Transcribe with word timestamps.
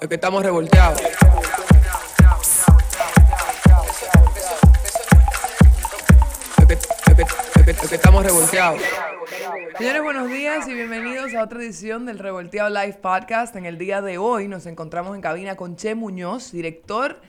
Es 0.00 0.06
que 0.08 0.14
estamos 0.14 0.42
revolteados. 0.44 1.00
Es 6.58 6.66
que, 6.66 6.72
es 6.74 7.14
que- 7.14 7.22
es 7.22 7.64
que- 7.64 7.70
es 7.70 7.88
que 7.88 7.94
estamos 7.94 8.24
revolteados. 8.24 8.80
Señores, 9.76 10.02
buenos 10.02 10.28
días 10.28 10.66
y 10.68 10.74
bienvenidos 10.74 11.34
a 11.34 11.42
otra 11.42 11.60
edición 11.60 12.06
del 12.06 12.18
Revolteado 12.18 12.68
Live 12.70 12.98
Podcast. 13.00 13.54
En 13.56 13.66
el 13.66 13.78
día 13.78 14.00
de 14.02 14.18
hoy 14.18 14.48
nos 14.48 14.66
encontramos 14.66 15.14
en 15.14 15.20
cabina 15.20 15.56
con 15.56 15.76
Che 15.76 15.94
Muñoz, 15.94 16.50
director 16.52 17.20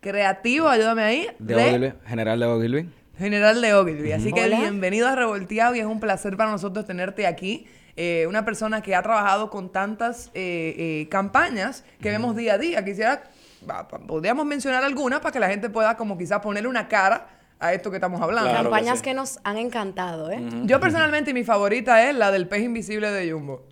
creativo, 0.00 0.68
ayúdame 0.68 1.02
ahí, 1.02 1.26
De 1.38 1.54
Ogilvy, 1.56 1.92
general 2.06 2.40
de 2.40 2.46
Ogilvy. 2.46 2.88
General 3.18 3.60
de 3.60 3.74
Ogilvy. 3.74 4.12
Así 4.12 4.32
que 4.32 4.44
Hola. 4.44 4.60
bienvenido 4.60 5.08
a 5.08 5.14
Revolteado 5.14 5.74
y 5.74 5.80
es 5.80 5.86
un 5.86 6.00
placer 6.00 6.36
para 6.36 6.50
nosotros 6.50 6.84
tenerte 6.86 7.26
aquí. 7.26 7.66
Eh, 7.96 8.26
una 8.28 8.44
persona 8.44 8.82
que 8.82 8.94
ha 8.94 9.02
trabajado 9.02 9.50
con 9.50 9.70
tantas 9.70 10.26
eh, 10.34 10.74
eh, 11.04 11.08
campañas 11.10 11.84
que 12.00 12.10
vemos 12.10 12.34
día 12.34 12.54
a 12.54 12.58
día. 12.58 12.84
Quisiera, 12.84 13.22
podríamos 14.06 14.44
mencionar 14.46 14.82
algunas 14.82 15.20
para 15.20 15.32
que 15.32 15.38
la 15.40 15.48
gente 15.48 15.70
pueda 15.70 15.96
como 15.96 16.18
quizás 16.18 16.40
ponerle 16.40 16.68
una 16.68 16.88
cara 16.88 17.28
a 17.60 17.72
esto 17.72 17.90
que 17.90 17.98
estamos 17.98 18.20
hablando. 18.20 18.50
Claro 18.50 18.64
que 18.64 18.70
Campañas 18.70 18.98
sí. 18.98 19.04
que, 19.04 19.14
nos 19.14 19.38
han 19.44 19.58
encantado, 19.58 20.30
¿eh? 20.30 20.42
Yo 20.64 20.80
personalmente 20.80 21.32
mi 21.32 21.44
favorita 21.44 22.08
es 22.08 22.16
la 22.16 22.30
del 22.32 22.48
pez 22.48 22.62
invisible 22.64 23.10
de 23.10 23.30
Jumbo. 23.30 23.62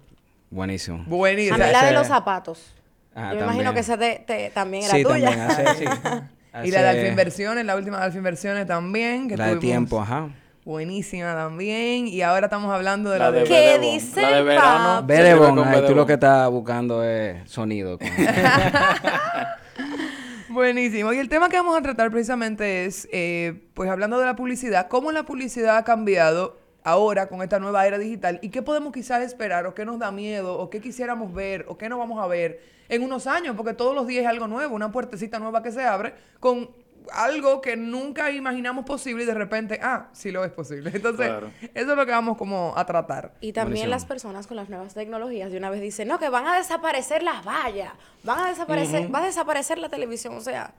Buenísimo. 0.50 1.02
Buenísima. 1.06 1.56
A 1.56 1.59
mí 1.59 1.73
la 1.73 1.84
de 1.86 1.92
los 1.92 2.06
zapatos. 2.06 2.75
Ah, 3.14 3.30
Yo 3.33 3.41
me 3.41 3.45
imagino 3.47 3.75
que 3.75 3.80
esa 3.80 3.98
te- 3.98 4.23
te- 4.27 4.50
también 4.50 4.84
era 4.84 4.95
Sí, 4.95 5.02
tuya. 5.02 5.28
también 5.30 5.41
hace, 5.50 5.75
sí. 5.77 5.84
Y 6.64 6.70
la 6.70 6.83
de 6.83 6.89
Alfa 6.91 7.06
Inversiones, 7.09 7.64
la 7.64 7.75
última 7.77 7.98
de 7.98 8.05
Alfa 8.05 8.19
Inversiones 8.19 8.66
también. 8.66 9.27
Que 9.28 9.36
La 9.36 9.47
de 9.47 9.50
tuvimos 9.56 9.70
tiempo, 9.70 10.00
ajá. 10.02 10.28
Buenísima 10.65 11.34
también. 11.34 12.07
Y 12.07 12.23
ahora 12.23 12.47
estamos 12.47 12.73
hablando 12.73 13.11
de 13.11 13.19
la, 13.19 13.27
La 13.27 13.33
de... 13.33 13.41
de 13.41 13.45
¿Qué 13.47 13.79
dice 13.80 14.23
La 14.23 14.37
de 14.37 14.43
verano. 14.43 15.03
Bedebon, 15.07 15.59
ahí 15.65 15.83
tú 15.87 15.95
lo 15.95 16.07
que 16.07 16.12
estás 16.15 16.48
buscando 16.51 17.03
es 17.03 17.51
sonido. 17.51 17.98
con- 17.98 18.09
Buenísimo. 20.48 21.12
Y 21.12 21.19
el 21.19 21.29
tema 21.29 21.48
que 21.48 21.56
vamos 21.56 21.77
a 21.77 21.83
tratar 21.83 22.11
precisamente 22.11 22.84
es, 22.84 23.09
eh, 23.12 23.62
pues 23.75 23.91
hablando 23.91 24.19
de 24.19 24.27
la 24.27 24.36
publicidad, 24.36 24.89
cómo 24.89 25.11
la 25.11 25.25
publicidad 25.25 25.78
ha 25.78 25.84
cambiado 25.84 26.59
ahora 26.84 27.29
con 27.29 27.42
esta 27.42 27.58
nueva 27.58 27.86
era 27.86 27.97
digital 27.98 28.39
y 28.42 28.51
qué 28.51 28.61
podemos 28.61 28.92
quizás 28.92 29.23
esperar 29.23 29.67
o 29.67 29.75
qué 29.75 29.84
nos 29.84 29.98
da 29.98 30.11
miedo 30.11 30.58
o 30.58 30.69
qué 30.69 30.81
quisiéramos 30.81 31.33
ver 31.33 31.64
o 31.69 31.79
qué 31.79 31.89
no 31.89 31.97
vamos 31.98 32.23
a 32.23 32.27
ver 32.27 32.61
en 32.89 33.03
unos 33.03 33.27
años, 33.27 33.55
porque 33.56 33.73
todos 33.73 33.95
los 33.95 34.06
días 34.06 34.25
es 34.25 34.29
algo 34.29 34.47
nuevo, 34.48 34.75
una 34.75 34.92
puertecita 34.92 35.39
nueva 35.39 35.62
que 35.62 35.73
se 35.73 35.83
abre 35.84 36.12
con 36.41 36.69
algo 37.12 37.61
que 37.61 37.77
nunca 37.77 38.31
imaginamos 38.31 38.84
posible 38.84 39.25
y 39.25 39.27
de 39.27 39.34
repente, 39.34 39.81
ah, 39.83 40.08
sí 40.12 40.31
lo 40.31 40.45
es 40.45 40.53
posible. 40.53 40.91
Entonces, 40.95 41.27
Claro. 41.27 41.50
eso 41.75 41.91
es 41.92 41.97
lo 41.97 42.06
que 42.06 42.12
vamos 42.12 42.36
como 42.39 42.72
a 42.77 42.84
tratar. 42.86 43.33
Y 43.41 43.53
también 43.53 43.72
Buenísimo. 43.89 43.91
las 43.91 44.05
personas 44.05 44.47
con 44.47 44.56
las 44.56 44.69
nuevas 44.69 44.95
tecnologías 44.95 45.50
de 45.50 45.58
una 45.58 45.70
vez 45.70 45.80
dicen, 45.80 46.08
no, 46.08 46.19
que 46.19 46.28
van 46.28 46.47
a 46.47 46.56
desaparecer 46.56 47.23
las 47.23 47.45
vallas, 47.45 47.92
van 48.23 48.41
a 48.41 48.48
desaparecer, 48.48 49.12
va 49.14 49.20
a 49.20 49.27
desaparecer 49.27 49.78
la 49.78 49.89
televisión. 49.89 50.34
O 50.36 50.41
sea, 50.41 50.75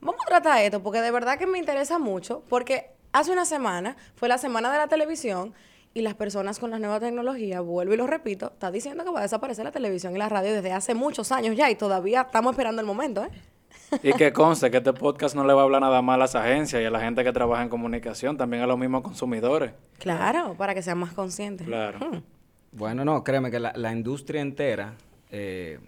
vamos 0.00 0.20
a 0.24 0.28
tratar 0.28 0.62
esto, 0.62 0.82
porque 0.82 1.00
de 1.00 1.10
verdad 1.10 1.38
que 1.38 1.46
me 1.46 1.58
interesa 1.58 1.98
mucho, 1.98 2.42
porque 2.48 2.90
hace 3.12 3.30
una 3.32 3.44
semana 3.44 3.96
fue 4.16 4.28
la 4.28 4.38
semana 4.38 4.70
de 4.72 4.78
la 4.78 4.88
televisión 4.88 5.52
y 5.94 6.02
las 6.02 6.14
personas 6.14 6.58
con 6.58 6.70
las 6.70 6.80
nuevas 6.80 7.00
tecnologías, 7.00 7.62
vuelvo 7.62 7.94
y 7.94 7.96
lo 7.96 8.06
repito, 8.06 8.48
está 8.52 8.70
diciendo 8.70 9.04
que 9.04 9.10
va 9.10 9.20
a 9.20 9.22
desaparecer 9.22 9.64
la 9.64 9.72
televisión 9.72 10.14
y 10.14 10.18
la 10.18 10.28
radio 10.28 10.52
desde 10.52 10.70
hace 10.72 10.94
muchos 10.94 11.32
años 11.32 11.56
ya 11.56 11.70
y 11.70 11.74
todavía 11.76 12.20
estamos 12.22 12.52
esperando 12.52 12.80
el 12.80 12.86
momento, 12.86 13.24
¿eh? 13.24 13.30
Y 14.02 14.12
que 14.12 14.32
conste 14.32 14.70
que 14.70 14.78
este 14.78 14.92
podcast 14.92 15.34
no 15.34 15.44
le 15.44 15.52
va 15.52 15.62
a 15.62 15.64
hablar 15.64 15.80
nada 15.80 16.02
más 16.02 16.14
a 16.14 16.18
las 16.18 16.34
agencias 16.34 16.82
y 16.82 16.84
a 16.84 16.90
la 16.90 17.00
gente 17.00 17.24
que 17.24 17.32
trabaja 17.32 17.62
en 17.62 17.68
comunicación, 17.68 18.36
también 18.36 18.62
a 18.62 18.66
los 18.66 18.78
mismos 18.78 19.02
consumidores. 19.02 19.72
Claro, 19.98 20.54
para 20.54 20.74
que 20.74 20.82
sean 20.82 20.98
más 20.98 21.12
conscientes. 21.12 21.66
Claro. 21.66 21.98
Hmm. 21.98 22.22
Bueno, 22.72 23.04
no, 23.04 23.24
créeme 23.24 23.50
que 23.50 23.60
la, 23.60 23.72
la 23.76 23.92
industria 23.92 24.42
entera, 24.42 24.94
eh, 25.30 25.78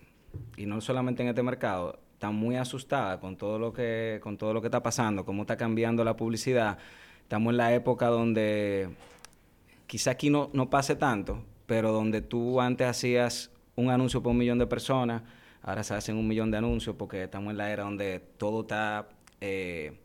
y 0.56 0.66
no 0.66 0.80
solamente 0.80 1.22
en 1.22 1.28
este 1.28 1.42
mercado, 1.42 1.98
está 2.14 2.30
muy 2.30 2.56
asustada 2.56 3.18
con 3.18 3.36
todo 3.36 3.58
lo 3.58 3.72
que, 3.72 4.20
con 4.22 4.36
todo 4.36 4.52
lo 4.52 4.60
que 4.60 4.66
está 4.66 4.82
pasando, 4.82 5.24
cómo 5.24 5.42
está 5.42 5.56
cambiando 5.56 6.04
la 6.04 6.16
publicidad. 6.16 6.78
Estamos 7.22 7.52
en 7.52 7.56
la 7.56 7.74
época 7.74 8.08
donde 8.08 8.90
quizá 9.86 10.12
aquí 10.12 10.30
no, 10.30 10.50
no 10.52 10.68
pase 10.68 10.96
tanto, 10.96 11.42
pero 11.66 11.92
donde 11.92 12.20
tú 12.20 12.60
antes 12.60 12.86
hacías 12.86 13.50
un 13.74 13.90
anuncio 13.90 14.22
por 14.22 14.32
un 14.32 14.38
millón 14.38 14.58
de 14.58 14.66
personas, 14.66 15.22
ahora 15.62 15.82
se 15.82 15.94
hacen 15.94 16.16
un 16.16 16.26
millón 16.28 16.50
de 16.50 16.58
anuncios 16.58 16.96
porque 16.96 17.24
estamos 17.24 17.50
en 17.50 17.58
la 17.58 17.70
era 17.70 17.84
donde 17.84 18.20
todo 18.38 18.62
está 18.62 19.08
eh, 19.40 19.98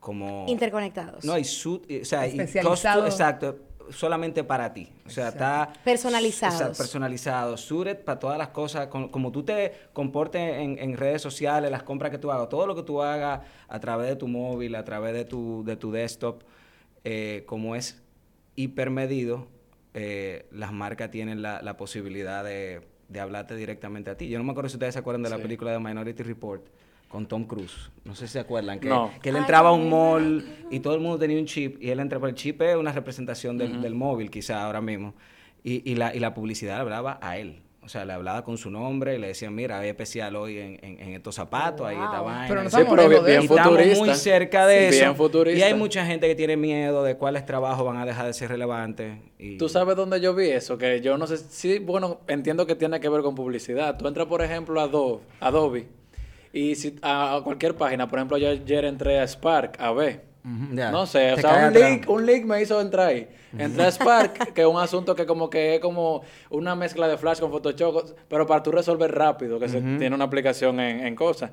como... 0.00 0.46
Interconectados. 0.48 1.24
No, 1.24 1.38
y 1.38 1.44
su, 1.44 1.82
y- 1.88 2.00
o 2.00 2.04
sea, 2.04 2.26
y 2.26 2.36
costo- 2.62 3.04
exacto, 3.06 3.58
solamente 3.90 4.42
para 4.44 4.72
ti. 4.72 4.88
O 5.06 5.10
sea, 5.10 5.28
está 5.28 5.72
Personalizados. 5.84 6.54
Exacto, 6.54 6.78
personalizado, 6.78 7.56
suited 7.56 7.98
para 8.04 8.18
todas 8.18 8.38
las 8.38 8.48
cosas, 8.48 8.86
con- 8.88 9.08
como 9.08 9.30
tú 9.32 9.42
te 9.44 9.72
comportes 9.92 10.40
en, 10.58 10.78
en 10.78 10.96
redes 10.96 11.20
sociales, 11.22 11.70
las 11.70 11.82
compras 11.82 12.10
que 12.10 12.18
tú 12.18 12.30
hagas, 12.32 12.48
todo 12.48 12.66
lo 12.66 12.74
que 12.74 12.82
tú 12.82 13.02
hagas 13.02 13.40
a 13.68 13.80
través 13.80 14.08
de 14.08 14.16
tu 14.16 14.28
móvil, 14.28 14.74
a 14.76 14.84
través 14.84 15.12
de 15.14 15.24
tu, 15.24 15.62
de 15.64 15.76
tu 15.76 15.90
desktop, 15.92 16.42
eh, 17.04 17.42
como 17.46 17.74
es 17.76 18.00
hipermedido, 18.56 19.48
eh, 19.94 20.46
las 20.52 20.72
marcas 20.72 21.10
tienen 21.10 21.42
la, 21.42 21.60
la 21.62 21.76
posibilidad 21.76 22.44
de, 22.44 22.80
de 23.08 23.20
hablarte 23.20 23.54
directamente 23.56 24.10
a 24.10 24.16
ti. 24.16 24.28
Yo 24.28 24.38
no 24.38 24.44
me 24.44 24.50
acuerdo 24.52 24.68
si 24.70 24.76
ustedes 24.76 24.94
se 24.94 25.00
acuerdan 25.00 25.22
de 25.22 25.30
la 25.30 25.38
película 25.38 25.70
de 25.72 25.78
Minority 25.78 26.22
Report 26.22 26.62
con 27.08 27.26
Tom 27.26 27.44
Cruise. 27.44 27.90
No 28.04 28.14
sé 28.14 28.26
si 28.26 28.34
se 28.34 28.40
acuerdan. 28.40 28.80
Que, 28.80 28.88
No. 28.88 29.10
que 29.20 29.28
él 29.28 29.36
entraba 29.36 29.68
a 29.68 29.72
un 29.72 29.90
mall 29.90 30.44
y 30.70 30.80
todo 30.80 30.94
el 30.94 31.00
mundo 31.00 31.18
tenía 31.18 31.38
un 31.38 31.44
chip 31.46 31.82
y 31.82 31.90
él 31.90 32.00
entraba. 32.00 32.28
El 32.28 32.34
chip 32.34 32.62
es 32.62 32.74
una 32.76 32.90
representación 32.92 33.58
del, 33.58 33.82
del 33.82 33.94
móvil, 33.94 34.30
quizá 34.30 34.64
ahora 34.64 34.80
mismo. 34.80 35.14
Y, 35.62 35.88
y 35.90 35.94
la, 35.94 36.14
y 36.14 36.18
la 36.20 36.32
publicidad 36.34 36.76
le 36.76 36.80
hablaba 36.82 37.18
a 37.20 37.36
él. 37.38 37.60
O 37.84 37.88
sea, 37.88 38.04
le 38.04 38.12
hablaba 38.12 38.44
con 38.44 38.56
su 38.58 38.70
nombre 38.70 39.16
y 39.16 39.18
le 39.18 39.26
decían, 39.26 39.52
mira, 39.54 39.80
hay 39.80 39.88
especial 39.88 40.36
hoy 40.36 40.56
en, 40.58 40.78
en- 40.82 41.00
en 41.00 41.14
estos 41.14 41.34
zapatos, 41.34 41.84
ahí 41.84 41.96
esta 41.96 42.20
Wow. 42.20 42.24
vaina. 42.26 42.44
Pero 42.48 42.60
no 42.62 42.66
estamos 42.68 42.88
pero 42.94 43.08
bien 43.08 43.22
y 43.26 43.44
estamos 43.44 43.72
futurista. 43.72 44.04
muy 44.04 44.14
cerca 44.14 44.66
de 44.68 44.78
Sí, 44.78 44.84
eso. 44.96 45.04
bien 45.06 45.16
futurista. 45.16 45.58
Y 45.58 45.62
hay 45.62 45.74
mucha 45.74 46.06
gente 46.06 46.28
que 46.28 46.34
tiene 46.36 46.56
miedo 46.56 47.02
de 47.02 47.16
cuáles 47.16 47.44
trabajos 47.44 47.84
van 47.84 47.96
a 47.96 48.06
dejar 48.06 48.26
de 48.26 48.32
ser 48.34 48.50
relevantes. 48.50 49.18
Y... 49.36 49.58
¿Tú 49.58 49.68
sabes 49.68 49.96
dónde 49.96 50.20
yo 50.20 50.32
vi 50.32 50.48
eso? 50.50 50.78
Que 50.78 51.00
yo 51.00 51.18
no 51.18 51.26
sé 51.26 51.38
si, 51.38 51.80
bueno, 51.80 52.20
entiendo 52.28 52.66
que 52.68 52.76
tiene 52.76 53.00
que 53.00 53.08
ver 53.08 53.22
con 53.22 53.34
publicidad. 53.34 53.96
Tú 53.98 54.06
entras, 54.06 54.28
por 54.28 54.42
ejemplo, 54.42 54.80
a 54.80 54.84
Adobe, 54.84 55.20
Adobe 55.40 55.88
y 56.52 56.76
si, 56.76 56.96
a, 57.02 57.34
a 57.36 57.40
cualquier 57.42 57.74
página, 57.74 58.08
por 58.08 58.20
ejemplo, 58.20 58.38
yo 58.38 58.48
ayer 58.48 58.84
entré 58.84 59.18
a 59.18 59.26
Spark, 59.26 59.80
a 59.80 59.90
ver. 59.92 60.31
No 60.90 61.06
sé, 61.06 61.32
o 61.32 61.36
Te 61.36 61.42
sea, 61.42 61.68
un 61.68 61.74
link, 61.74 62.08
un 62.08 62.26
link 62.26 62.44
me 62.44 62.60
hizo 62.60 62.80
entrar 62.80 63.08
ahí. 63.08 63.28
Entré 63.56 63.84
a 63.84 63.90
Spark, 63.90 64.52
que 64.54 64.62
es 64.62 64.66
un 64.66 64.78
asunto 64.78 65.14
que 65.14 65.26
como 65.26 65.48
que 65.48 65.76
es 65.76 65.80
como 65.80 66.22
una 66.50 66.74
mezcla 66.74 67.06
de 67.06 67.16
Flash 67.16 67.38
con 67.38 67.50
Photoshop, 67.50 68.16
pero 68.28 68.46
para 68.46 68.62
tú 68.62 68.72
resolver 68.72 69.12
rápido, 69.12 69.60
que 69.60 69.68
se 69.68 69.80
tiene 69.80 70.14
una 70.14 70.24
aplicación 70.24 70.80
en, 70.80 71.06
en 71.06 71.14
cosas. 71.14 71.52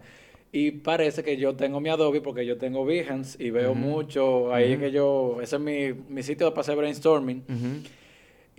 Y 0.52 0.72
parece 0.72 1.24
que 1.24 1.38
yo 1.38 1.56
tengo 1.56 1.80
mi 1.80 1.90
Adobe 1.90 2.22
porque 2.22 2.44
yo 2.46 2.58
tengo 2.58 2.84
Behance 2.84 3.38
y 3.44 3.52
veo 3.52 3.76
mucho, 3.76 4.52
ahí 4.52 4.74
es 4.74 4.80
que 4.80 4.92
yo, 4.92 5.38
ese 5.42 5.58
es 5.58 5.62
mi, 5.62 5.94
mi 6.08 6.24
sitio 6.24 6.50
para 6.52 6.62
hacer 6.62 6.76
brainstorming. 6.76 7.44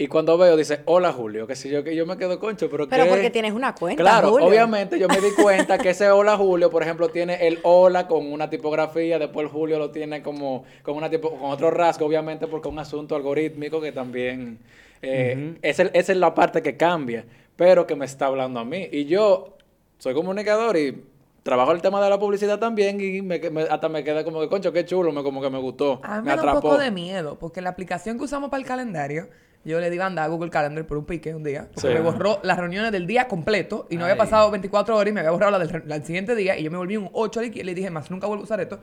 Y 0.01 0.07
cuando 0.09 0.39
veo, 0.39 0.57
dice, 0.57 0.81
hola 0.87 1.13
Julio, 1.13 1.47
que 1.47 1.55
si 1.55 1.69
yo, 1.69 1.85
que 1.85 1.95
yo 1.95 2.07
me 2.07 2.17
quedo 2.17 2.39
concho, 2.41 2.71
pero 2.71 2.89
Pero 2.89 3.05
¿qué? 3.05 3.11
porque 3.11 3.29
tienes 3.29 3.53
una 3.53 3.75
cuenta, 3.75 4.03
Claro, 4.03 4.31
Julio. 4.31 4.47
obviamente 4.47 4.99
yo 4.99 5.07
me 5.09 5.21
di 5.21 5.31
cuenta 5.33 5.77
que 5.77 5.91
ese 5.91 6.11
hola 6.11 6.39
Julio, 6.39 6.71
por 6.71 6.83
ejemplo, 6.83 7.11
tiene 7.11 7.47
el 7.47 7.59
hola 7.65 8.07
con 8.09 8.33
una 8.33 8.49
tipografía, 8.49 9.19
después 9.19 9.45
el 9.45 9.53
Julio 9.53 9.79
lo 9.79 9.91
tiene 9.91 10.23
como 10.23 10.65
con 10.83 10.97
una 10.97 11.11
tipo, 11.11 11.31
con 11.39 11.51
otro 11.51 11.71
rasgo, 11.71 12.07
obviamente, 12.07 12.47
porque 12.47 12.69
es 12.69 12.73
un 12.73 12.79
asunto 12.79 13.15
algorítmico 13.15 13.79
que 13.79 13.93
también 13.93 14.59
eh, 15.03 15.57
es 15.61 15.79
el- 15.81 15.91
esa 15.93 16.13
es 16.13 16.19
la 16.19 16.35
parte 16.35 16.63
que 16.63 16.79
cambia, 16.79 17.27
pero 17.55 17.87
que 17.87 17.95
me 17.95 18.07
está 18.07 18.25
hablando 18.25 18.59
a 18.61 18.65
mí. 18.65 18.89
Y 18.91 19.05
yo 19.05 19.55
soy 19.99 20.15
comunicador 20.15 20.79
y 20.79 21.05
trabajo 21.43 21.73
el 21.73 21.83
tema 21.83 22.03
de 22.03 22.09
la 22.09 22.19
publicidad 22.19 22.59
también 22.59 22.99
y 23.03 23.21
me, 23.21 23.39
me- 23.51 23.63
hasta 23.65 23.91
me 23.91 24.03
queda 24.03 24.25
como 24.25 24.41
que, 24.41 24.49
concho, 24.49 24.73
qué 24.73 24.87
chulo, 24.87 25.13
me, 25.13 25.23
como 25.23 25.43
que 25.43 25.51
me 25.51 25.59
gustó, 25.59 26.01
A 26.03 26.21
mí 26.23 26.25
me 26.27 26.31
me 26.31 26.37
da 26.37 26.43
un 26.43 26.49
atrapó. 26.49 26.61
poco 26.69 26.79
de 26.79 26.91
miedo, 26.91 27.39
porque 27.39 27.61
la 27.61 27.69
aplicación 27.69 28.17
que 28.17 28.25
usamos 28.25 28.49
para 28.49 28.63
el 28.63 28.67
calendario, 28.67 29.29
yo 29.65 29.79
le 29.81 29.91
digo 29.91 30.05
anda 30.05 30.25
a 30.25 30.29
Google 30.29 30.51
Calendar 30.51 30.87
por 30.87 30.97
un 30.97 31.05
pique 31.05 31.35
un 31.35 31.43
día, 31.45 31.69
porque 31.75 31.89
Sí. 31.89 31.95
me 31.95 32.01
borró 32.01 32.41
las 32.43 32.59
reuniones 32.59 32.93
del 32.93 33.07
día 33.07 33.29
completo 33.29 33.87
y 33.91 33.97
no 33.97 34.05
había 34.05 34.15
Ay. 34.15 34.19
pasado 34.19 34.51
24 34.51 34.97
horas 34.97 35.11
y 35.11 35.13
me 35.13 35.21
había 35.21 35.33
borrado 35.33 35.53
la 35.53 35.59
del, 35.59 35.83
la 35.87 35.97
del 35.99 36.05
siguiente 36.07 36.35
día 36.35 36.57
y 36.59 36.63
yo 36.65 36.71
me 36.71 36.79
volví 36.79 36.97
un 36.97 37.11
8 37.13 37.43
y 37.43 37.51
le 37.63 37.75
dije, 37.75 37.91
más 37.91 38.11
nunca 38.11 38.27
vuelvo 38.27 38.43
a 38.43 38.45
usar 38.45 38.61
esto. 38.61 38.81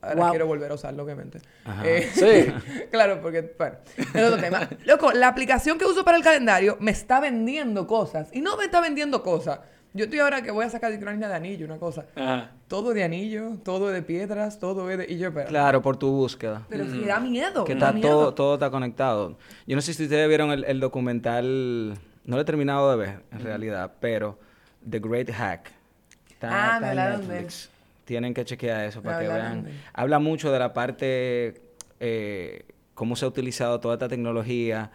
Ahora 0.00 0.14
Wow. 0.16 0.30
quiero 0.30 0.46
volver 0.46 0.70
a 0.70 0.74
usarlo, 0.74 1.02
obviamente. 1.02 1.40
Ajá. 1.64 1.82
Eh, 1.84 2.08
Sí. 2.12 2.52
claro, 2.92 3.20
porque, 3.20 3.52
bueno, 3.58 3.76
es 3.96 4.22
otro 4.24 4.38
tema. 4.40 4.68
Loco, 4.84 5.10
la 5.12 5.26
aplicación 5.28 5.76
que 5.76 5.86
uso 5.86 6.04
para 6.04 6.16
el 6.16 6.22
calendario 6.22 6.76
me 6.80 6.92
está 6.92 7.18
vendiendo 7.18 7.86
cosas. 7.88 8.28
Y 8.32 8.40
no 8.40 8.56
me 8.56 8.64
está 8.66 8.80
vendiendo 8.80 9.22
cosas. 9.24 9.58
Yo 9.94 10.04
estoy 10.04 10.18
ahora 10.20 10.42
que 10.42 10.50
voy 10.50 10.64
a 10.64 10.70
sacar 10.70 10.92
de 10.92 10.98
una 10.98 11.12
línea 11.12 11.28
de 11.28 11.34
anillo, 11.34 11.64
una 11.66 11.78
cosa. 11.78 12.06
Ajá. 12.14 12.50
Todo 12.68 12.92
de 12.92 13.02
anillo, 13.02 13.52
todo 13.64 13.88
de 13.88 14.02
piedras, 14.02 14.58
todo 14.58 14.90
es 14.90 14.98
de... 14.98 15.06
Y 15.12 15.18
yo. 15.18 15.32
Claro, 15.32 15.80
por 15.82 15.96
tu 15.96 16.10
búsqueda. 16.10 16.66
Pero 16.68 16.84
es 16.84 16.92
que 16.92 17.06
da 17.06 17.20
miedo. 17.20 17.64
Que 17.64 17.74
da 17.74 17.88
está 17.88 17.92
miedo. 17.92 18.08
todo, 18.08 18.34
todo 18.34 18.54
está 18.54 18.70
conectado. 18.70 19.38
Yo 19.66 19.76
no 19.76 19.82
sé 19.82 19.94
si 19.94 20.04
ustedes 20.04 20.28
vieron 20.28 20.50
el, 20.50 20.64
el 20.64 20.78
documental, 20.80 21.98
no 22.24 22.36
lo 22.36 22.42
he 22.42 22.44
terminado 22.44 22.90
de 22.90 22.96
ver 22.96 23.22
en 23.32 23.40
realidad, 23.40 23.92
pero 24.00 24.38
The 24.88 24.98
Great 25.00 25.30
Hack. 25.30 25.72
Está, 26.30 26.48
Ah, 26.50 26.66
está 26.74 26.80
me 26.80 26.86
hablaron 26.88 27.20
de. 27.26 27.34
Netflix. 27.34 27.70
Tienen 28.04 28.32
que 28.34 28.44
chequear 28.44 28.84
eso 28.84 29.00
Me 29.00 29.04
para 29.10 29.20
que 29.20 29.28
vean. 29.28 29.64
de. 29.64 29.72
Habla 29.92 30.18
mucho 30.18 30.52
de 30.52 30.58
la 30.58 30.72
parte, 30.72 31.60
eh, 32.00 32.64
cómo 32.94 33.16
se 33.16 33.24
ha 33.24 33.28
utilizado 33.28 33.80
toda 33.80 33.94
esta 33.94 34.08
tecnología 34.08 34.90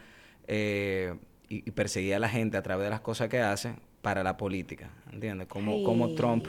eh, 0.48 1.16
y, 1.50 1.70
perseguir 1.72 2.16
a 2.16 2.20
la 2.20 2.30
gente 2.30 2.58
a 2.58 2.62
través 2.64 2.86
de 2.86 2.90
las 2.90 3.02
cosas 3.02 3.30
que 3.30 3.40
hace 3.42 3.76
para 4.04 4.22
la 4.22 4.36
política, 4.38 4.90
¿entiendes? 5.12 5.48
Como, 5.48 5.82
como. 5.84 6.14
Trump 6.14 6.46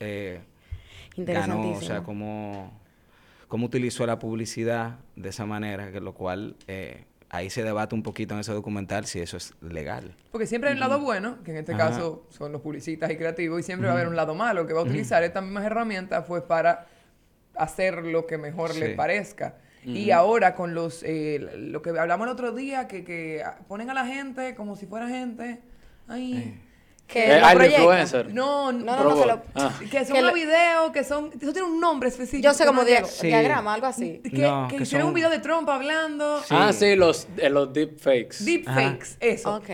eh, 0.00 0.40
ganó, 1.16 1.70
o 1.70 1.80
sea, 1.80 2.02
cómo, 2.02 2.72
cómo 3.48 3.66
utilizó 3.66 4.04
la 4.06 4.18
publicidad 4.18 4.98
de 5.14 5.28
esa 5.30 5.46
manera, 5.46 5.92
que 5.92 6.00
lo 6.00 6.12
cual 6.14 6.56
eh, 6.66 7.04
ahí 7.30 7.48
se 7.48 7.62
debate 7.62 7.94
un 7.94 8.02
poquito 8.02 8.34
en 8.34 8.40
ese 8.40 8.52
documental 8.52 9.06
si 9.06 9.20
eso 9.20 9.36
es 9.36 9.54
legal. 9.60 10.16
Porque 10.32 10.46
siempre 10.48 10.68
hay 10.70 10.74
un 10.74 10.80
lado 10.80 10.98
bueno, 11.00 11.42
que 11.44 11.52
en 11.52 11.58
este 11.58 11.74
Ajá. 11.74 11.90
caso 11.90 12.26
son 12.28 12.50
los 12.50 12.60
publicistas 12.60 13.08
y 13.08 13.16
creativos, 13.16 13.60
y 13.60 13.62
siempre 13.62 13.86
va 13.86 13.94
a 13.94 13.96
haber 13.96 14.08
un 14.08 14.16
lado 14.16 14.34
malo 14.34 14.66
que 14.66 14.72
va 14.72 14.80
a 14.80 14.84
utilizar 14.84 15.22
estas 15.22 15.44
mismas 15.44 15.64
herramientas 15.64 16.24
pues 16.26 16.42
para 16.42 16.88
hacer 17.54 18.04
lo 18.04 18.26
que 18.26 18.36
mejor 18.36 18.74
le 18.74 18.88
Sí. 18.88 18.94
parezca. 18.94 19.58
Y 19.84 20.10
ahora 20.10 20.56
con 20.56 20.74
los, 20.74 21.04
eh, 21.04 21.38
lo 21.56 21.80
que 21.80 21.90
hablamos 21.90 22.26
el 22.26 22.32
otro 22.32 22.50
día, 22.50 22.88
que, 22.88 23.04
que 23.04 23.44
ponen 23.68 23.88
a 23.90 23.94
la 23.94 24.04
gente 24.04 24.56
como 24.56 24.74
si 24.74 24.86
fuera 24.86 25.06
gente. 25.06 25.60
Ay. 26.08 26.60
Que 27.06 27.36
Eh, 27.36 27.40
lo 27.40 27.48
proyecta. 27.52 27.78
influencer. 27.80 28.34
No, 28.34 28.72
No, 28.72 28.96
no, 28.96 29.04
no, 29.04 29.20
que 29.20 29.26
lo- 29.28 29.42
Ah. 29.54 29.72
Que 29.90 30.04
son 30.04 30.14
Que 30.14 30.20
unos 30.22 30.30
lo- 30.32 30.34
videos 30.34 30.90
que 30.92 31.04
son. 31.04 31.30
Eso 31.40 31.52
tiene 31.52 31.68
un 31.68 31.80
nombre 31.80 32.08
específico. 32.08 32.42
Yo 32.42 32.52
sé 32.52 32.66
como 32.66 32.82
no 32.82 32.86
dia- 32.86 33.04
Sí. 33.04 33.28
diagrama, 33.28 33.74
algo 33.74 33.86
así. 33.86 34.20
Que, 34.24 34.38
No, 34.38 34.66
que 34.68 34.76
que 34.78 34.82
hicieron 34.82 35.04
son- 35.04 35.08
un 35.10 35.14
video 35.14 35.30
de 35.30 35.38
Trump 35.38 35.68
hablando. 35.68 36.42
Ah, 36.50 36.72
sí, 36.72 36.96
los, 36.96 37.28
eh, 37.36 37.48
los 37.48 37.72
deepfakes. 37.72 38.44
Deepfakes, 38.44 39.16
eso. 39.20 39.54
Ok. 39.56 39.70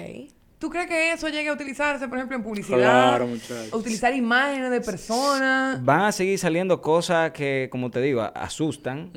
¿Tú 0.59 0.71
crees 0.71 0.87
que 0.87 1.13
eso 1.13 1.29
llegue 1.29 1.49
a 1.49 1.55
utilizarse, 1.55 2.07
por 2.07 2.19
ejemplo, 2.19 2.37
en 2.37 2.43
publicidad? 2.45 2.79
Claro, 2.79 3.27
muchachos. 3.27 3.73
A 3.73 3.77
utilizar 3.77 4.15
imágenes 4.15 4.71
de 4.71 4.81
personas. 4.81 5.83
Van 5.85 6.03
a 6.03 6.13
seguir 6.13 6.39
saliendo 6.39 6.81
cosas 6.81 7.33
que, 7.33 7.69
como 7.73 7.91
te 7.91 8.01
digo, 8.01 8.21
a- 8.21 8.27
asustan. 8.29 9.11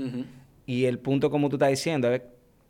Y 0.65 0.85
el 0.85 0.97
punto, 0.99 1.29
como 1.29 1.49
tú 1.49 1.57
estás 1.57 1.69
diciendo, 1.69 2.11
es 2.11 2.21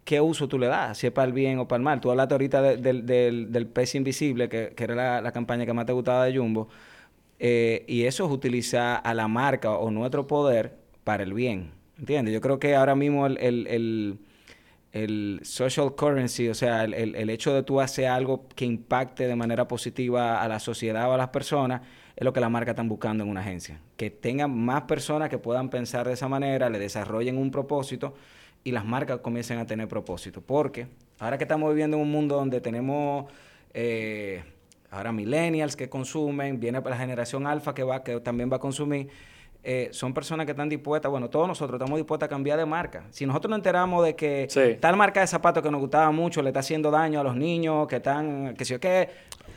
qué 0.06 0.22
uso 0.22 0.48
tú 0.48 0.58
le 0.60 0.68
das, 0.68 0.98
si 1.00 1.08
es 1.08 1.14
para 1.14 1.28
el 1.28 1.34
bien 1.34 1.60
o 1.60 1.68
para 1.68 1.78
el 1.80 1.84
mal. 1.84 2.00
Tú 2.00 2.12
hablaste 2.12 2.34
ahorita 2.36 2.62
de- 2.62 2.78
del, 2.78 3.06
del, 3.06 3.52
del 3.52 3.68
pez 3.68 3.96
invisible, 3.96 4.48
que, 4.50 4.74
que 4.76 4.84
era 4.86 4.96
la, 4.96 5.22
la 5.22 5.32
campaña 5.34 5.66
que 5.66 5.74
más 5.74 5.86
te 5.86 5.94
gustaba 5.94 6.26
de 6.26 6.38
Jumbo. 6.38 6.70
Eh, 7.40 7.84
y 7.88 8.04
eso 8.06 8.26
es 8.26 8.32
utilizar 8.32 9.02
a 9.04 9.14
la 9.14 9.28
marca 9.28 9.72
o 9.72 9.92
nuestro 9.92 10.28
poder 10.28 10.78
para 11.04 11.24
el 11.24 11.34
bien. 11.34 11.72
¿Entiendes? 12.00 12.34
Yo 12.34 12.42
creo 12.42 12.60
que 12.60 12.76
ahora 12.76 12.96
mismo 12.96 13.26
el, 13.28 13.38
el, 13.40 14.20
el- 14.94 15.40
social 15.44 15.94
currency, 15.96 16.48
o 16.48 16.54
sea, 16.54 16.86
el 16.86 17.30
hecho 17.30 17.54
de 17.54 17.64
tú 17.64 17.82
hacer 17.82 18.08
algo 18.08 18.48
que 18.56 18.64
impacte 18.66 19.28
de 19.28 19.36
manera 19.36 19.68
positiva 19.68 20.42
a 20.42 20.48
la 20.48 20.60
sociedad 20.60 21.10
o 21.10 21.14
a 21.14 21.18
las 21.18 21.30
personas, 21.30 21.82
es 22.16 22.24
lo 22.24 22.32
que 22.32 22.40
las 22.40 22.50
marcas 22.50 22.74
están 22.74 22.88
buscando 22.88 23.24
en 23.26 23.30
una 23.30 23.42
agencia. 23.42 23.82
Que 23.98 24.10
tengan 24.10 24.56
más 24.58 24.84
personas 24.84 25.28
que 25.30 25.38
puedan 25.38 25.70
pensar 25.70 26.08
de 26.08 26.14
esa 26.14 26.30
manera, 26.30 26.70
le 26.70 26.80
desarrollen 26.80 27.38
un 27.38 27.52
propósito 27.52 28.14
y 28.66 28.72
las 28.72 28.84
marcas 28.84 29.20
comiencen 29.20 29.60
a 29.60 29.66
tener 29.66 29.88
propósito. 29.88 30.42
Porque 30.42 30.88
ahora 31.20 31.38
que 31.38 31.44
estamos 31.46 31.70
viviendo 31.70 31.96
en 31.98 32.04
un 32.04 32.12
mundo 32.12 32.36
donde 32.36 32.60
tenemos 32.60 33.32
eh, 33.74 34.44
ahora 34.90 35.12
millennials 35.12 35.76
que 35.76 35.88
consumen, 35.88 36.60
viene 36.60 36.82
la 36.84 36.98
generación 36.98 37.46
alfa 37.48 37.74
que 37.76 37.84
va, 37.84 38.04
que 38.04 38.20
también 38.22 38.52
va 38.52 38.56
a 38.58 38.60
consumir, 38.60 39.08
eh, 39.64 39.90
son 39.92 40.14
personas 40.16 40.46
que 40.48 40.52
están 40.54 40.68
dispuestas, 40.70 41.12
bueno, 41.12 41.30
todos 41.30 41.48
nosotros 41.48 41.78
estamos 41.80 41.98
dispuestos 41.98 42.26
a 42.26 42.30
cambiar 42.30 42.58
de 42.58 42.66
marca. 42.66 43.04
Si 43.12 43.26
nosotros 43.28 43.50
nos 43.52 43.60
enteramos 43.60 44.04
de 44.04 44.16
que 44.16 44.48
Sí. 44.50 44.78
tal 44.80 44.96
marca 44.98 45.22
de 45.22 45.28
zapatos 45.28 45.62
que 45.62 45.70
nos 45.70 45.80
gustaba 45.82 46.10
mucho 46.12 46.42
le 46.42 46.50
está 46.50 46.62
haciendo 46.62 46.90
daño 46.90 47.20
a 47.20 47.24
los 47.24 47.36
niños, 47.36 47.88
que 47.88 47.98
están, 47.98 48.56
que 48.56 48.66
sé 48.66 48.74
yo 48.74 48.80
qué, 48.80 49.10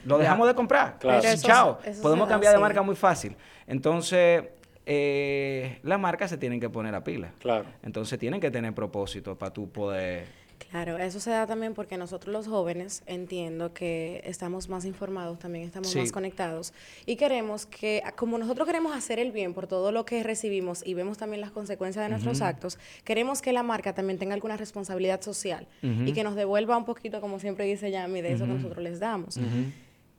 lo 0.05 0.19
dejamos 0.19 0.49
de 0.49 0.55
comprar. 0.55 0.99
Claro. 0.99 1.19
Eso- 1.27 1.47
chao. 1.47 1.79
eso 1.85 2.03
Podemos 2.03 2.29
cambiar 2.29 2.53
de 2.53 2.59
marca 2.61 2.83
muy 2.83 2.95
fácil. 2.97 3.37
Entonces, 3.67 4.45
eh, 4.91 5.79
las 5.83 6.01
marcas 6.01 6.31
se 6.31 6.39
tienen 6.39 6.61
que 6.61 6.71
poner 6.71 6.95
a 6.95 7.05
pila. 7.05 7.31
Claro. 7.41 7.67
Entonces 7.83 8.19
tienen 8.19 8.41
que 8.41 8.51
tener 8.51 8.75
propósito 8.75 9.37
para 9.37 9.53
tú 9.53 9.69
poder... 9.69 10.27
Claro, 10.71 10.99
eso 10.99 11.21
se 11.21 11.31
da 11.31 11.47
también 11.47 11.73
porque 11.73 11.97
nosotros 11.97 12.33
los 12.33 12.49
jóvenes 12.49 13.03
entiendo 13.07 13.73
que 13.73 14.21
estamos 14.25 14.69
más 14.69 14.85
informados, 14.87 15.39
también 15.39 15.65
estamos 15.65 15.89
Sí. 15.89 15.99
más 16.01 16.11
conectados 16.11 16.73
y 17.07 17.15
queremos 17.15 17.65
que, 17.65 18.03
como 18.17 18.39
nosotros 18.39 18.67
queremos 18.67 18.95
hacer 18.97 19.21
el 19.21 19.31
bien 19.31 19.55
por 19.55 19.67
todo 19.69 19.93
lo 19.93 20.05
que 20.05 20.21
recibimos 20.25 20.85
y 20.85 20.95
vemos 20.95 21.17
también 21.17 21.41
las 21.43 21.53
consecuencias 21.53 22.05
de 22.05 22.09
nuestros 22.11 22.41
actos, 22.43 22.77
queremos 23.05 23.41
que 23.41 23.53
la 23.53 23.63
marca 23.63 23.95
también 23.95 24.19
tenga 24.19 24.35
alguna 24.35 24.57
responsabilidad 24.57 25.21
social 25.23 25.69
y 25.83 26.13
que 26.13 26.25
nos 26.25 26.35
devuelva 26.35 26.77
un 26.77 26.85
poquito, 26.85 27.21
como 27.21 27.39
siempre 27.39 27.65
dice 27.65 27.91
Yami, 27.93 28.21
de 28.21 28.33
eso 28.33 28.45
que 28.45 28.53
nosotros 28.55 28.83
les 28.83 28.99
damos. 28.99 29.39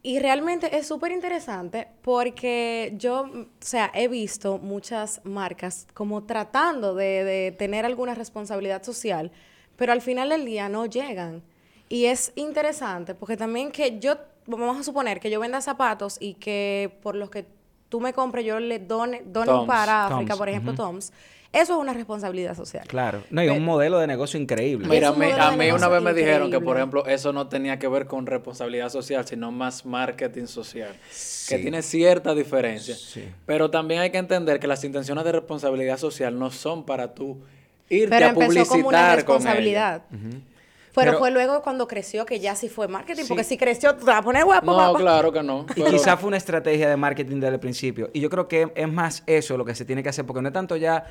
Y 0.02 0.20
realmente 0.20 0.78
es 0.78 0.88
súper 0.88 1.12
interesante 1.12 1.88
porque 2.02 2.94
yo, 2.98 3.24
o 3.24 3.48
sea, 3.60 3.92
he 3.94 4.08
visto 4.08 4.58
muchas 4.58 5.20
marcas 5.26 5.88
como 5.94 6.24
tratando 6.24 6.96
de, 6.96 7.24
de 7.26 7.52
tener 7.52 7.86
alguna 7.86 8.16
responsabilidad 8.16 8.82
social, 8.84 9.32
pero 9.76 9.92
al 9.92 10.02
final 10.02 10.30
del 10.30 10.46
día 10.46 10.70
no 10.70 10.86
llegan. 10.86 11.44
Y 11.90 12.06
es 12.06 12.32
interesante 12.36 13.14
porque 13.14 13.36
también 13.36 13.72
que 13.72 14.00
yo, 14.00 14.16
vamos 14.46 14.78
a 14.78 14.84
suponer 14.84 15.20
que 15.20 15.30
yo 15.30 15.40
venda 15.40 15.60
zapatos 15.60 16.18
y 16.22 16.36
que 16.36 16.98
por 17.02 17.16
los 17.16 17.30
que 17.30 17.46
tú 17.90 18.00
me 18.00 18.14
compres 18.14 18.46
yo 18.46 18.60
le 18.60 18.80
done, 18.80 19.24
done 19.26 19.48
Toms. 19.48 19.68
para 19.68 20.06
África, 20.06 20.30
Toms, 20.30 20.38
por 20.38 20.50
ejemplo, 20.50 20.74
Toms, 20.76 21.12
eso 21.52 21.74
es 21.74 21.80
una 21.80 21.94
responsabilidad 21.94 22.56
social. 22.56 22.84
Claro. 22.88 23.24
No, 23.32 23.44
y 23.44 23.50
un 23.50 23.64
modelo 23.66 23.98
de 24.00 24.06
negocio 24.08 24.40
increíble. 24.40 24.88
Mira, 24.88 25.10
a 25.10 25.14
mí, 25.14 25.26
a 25.70 25.76
una 25.76 25.88
vez 25.88 26.02
me 26.02 26.14
dijeron 26.14 26.52
que, 26.52 26.60
por 26.60 26.78
ejemplo, 26.78 27.06
eso 27.08 27.34
no 27.34 27.48
tenía 27.48 27.80
que 27.80 27.88
ver 27.88 28.06
con 28.06 28.26
responsabilidad 28.28 28.90
social, 28.90 29.26
sino 29.26 29.52
más 29.52 29.86
marketing 29.86 30.46
social, 30.46 30.92
Sí. 31.10 31.56
que 31.56 31.62
tiene 31.62 31.82
cierta 31.82 32.36
diferencia. 32.36 32.96
Sí. 32.96 33.28
Pero 33.46 33.72
también 33.72 34.02
hay 34.02 34.12
que 34.12 34.20
entender 34.20 34.60
que 34.60 34.68
las 34.68 34.84
intenciones 34.84 35.24
de 35.26 35.32
responsabilidad 35.32 35.98
social 35.98 36.38
no 36.38 36.52
son 36.52 36.86
para 36.86 37.14
tú 37.16 37.40
irte 37.90 38.10
Pero 38.16 38.26
a 38.26 38.30
empezó 38.30 38.46
publicitar 38.48 38.68
como 38.78 38.88
una 38.90 38.98
con 39.00 39.06
ella. 39.08 39.16
responsabilidad. 39.16 40.02
Pero, 40.96 41.12
Pero- 41.12 41.20
fue 41.20 41.32
luego 41.32 41.62
cuando 41.62 41.88
creció 41.88 42.26
que 42.26 42.40
ya 42.40 42.56
sí 42.56 42.68
fue 42.68 42.88
marketing, 42.88 43.22
Sí. 43.24 43.28
porque 43.30 43.44
si 43.44 43.58
creció, 43.58 43.94
tú 43.96 44.00
te 44.06 44.12
vas 44.12 44.20
a 44.20 44.22
poner 44.24 44.44
guapo, 44.44 44.66
No, 44.66 44.74
guapo. 44.74 44.98
claro 44.98 45.32
que 45.32 45.42
no. 45.44 45.66
Y 45.76 45.82
pero- 45.82 45.92
quizá 45.92 46.18
fue 46.18 46.28
una 46.28 46.38
estrategia 46.38 46.90
de 46.90 46.98
marketing 46.98 47.40
desde 47.40 47.54
el 47.54 47.60
principio. 47.60 48.10
Y 48.12 48.20
yo 48.20 48.30
creo 48.30 48.48
que 48.48 48.72
es 48.76 48.92
más 48.92 49.24
eso 49.28 49.56
lo 49.56 49.64
que 49.66 49.76
se 49.76 49.86
tiene 49.86 50.02
que 50.04 50.10
hacer, 50.10 50.26
porque 50.26 50.42
no 50.42 50.48
es 50.50 50.54
tanto 50.54 50.76
ya 50.76 51.06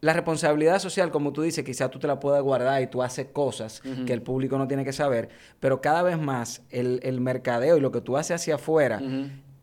la 0.00 0.12
responsabilidad 0.12 0.78
social, 0.80 1.10
como 1.10 1.32
tú 1.32 1.42
dices, 1.42 1.64
quizá 1.64 1.88
tú 1.88 1.98
te 1.98 2.06
la 2.06 2.20
puedas 2.20 2.42
guardar 2.42 2.82
y 2.82 2.86
tú 2.88 3.02
haces 3.02 3.28
cosas 3.32 3.82
que 4.06 4.12
el 4.12 4.22
público 4.22 4.58
no 4.58 4.68
tiene 4.68 4.84
que 4.84 4.92
saber, 4.92 5.30
pero 5.60 5.80
cada 5.80 6.02
vez 6.02 6.18
más 6.18 6.62
el, 6.70 7.00
el 7.02 7.20
mercadeo 7.20 7.78
y 7.78 7.80
lo 7.80 7.90
que 7.90 8.00
tú 8.00 8.16
haces 8.16 8.36
hacia 8.36 8.56
afuera 8.56 9.00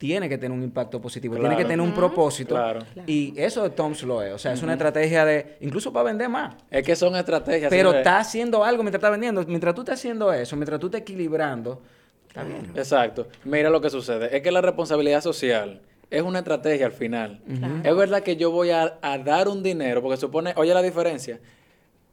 tiene 0.01 0.27
que 0.27 0.39
tener 0.39 0.57
un 0.57 0.63
impacto 0.63 0.99
positivo, 0.99 1.35
tiene 1.37 1.55
que 1.55 1.63
tener 1.63 1.79
un 1.79 1.93
propósito. 1.93 2.55
Claro. 2.55 2.79
Y 3.05 3.35
eso 3.37 3.61
de 3.61 3.69
Tom's 3.69 4.01
lo 4.01 4.23
es. 4.23 4.33
O 4.33 4.39
sea, 4.39 4.51
es 4.51 4.63
una 4.63 4.73
estrategia 4.73 5.23
de, 5.25 5.57
incluso 5.61 5.93
para 5.93 6.05
vender 6.05 6.27
más. 6.27 6.55
Es 6.71 6.83
que 6.83 6.95
son 6.95 7.15
estrategias. 7.15 7.69
Pero 7.69 7.93
está 7.93 8.17
haciendo 8.17 8.63
algo 8.63 8.81
mientras 8.81 8.97
está 8.97 9.11
vendiendo. 9.11 9.45
Mientras 9.45 9.75
tú 9.75 9.81
estás 9.81 9.99
haciendo 9.99 10.33
eso, 10.33 10.55
mientras 10.55 10.79
tú 10.79 10.87
estás 10.87 11.01
equilibrando, 11.01 11.83
está 12.27 12.43
bien. 12.43 12.71
Exacto. 12.73 13.27
Mira 13.43 13.69
lo 13.69 13.79
que 13.79 13.91
sucede. 13.91 14.35
Es 14.35 14.41
que 14.41 14.51
la 14.51 14.61
responsabilidad 14.61 15.21
social 15.21 15.81
es 16.11 16.21
una 16.21 16.39
estrategia 16.39 16.85
al 16.85 16.91
final. 16.91 17.41
Es 17.83 17.95
verdad 17.95 18.21
que 18.21 18.35
yo 18.35 18.51
voy 18.51 18.69
a, 18.69 18.99
a 19.01 19.17
dar 19.17 19.47
un 19.47 19.63
dinero, 19.63 20.01
porque 20.01 20.17
supone, 20.17 20.53
oye 20.57 20.73
la 20.73 20.83
diferencia. 20.83 21.39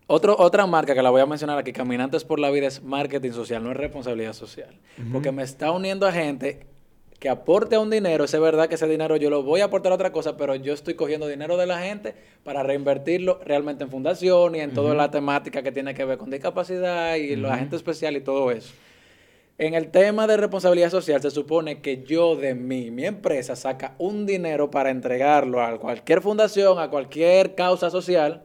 Otro, 0.06 0.36
otra 0.38 0.66
marca 0.66 0.94
que 0.94 1.02
la 1.02 1.10
voy 1.10 1.20
a 1.20 1.26
mencionar 1.26 1.58
aquí, 1.58 1.72
Caminantes 1.72 2.24
por 2.24 2.40
la 2.40 2.50
Vida, 2.50 2.66
es 2.66 2.82
marketing 2.82 3.32
social, 3.32 3.62
no 3.62 3.72
es 3.72 3.76
responsabilidad 3.76 4.32
social. 4.32 4.78
Porque 5.12 5.32
me 5.32 5.42
está 5.42 5.70
uniendo 5.70 6.06
a 6.06 6.12
gente 6.12 6.66
que 7.18 7.28
aporte 7.28 7.76
un 7.76 7.90
dinero. 7.90 8.24
Es 8.24 8.40
verdad 8.40 8.68
que 8.68 8.76
ese 8.76 8.86
dinero 8.86 9.16
yo 9.16 9.28
lo 9.28 9.42
voy 9.42 9.60
a 9.60 9.64
aportar 9.64 9.92
a 9.92 9.96
otra 9.96 10.12
cosa, 10.12 10.36
pero 10.36 10.54
yo 10.54 10.72
estoy 10.72 10.94
cogiendo 10.94 11.26
dinero 11.26 11.56
de 11.56 11.66
la 11.66 11.80
gente 11.80 12.14
para 12.44 12.62
reinvertirlo 12.62 13.40
realmente 13.44 13.84
en 13.84 13.90
fundación 13.90 14.54
y 14.54 14.60
en 14.60 14.72
toda 14.72 14.94
la 14.94 15.10
temática 15.10 15.62
que 15.62 15.72
tiene 15.72 15.92
que 15.92 16.04
ver 16.04 16.16
con 16.16 16.30
discapacidad 16.30 17.16
y 17.16 17.34
la 17.36 17.58
gente 17.58 17.76
especial 17.76 18.16
y 18.16 18.20
todo 18.20 18.50
eso. 18.50 18.72
En 19.58 19.74
el 19.74 19.90
tema 19.90 20.28
de 20.28 20.36
responsabilidad 20.36 20.90
social 20.90 21.20
se 21.20 21.32
supone 21.32 21.80
que 21.80 22.04
yo 22.04 22.36
de 22.36 22.54
mí, 22.54 22.92
mi 22.92 23.04
empresa, 23.04 23.56
saca 23.56 23.96
un 23.98 24.24
dinero 24.24 24.70
para 24.70 24.90
entregarlo 24.90 25.60
a 25.60 25.76
cualquier 25.80 26.22
fundación, 26.22 26.78
a 26.78 26.90
cualquier 26.90 27.56
causa 27.56 27.90
social. 27.90 28.44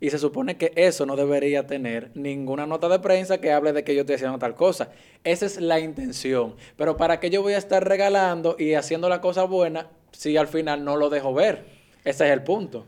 Y 0.00 0.10
se 0.10 0.18
supone 0.18 0.56
que 0.56 0.72
eso 0.74 1.06
no 1.06 1.14
debería 1.14 1.68
tener 1.68 2.10
ninguna 2.14 2.66
nota 2.66 2.88
de 2.88 2.98
prensa 2.98 3.38
que 3.38 3.52
hable 3.52 3.72
de 3.72 3.84
que 3.84 3.94
yo 3.94 4.00
estoy 4.00 4.16
haciendo 4.16 4.40
tal 4.40 4.56
cosa. 4.56 4.90
Esa 5.22 5.46
es 5.46 5.60
la 5.60 5.78
intención. 5.78 6.56
Pero 6.76 6.96
¿para 6.96 7.20
qué 7.20 7.30
yo 7.30 7.42
voy 7.42 7.52
a 7.52 7.58
estar 7.58 7.86
regalando 7.86 8.56
y 8.58 8.74
haciendo 8.74 9.08
la 9.08 9.20
cosa 9.20 9.44
buena 9.44 9.88
si 10.10 10.36
al 10.36 10.48
final 10.48 10.84
no 10.84 10.96
lo 10.96 11.10
dejo 11.10 11.32
ver? 11.32 11.64
Ese 12.04 12.26
es 12.26 12.32
el 12.32 12.42
punto. 12.42 12.86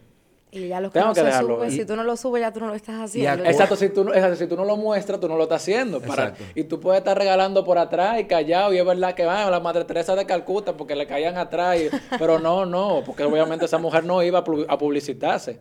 Y 0.51 0.69
ya 0.69 0.81
lo 0.81 0.89
que 0.89 0.95
Tengo 0.95 1.09
no 1.09 1.13
que 1.15 1.21
se 1.21 1.27
dejarlo 1.27 1.57
sube, 1.57 1.67
ver. 1.67 1.73
si 1.73 1.85
tú 1.85 1.95
no 1.97 2.05
lo 2.05 2.17
subes, 2.17 2.41
ya 2.41 2.53
tú 2.53 2.61
no 2.61 2.69
lo 2.69 2.75
estás 2.75 3.01
haciendo. 3.03 3.45
Exacto, 3.45 3.77
si 3.77 3.91
tú, 3.91 4.05
no- 4.05 4.15
exacto, 4.15 4.37
si 4.37 4.47
tú 4.47 4.57
no 4.57 4.65
lo 4.65 4.77
muestras, 4.79 5.21
tú 5.21 5.29
no 5.29 5.37
lo 5.37 5.43
estás 5.43 5.61
haciendo. 5.63 6.01
Para, 6.01 6.35
y 6.55 6.65
tú 6.65 6.81
puedes 6.81 6.99
estar 7.01 7.19
regalando 7.19 7.65
por 7.65 7.77
atrás 7.79 8.19
y 8.21 8.25
callado. 8.25 8.73
Y 8.73 8.79
es 8.79 8.85
verdad 8.87 9.15
que 9.15 9.25
van 9.27 9.47
a 9.47 9.51
la 9.51 9.61
Madre 9.61 9.85
Teresa 9.85 10.17
de 10.17 10.25
Calcuta 10.25 10.77
porque 10.77 10.97
le 10.97 11.07
caían 11.07 11.37
atrás. 11.37 11.79
y- 11.79 11.91
pero 12.19 12.39
no, 12.39 12.65
no, 12.65 13.03
porque 13.05 13.25
obviamente 13.25 13.67
esa 13.67 13.79
mujer 13.79 14.05
no 14.05 14.23
iba 14.23 14.39
a 14.39 14.45
pu- 14.45 14.65
a 14.69 14.79
publicitarse. 14.79 15.61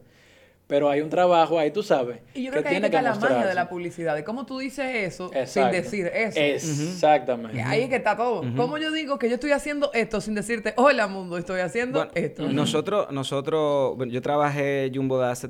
Pero 0.68 0.90
hay 0.90 1.00
un 1.00 1.10
trabajo 1.10 1.58
ahí, 1.58 1.72
tú 1.72 1.82
sabes. 1.82 2.20
Y 2.34 2.44
yo 2.44 2.52
creo 2.52 2.62
que, 2.62 2.68
ahí 2.68 2.74
tiene 2.76 2.88
está 2.88 3.02
la 3.02 3.16
magia 3.16 3.46
de 3.48 3.56
la 3.56 3.70
publicidad, 3.70 4.16
de 4.16 4.26
cómo 4.26 4.46
tú 4.46 4.60
dices 4.60 4.86
eso 4.96 5.32
sin 5.46 5.72
decir 5.72 6.12
eso. 6.14 6.40
Exactamente. 6.40 7.62
Ahí 7.62 7.84
es 7.84 7.90
que 7.90 7.96
está 7.96 8.18
todo. 8.18 8.44
¿Cómo 8.56 8.78
yo 8.78 8.92
digo 8.92 9.18
que 9.18 9.30
yo 9.30 9.36
estoy 9.36 9.52
haciendo 9.52 9.92
esto 9.94 10.20
sin 10.20 10.36
decirte, 10.36 10.74
hola 10.76 11.08
mundo, 11.08 11.38
estoy 11.38 11.62
haciendo 11.62 12.00
Bueno, 12.00 12.12
esto? 12.16 12.50
Nosotros, 12.50 13.12
nosotros, 13.12 13.96
bueno, 13.96 14.12
yo 14.12 14.22
trabajé 14.22 14.92
Jumbo 14.94 15.20
de 15.20 15.28
hace 15.28 15.50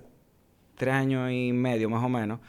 tres 0.76 0.94
años 0.94 1.32
y 1.32 1.52
medio 1.52 1.90
más 1.90 2.04
o 2.04 2.10
menos. 2.10 2.40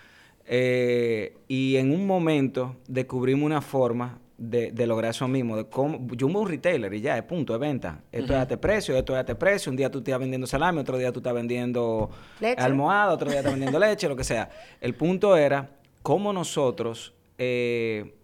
eh, 0.46 1.36
y 1.48 1.76
en 1.76 1.92
un 1.92 2.06
momento 2.06 2.76
descubrimos 2.86 3.46
una 3.46 3.62
forma 3.62 4.18
de, 4.38 4.70
de 4.70 4.86
lograr 4.86 5.10
eso 5.10 5.28
mismo. 5.28 5.56
De 5.56 5.68
cómo, 5.68 6.06
es 6.16 6.22
un 6.22 6.48
retailer 6.48 6.94
y 6.94 7.00
ya, 7.00 7.18
es 7.18 7.24
punto, 7.24 7.52
es 7.52 7.60
venta. 7.60 8.00
Esto 8.10 8.32
es 8.32 8.38
a 8.38 8.42
este 8.42 8.56
precio, 8.56 8.96
esto 8.96 9.12
es 9.12 9.16
a 9.18 9.20
este 9.20 9.34
precio. 9.34 9.70
Un 9.70 9.76
día 9.76 9.90
tú 9.90 9.98
estás 9.98 10.18
vendiendo 10.18 10.46
salami, 10.46 10.78
otro 10.78 10.96
día 10.96 11.12
tú 11.12 11.18
estás 11.18 11.34
vendiendo 11.34 12.08
Leche. 12.40 12.62
almohada, 12.62 13.12
otro 13.12 13.28
día 13.28 13.40
estás 13.40 13.52
vendiendo 13.52 13.78
leche, 13.86 14.08
lo 14.08 14.16
que 14.16 14.24
sea. 14.24 14.48
El 14.80 14.94
punto 14.94 15.36
era 15.36 15.68
cómo 16.02 16.32
nosotros 16.32 17.12
eh, 17.36 18.14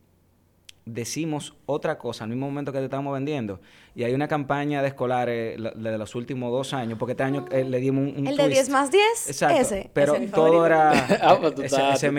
decimos 0.86 1.54
otra 1.66 1.96
cosa 1.98 2.24
al 2.24 2.30
mismo 2.30 2.46
momento 2.46 2.70
que 2.72 2.78
te 2.78 2.84
estamos 2.84 3.14
vendiendo. 3.14 3.60
Y 3.94 4.02
hay 4.04 4.12
una 4.12 4.28
campaña 4.28 4.82
de 4.82 4.88
escolares 4.88 5.58
la- 5.58 5.70
de 5.70 5.96
los 5.98 6.14
últimos 6.14 6.50
dos 6.52 6.74
años, 6.74 6.98
porque 6.98 7.12
este 7.12 7.22
año 7.22 7.46
eh, 7.50 7.64
le 7.64 7.78
dimos 7.80 8.02
un, 8.12 8.18
un 8.20 8.26
El 8.26 8.36
de 8.36 8.42
twist. 8.44 8.52
10 8.52 8.68
más 8.70 8.90
10, 8.90 9.02
Exacto. 9.28 9.60
ese. 9.60 9.90
Pero 9.94 10.14
ese 10.16 10.26
todo 10.28 10.44
favorito. 10.46 10.66
era... 10.66 10.90
ah, 11.22 11.38
pues 11.40 11.54
tú 11.54 11.62
ese- 11.62 11.76
estás, 11.76 11.94
ese. 12.02 12.10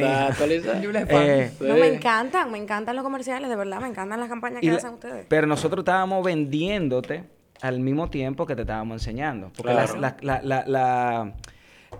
Eh. 1.09 1.51
No, 1.59 1.75
me 1.75 1.87
encantan, 1.93 2.51
me 2.51 2.57
encantan 2.57 2.95
los 2.95 3.03
comerciales, 3.03 3.49
de 3.49 3.55
verdad, 3.55 3.81
me 3.81 3.87
encantan 3.87 4.19
las 4.19 4.29
campañas 4.29 4.61
que 4.61 4.65
Y 4.67 4.69
hacen 4.69 4.93
ustedes. 4.93 5.25
Pero 5.29 5.45
nosotros 5.47 5.81
estábamos 5.83 6.23
vendiéndote 6.25 7.23
al 7.61 7.79
mismo 7.81 8.09
tiempo 8.09 8.45
que 8.45 8.55
te 8.55 8.61
estábamos 8.61 9.01
enseñando. 9.01 9.51
Porque 9.55 9.73
las- 9.73 9.93
Claro. 9.93 10.15
las- 10.23 10.43
la- 10.43 10.63
la- 10.63 10.65
la- 10.67 11.33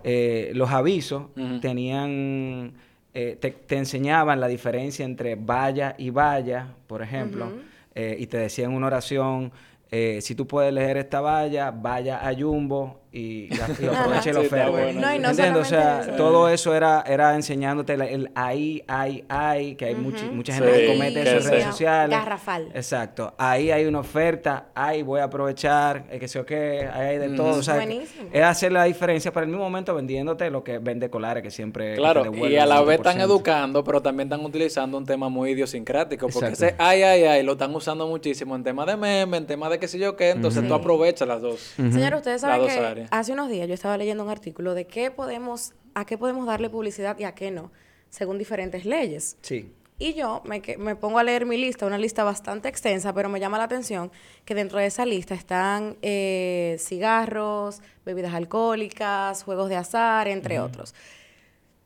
eh, 0.02 0.50
los 0.54 0.70
avisos 0.70 1.26
tenían... 1.60 2.72
eh, 3.18 3.34
te, 3.40 3.50
te 3.50 3.78
enseñaban 3.78 4.40
la 4.40 4.46
diferencia 4.46 5.02
entre 5.02 5.36
valla 5.36 5.94
y 5.96 6.10
valla, 6.10 6.74
por 6.86 7.00
ejemplo, 7.00 7.50
eh, 7.94 8.14
y 8.18 8.26
te 8.26 8.36
decían 8.36 8.74
una 8.74 8.88
oración, 8.88 9.52
eh, 9.90 10.18
si 10.20 10.34
tú 10.34 10.46
puedes 10.46 10.70
leer 10.70 10.98
esta 10.98 11.22
valla, 11.22 11.70
vaya 11.70 12.28
a 12.28 12.34
Jumbo 12.34 13.00
y, 13.16 13.48
y, 13.80 13.84
y 13.84 13.86
aproveche 13.86 14.32
la 14.32 14.40
oferta. 14.40 14.68
bueno, 14.70 15.00
No, 15.00 15.14
y 15.14 15.18
no. 15.18 15.30
O 15.60 15.64
sea, 15.64 16.00
eso. 16.02 16.12
todo 16.12 16.48
eso 16.48 16.74
era, 16.74 17.02
era 17.06 17.34
enseñándote 17.34 17.94
el, 17.94 18.02
el 18.02 18.30
ahí, 18.34 18.82
ahí, 18.86 19.24
ahí, 19.28 19.74
que 19.74 19.86
hay 19.86 19.94
muchi- 19.94 20.30
mucha 20.30 20.52
gente 20.54 20.72
Sí, 20.74 20.80
que 20.80 20.86
comete 20.88 21.22
eso 21.22 21.30
en 21.38 21.44
redes 21.52 21.64
sociales. 21.66 22.18
Garrafal. 22.18 22.68
Exacto. 22.74 23.34
Ahí 23.38 23.70
hay 23.70 23.84
una 23.86 24.00
oferta, 24.00 24.66
ahí 24.74 25.02
voy 25.02 25.20
a 25.20 25.24
aprovechar, 25.24 26.04
eh, 26.10 26.18
que 26.18 26.28
sé 26.28 26.38
o 26.40 26.46
qué, 26.46 26.88
ahí 26.92 27.06
hay 27.08 27.18
de 27.18 27.28
todo. 27.30 27.58
O 27.58 27.62
sea, 27.62 27.74
Buenísimo. 27.76 28.28
es 28.32 28.42
hacer 28.42 28.72
la 28.72 28.84
diferencia, 28.84 29.32
pero 29.32 29.44
al 29.44 29.48
mismo 29.48 29.64
momento 29.64 29.94
vendiéndote 29.94 30.50
lo 30.50 30.62
que 30.62 30.78
vende 30.78 31.08
Colares, 31.10 31.42
que 31.42 31.50
siempre 31.50 31.90
que 31.92 31.96
Claro, 31.96 32.22
te 32.30 32.36
y 32.50 32.56
a 32.56 32.64
el 32.64 32.68
la 32.68 32.82
vez 32.82 32.98
están 32.98 33.18
20%. 33.18 33.22
educando, 33.22 33.82
pero 33.84 34.02
también 34.02 34.26
están 34.30 34.44
utilizando 34.44 34.98
un 34.98 35.04
tema 35.06 35.28
muy 35.28 35.50
idiosincrático. 35.50 36.26
Porque 36.28 36.48
Exacto. 36.50 36.66
ese 36.66 36.74
ay, 36.78 37.02
ay, 37.02 37.24
ay 37.24 37.42
lo 37.42 37.52
están 37.52 37.74
usando 37.74 38.06
muchísimo 38.06 38.54
en 38.56 38.62
tema 38.62 38.84
de 38.84 38.96
meme, 38.96 39.36
en 39.38 39.46
tema 39.46 39.68
de 39.68 39.78
qué 39.78 39.88
sé 39.88 39.98
yo 39.98 40.16
qué. 40.16 40.30
Entonces 40.30 40.66
tú 40.66 40.74
aprovechas 40.74 41.26
las 41.26 41.40
dos. 41.40 41.60
Señora, 41.76 42.16
ustedes 42.16 42.42
Las 42.42 42.50
saben 42.50 42.66
dos 42.66 42.72
que 42.76 42.78
áreas. 42.84 43.05
Hace 43.10 43.32
unos 43.32 43.48
días 43.48 43.68
yo 43.68 43.74
estaba 43.74 43.96
leyendo 43.96 44.24
un 44.24 44.30
artículo 44.30 44.74
de 44.74 44.86
qué 44.86 45.10
podemos, 45.10 45.74
a 45.94 46.04
qué 46.04 46.18
podemos 46.18 46.46
darle 46.46 46.70
publicidad 46.70 47.18
y 47.18 47.24
a 47.24 47.34
qué 47.34 47.50
no, 47.50 47.72
según 48.10 48.38
diferentes 48.38 48.84
leyes. 48.84 49.36
Sí. 49.42 49.72
Y 49.98 50.12
yo 50.12 50.42
me, 50.44 50.62
me 50.78 50.94
pongo 50.94 51.18
a 51.18 51.22
leer 51.22 51.46
mi 51.46 51.56
lista, 51.56 51.86
una 51.86 51.96
lista 51.96 52.22
bastante 52.22 52.68
extensa, 52.68 53.14
pero 53.14 53.30
me 53.30 53.40
llama 53.40 53.56
la 53.56 53.64
atención 53.64 54.12
que 54.44 54.54
dentro 54.54 54.78
de 54.78 54.86
esa 54.86 55.06
lista 55.06 55.34
están 55.34 55.96
eh, 56.02 56.76
cigarros, 56.78 57.80
bebidas 58.04 58.34
alcohólicas, 58.34 59.42
juegos 59.42 59.70
de 59.70 59.76
azar, 59.76 60.28
entre 60.28 60.60
otros. 60.60 60.94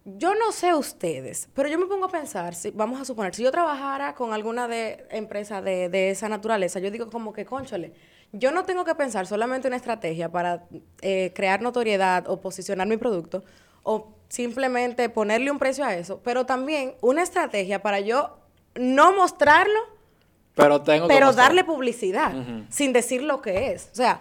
Yo 0.04 0.34
no 0.34 0.50
sé 0.50 0.74
ustedes, 0.74 1.48
pero 1.54 1.68
yo 1.68 1.78
me 1.78 1.86
pongo 1.86 2.06
a 2.06 2.08
pensar, 2.08 2.54
si, 2.56 2.72
vamos 2.72 3.00
a 3.00 3.04
suponer, 3.04 3.32
si 3.32 3.44
yo 3.44 3.52
trabajara 3.52 4.14
con 4.14 4.32
alguna 4.32 4.66
de 4.66 5.06
empresa 5.10 5.62
de, 5.62 5.88
de 5.88 6.10
esa 6.10 6.28
naturaleza, 6.28 6.80
yo 6.80 6.90
digo 6.90 7.10
como 7.10 7.32
que, 7.32 7.44
conchole, 7.44 7.92
yo 8.32 8.52
no 8.52 8.64
tengo 8.64 8.84
que 8.84 8.94
pensar 8.94 9.26
solamente 9.26 9.66
una 9.68 9.76
estrategia 9.76 10.28
para 10.30 10.64
eh, 11.02 11.32
crear 11.34 11.60
notoriedad 11.62 12.28
o 12.28 12.40
posicionar 12.40 12.86
mi 12.86 12.96
producto, 12.96 13.42
o 13.82 14.12
simplemente 14.28 15.08
ponerle 15.08 15.50
un 15.50 15.58
precio 15.58 15.84
a 15.84 15.94
eso, 15.94 16.20
pero 16.22 16.46
también 16.46 16.94
una 17.00 17.22
estrategia 17.22 17.82
para 17.82 18.00
yo 18.00 18.36
no 18.74 19.12
mostrarlo, 19.12 19.80
Pero 20.54 20.80
tengo 20.82 21.08
darle 21.32 21.64
publicidad, 21.64 22.32
sin 22.68 22.92
decir 22.92 23.22
lo 23.22 23.40
que 23.40 23.72
es. 23.72 23.88
O 23.92 23.94
sea, 23.96 24.20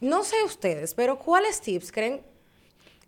no 0.00 0.24
sé 0.24 0.36
ustedes, 0.44 0.94
pero 0.94 1.18
¿cuáles 1.18 1.60
tips 1.60 1.92
creen 1.92 2.22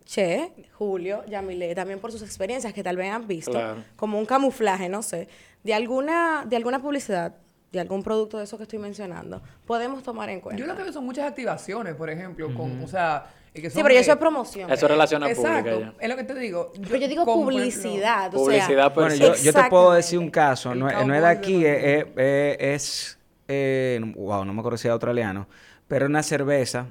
Che, 0.04 0.52
Julio, 0.76 1.24
Yamile, 1.26 1.72
también 1.76 2.00
por 2.00 2.10
sus 2.10 2.22
experiencias 2.22 2.72
que 2.72 2.82
tal 2.82 2.96
vez 2.96 3.12
han 3.12 3.28
visto, 3.28 3.52
Claro. 3.52 3.84
como 3.94 4.18
un 4.18 4.26
camuflaje, 4.26 4.88
no 4.88 5.02
sé, 5.02 5.28
de 5.62 5.72
alguna, 5.72 6.44
de 6.46 6.56
alguna 6.56 6.80
publicidad, 6.82 7.36
de 7.72 7.80
algún 7.80 8.02
producto 8.02 8.38
de 8.38 8.44
eso 8.44 8.56
que 8.56 8.64
estoy 8.64 8.78
mencionando, 8.78 9.40
podemos 9.66 10.02
tomar 10.02 10.28
en 10.30 10.40
cuenta? 10.40 10.60
Yo 10.60 10.66
lo 10.66 10.76
que 10.76 10.82
veo 10.82 10.92
son 10.92 11.04
muchas 11.04 11.26
activaciones, 11.28 11.94
por 11.94 12.10
ejemplo, 12.10 12.52
con, 12.54 12.82
o 12.82 12.88
sea... 12.88 13.26
que 13.54 13.70
sí, 13.70 13.80
pero 13.82 13.94
de- 13.94 14.00
eso 14.00 14.12
es 14.12 14.18
promoción. 14.18 14.70
Eso 14.70 14.86
es 14.86 14.90
relación 14.90 15.22
Exacto, 15.24 15.70
pública 15.70 15.92
ya. 15.96 16.02
es 16.04 16.08
lo 16.08 16.16
que 16.16 16.24
te 16.24 16.34
digo. 16.34 16.72
pero 16.82 16.96
yo 16.96 17.08
digo 17.08 17.24
como, 17.24 17.50
ejemplo, 17.50 17.72
publicidad, 17.80 18.34
o 18.34 18.38
Publicidad, 18.38 18.66
sea, 18.66 18.94
pero 18.94 19.06
Bueno, 19.06 19.14
yo, 19.14 19.34
yo 19.36 19.52
te 19.52 19.64
puedo 19.70 19.92
decir 19.92 20.18
un 20.18 20.30
caso, 20.30 20.74
no, 20.74 20.88
es- 20.88 21.06
no 21.06 21.14
es 21.14 21.20
de 21.20 21.26
aquí, 21.28 21.64
es, 21.64 21.84
es- 21.84 22.06
es- 22.16 22.56
es, 22.60 23.18
eh, 23.48 24.00
wow, 24.16 24.44
no 24.44 24.52
me 24.52 24.60
acuerdo 24.60 24.76
si 24.78 24.88
es 24.88 24.92
australiano, 24.92 25.46
pero 25.86 26.06
una 26.06 26.22
cerveza 26.22 26.86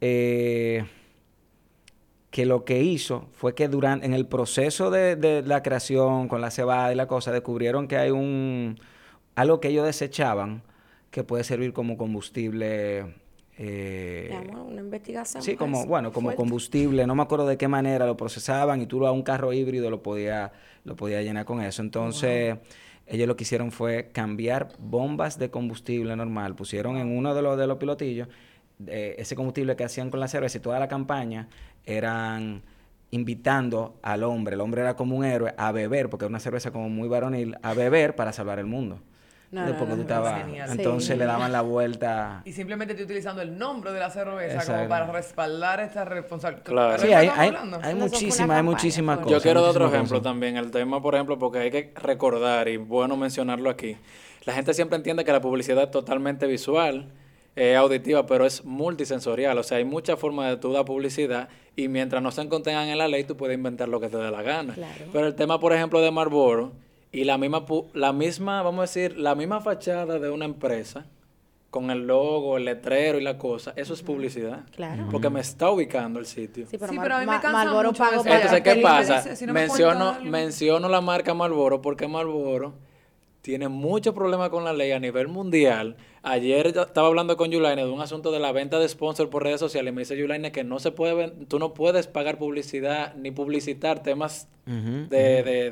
eh, 0.00 0.84
que 2.30 2.46
lo 2.46 2.64
que 2.64 2.80
hizo 2.82 3.28
fue 3.32 3.54
que 3.54 3.66
durante, 3.68 4.06
en 4.06 4.14
el 4.14 4.26
proceso 4.26 4.90
de, 4.90 5.16
de 5.16 5.42
la 5.42 5.62
creación 5.62 6.28
con 6.28 6.40
la 6.40 6.50
cebada 6.50 6.92
y 6.92 6.94
la 6.96 7.06
cosa, 7.08 7.32
descubrieron 7.32 7.88
que 7.88 7.96
hay 7.96 8.10
un, 8.10 8.78
algo 9.40 9.60
que 9.60 9.68
ellos 9.68 9.86
desechaban 9.86 10.62
que 11.10 11.24
puede 11.24 11.44
servir 11.44 11.72
como 11.72 11.96
combustible. 11.96 13.14
eh, 13.58 14.30
una 14.52 14.80
investigación. 14.80 15.42
Sí, 15.42 15.56
como, 15.56 15.86
bueno, 15.86 16.12
como 16.12 16.26
fuerte. 16.26 16.36
combustible, 16.36 17.06
no 17.06 17.14
me 17.14 17.22
acuerdo 17.22 17.46
de 17.46 17.56
qué 17.56 17.68
manera 17.68 18.06
lo 18.06 18.16
procesaban 18.16 18.80
y 18.80 18.86
tú 18.86 19.06
a 19.06 19.12
un 19.12 19.22
carro 19.22 19.52
híbrido 19.52 19.90
lo 19.90 20.02
podía, 20.02 20.52
lo 20.84 20.96
podía 20.96 21.22
llenar 21.22 21.44
con 21.44 21.60
eso. 21.60 21.82
Entonces, 21.82 22.56
ellos 23.06 23.26
lo 23.26 23.36
que 23.36 23.42
hicieron 23.44 23.72
fue 23.72 24.10
cambiar 24.12 24.68
bombas 24.78 25.38
de 25.38 25.50
combustible 25.50 26.14
normal, 26.16 26.54
pusieron 26.54 26.96
en 26.96 27.16
uno 27.16 27.34
de 27.34 27.42
los, 27.42 27.58
de 27.58 27.66
los 27.66 27.78
pilotillos 27.78 28.28
eh, 28.86 29.16
ese 29.18 29.36
combustible 29.36 29.76
que 29.76 29.84
hacían 29.84 30.10
con 30.10 30.20
la 30.20 30.28
cerveza 30.28 30.58
y 30.58 30.60
toda 30.60 30.78
la 30.78 30.88
campaña 30.88 31.48
eran 31.84 32.62
invitando 33.10 33.98
al 34.02 34.22
hombre, 34.22 34.54
el 34.54 34.60
hombre 34.60 34.82
era 34.82 34.94
como 34.96 35.16
un 35.16 35.24
héroe, 35.24 35.52
a 35.56 35.72
beber, 35.72 36.08
porque 36.08 36.24
era 36.24 36.30
una 36.30 36.40
cerveza 36.40 36.70
como 36.70 36.88
muy 36.88 37.08
varonil, 37.08 37.56
a 37.62 37.74
beber 37.74 38.14
para 38.14 38.32
salvar 38.32 38.58
el 38.58 38.66
mundo. 38.66 39.00
No, 39.52 39.62
Entonces, 39.66 39.72
no, 39.72 39.78
porque 39.78 39.90
no, 39.90 39.96
tú 39.96 40.02
estabas- 40.02 40.70
entonces 40.78 41.08
Sí. 41.12 41.16
le 41.18 41.24
daban 41.24 41.50
la 41.50 41.62
vuelta. 41.62 42.42
Y 42.44 42.52
simplemente 42.52 42.92
estoy 42.92 43.04
utilizando 43.04 43.42
el 43.42 43.58
nombre 43.58 43.92
de 43.92 43.98
la 43.98 44.08
cerveza 44.08 44.64
como 44.64 44.88
para 44.88 45.06
respaldar 45.10 45.80
esta 45.80 46.04
responsabilidad. 46.04 46.64
Claro. 46.64 47.02
Sí, 47.02 47.12
hay, 47.12 47.30
muchísimas, 47.96 48.56
hay 48.56 48.62
muchísimas 48.62 49.18
cosas. 49.18 49.32
Yo 49.32 49.40
quiero 49.42 49.60
dar 49.62 49.70
otro 49.70 49.86
ejemplo 49.88 50.18
cosas. 50.18 50.22
también. 50.22 50.56
El 50.56 50.70
tema, 50.70 51.02
por 51.02 51.14
ejemplo, 51.16 51.36
porque 51.38 51.58
hay 51.58 51.70
que 51.72 51.92
recordar 51.96 52.68
y 52.68 52.76
bueno 52.76 53.16
mencionarlo 53.16 53.70
aquí. 53.70 53.96
La 54.44 54.52
gente 54.54 54.72
siempre 54.72 54.96
entiende 54.96 55.24
que 55.24 55.32
la 55.32 55.40
publicidad 55.40 55.82
es 55.82 55.90
totalmente 55.90 56.46
visual, 56.46 57.06
eh, 57.56 57.74
auditiva, 57.74 58.26
pero 58.26 58.46
es 58.46 58.64
multisensorial. 58.64 59.58
O 59.58 59.64
sea, 59.64 59.78
hay 59.78 59.84
muchas 59.84 60.16
formas 60.18 60.48
de 60.48 60.58
tú 60.58 60.72
dar 60.72 60.84
publicidad 60.84 61.48
y 61.74 61.88
mientras 61.88 62.22
no 62.22 62.30
se 62.30 62.48
contengan 62.48 62.86
en 62.88 62.98
la 62.98 63.08
ley, 63.08 63.24
tú 63.24 63.36
puedes 63.36 63.56
inventar 63.56 63.88
lo 63.88 63.98
que 63.98 64.08
te 64.08 64.16
dé 64.16 64.30
la 64.30 64.42
gana. 64.42 64.74
Claro. 64.74 65.04
Pero 65.12 65.26
el 65.26 65.34
tema, 65.34 65.58
por 65.58 65.72
ejemplo, 65.72 66.00
de 66.00 66.10
Marlboro 66.12 66.70
y 67.12 67.24
la 67.24 67.38
misma, 67.38 67.66
pu- 67.66 67.86
la 67.94 68.12
misma, 68.12 68.62
vamos 68.62 68.78
a 68.78 68.82
decir, 68.82 69.18
la 69.18 69.34
misma 69.34 69.60
fachada 69.60 70.18
de 70.18 70.30
una 70.30 70.44
empresa 70.44 71.06
con 71.70 71.90
el 71.90 72.06
logo, 72.06 72.56
el 72.56 72.64
letrero 72.64 73.18
y 73.18 73.22
la 73.22 73.38
cosa, 73.38 73.72
eso 73.76 73.94
es 73.94 74.02
publicidad. 74.02 74.64
Claro. 74.74 75.06
Porque 75.10 75.30
me 75.30 75.40
está 75.40 75.70
ubicando 75.70 76.18
el 76.18 76.26
sitio. 76.26 76.66
Sí, 76.68 76.76
pero, 76.78 76.90
Sí, 76.90 76.96
Mar- 76.98 77.04
pero 77.04 77.16
a 77.16 77.20
mí 77.20 77.26
me 77.26 77.32
cansa 77.40 77.52
Marlboro 77.52 77.90
mucho 77.90 78.02
la 78.04 78.10
Entonces, 78.36 78.60
¿qué 78.62 78.76
pasa? 78.76 79.36
si 79.36 79.46
no 79.46 79.52
menciono, 79.52 80.16
menciono 80.22 80.88
la 80.88 81.00
marca 81.00 81.32
Marlboro 81.34 81.80
porque 81.80 82.08
Marlboro 82.08 82.74
tiene 83.42 83.68
muchos 83.68 84.14
problemas 84.14 84.50
con 84.50 84.64
la 84.64 84.72
ley 84.72 84.92
a 84.92 84.98
nivel 85.00 85.28
mundial. 85.28 85.96
Ayer 86.22 86.74
yo 86.74 86.82
estaba 86.82 87.06
hablando 87.08 87.36
con 87.38 87.50
Yulaine 87.50 87.82
de 87.84 87.90
un 87.90 88.00
asunto 88.02 88.30
de 88.30 88.38
la 88.38 88.52
venta 88.52 88.78
de 88.78 88.86
sponsor 88.88 89.30
por 89.30 89.42
redes 89.42 89.58
sociales 89.60 89.90
y 89.92 89.94
me 89.94 90.02
dice 90.02 90.16
Yulaine 90.16 90.52
que 90.52 90.64
no 90.64 90.78
se 90.78 90.90
puede, 90.92 91.28
tú 91.48 91.58
no 91.58 91.72
puedes 91.72 92.06
pagar 92.06 92.36
publicidad 92.38 93.14
ni 93.14 93.30
publicitar 93.30 94.02
temas 94.02 94.46
de, 94.66 95.06
de, 95.42 95.70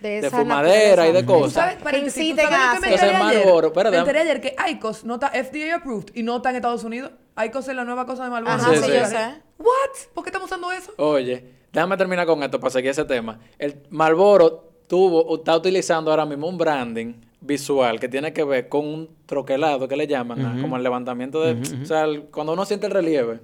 de, 0.00 0.20
De 0.22 0.30
fumadera 0.30 1.06
y 1.06 1.12
de 1.12 1.20
naturaleza. 1.22 1.26
¿Tú 1.26 1.26
cosas. 1.26 1.52
sabes, 1.52 1.76
paréntesis, 1.82 2.14
¿tú 2.14 2.20
inciten 2.20 2.46
sabes 2.48 2.58
a 2.58 2.74
lo 2.74 2.80
que 2.80 2.88
me 2.88 2.94
hacer. 2.94 3.08
enteré 3.08 3.12
Entonces? 3.22 3.44
Marlboro, 3.44 3.66
espérate, 3.68 3.96
Me 3.96 4.00
enteré 4.00 4.18
ayer 4.20 4.40
que 4.40 4.56
ICOS 4.70 5.04
no 5.04 5.14
está 5.14 5.28
FDA 5.30 5.74
approved 5.76 6.06
y 6.14 6.22
no 6.22 6.36
está 6.36 6.50
en 6.50 6.56
Estados 6.56 6.82
Unidos. 6.84 7.12
ICOS 7.46 7.68
es 7.68 7.76
la 7.76 7.84
nueva 7.84 8.06
cosa 8.06 8.24
de 8.24 8.30
Marlboro. 8.30 8.54
Ajá, 8.56 8.70
Sí, 8.70 8.76
sí, 8.78 8.84
sí. 8.84 8.92
yo 8.98 9.04
sé. 9.04 9.16
What? 9.58 10.14
¿Por 10.14 10.24
qué 10.24 10.30
estamos 10.30 10.46
usando 10.50 10.72
eso? 10.72 10.92
Oye, 10.96 11.44
déjame 11.72 11.96
terminar 11.98 12.26
con 12.26 12.42
esto 12.42 12.58
para 12.58 12.70
seguir 12.70 12.90
ese 12.90 13.04
tema. 13.04 13.38
El 13.58 13.82
Marlboro 13.90 14.69
tuvo, 14.90 15.36
está 15.36 15.56
utilizando 15.56 16.10
ahora 16.10 16.26
mismo 16.26 16.48
un 16.48 16.58
branding 16.58 17.14
visual 17.40 18.00
que 18.00 18.08
tiene 18.08 18.32
que 18.32 18.42
ver 18.42 18.68
con 18.68 18.84
un 18.84 19.08
troquelado 19.24 19.86
que 19.86 19.96
le 19.96 20.08
llaman, 20.08 20.44
ah, 20.44 20.58
como 20.60 20.76
el 20.76 20.82
levantamiento 20.82 21.40
de... 21.42 21.52
O 21.82 21.86
sea, 21.86 22.02
el- 22.04 22.22
cuando 22.24 22.52
uno 22.54 22.64
siente 22.64 22.86
el 22.86 22.92
relieve 22.92 23.38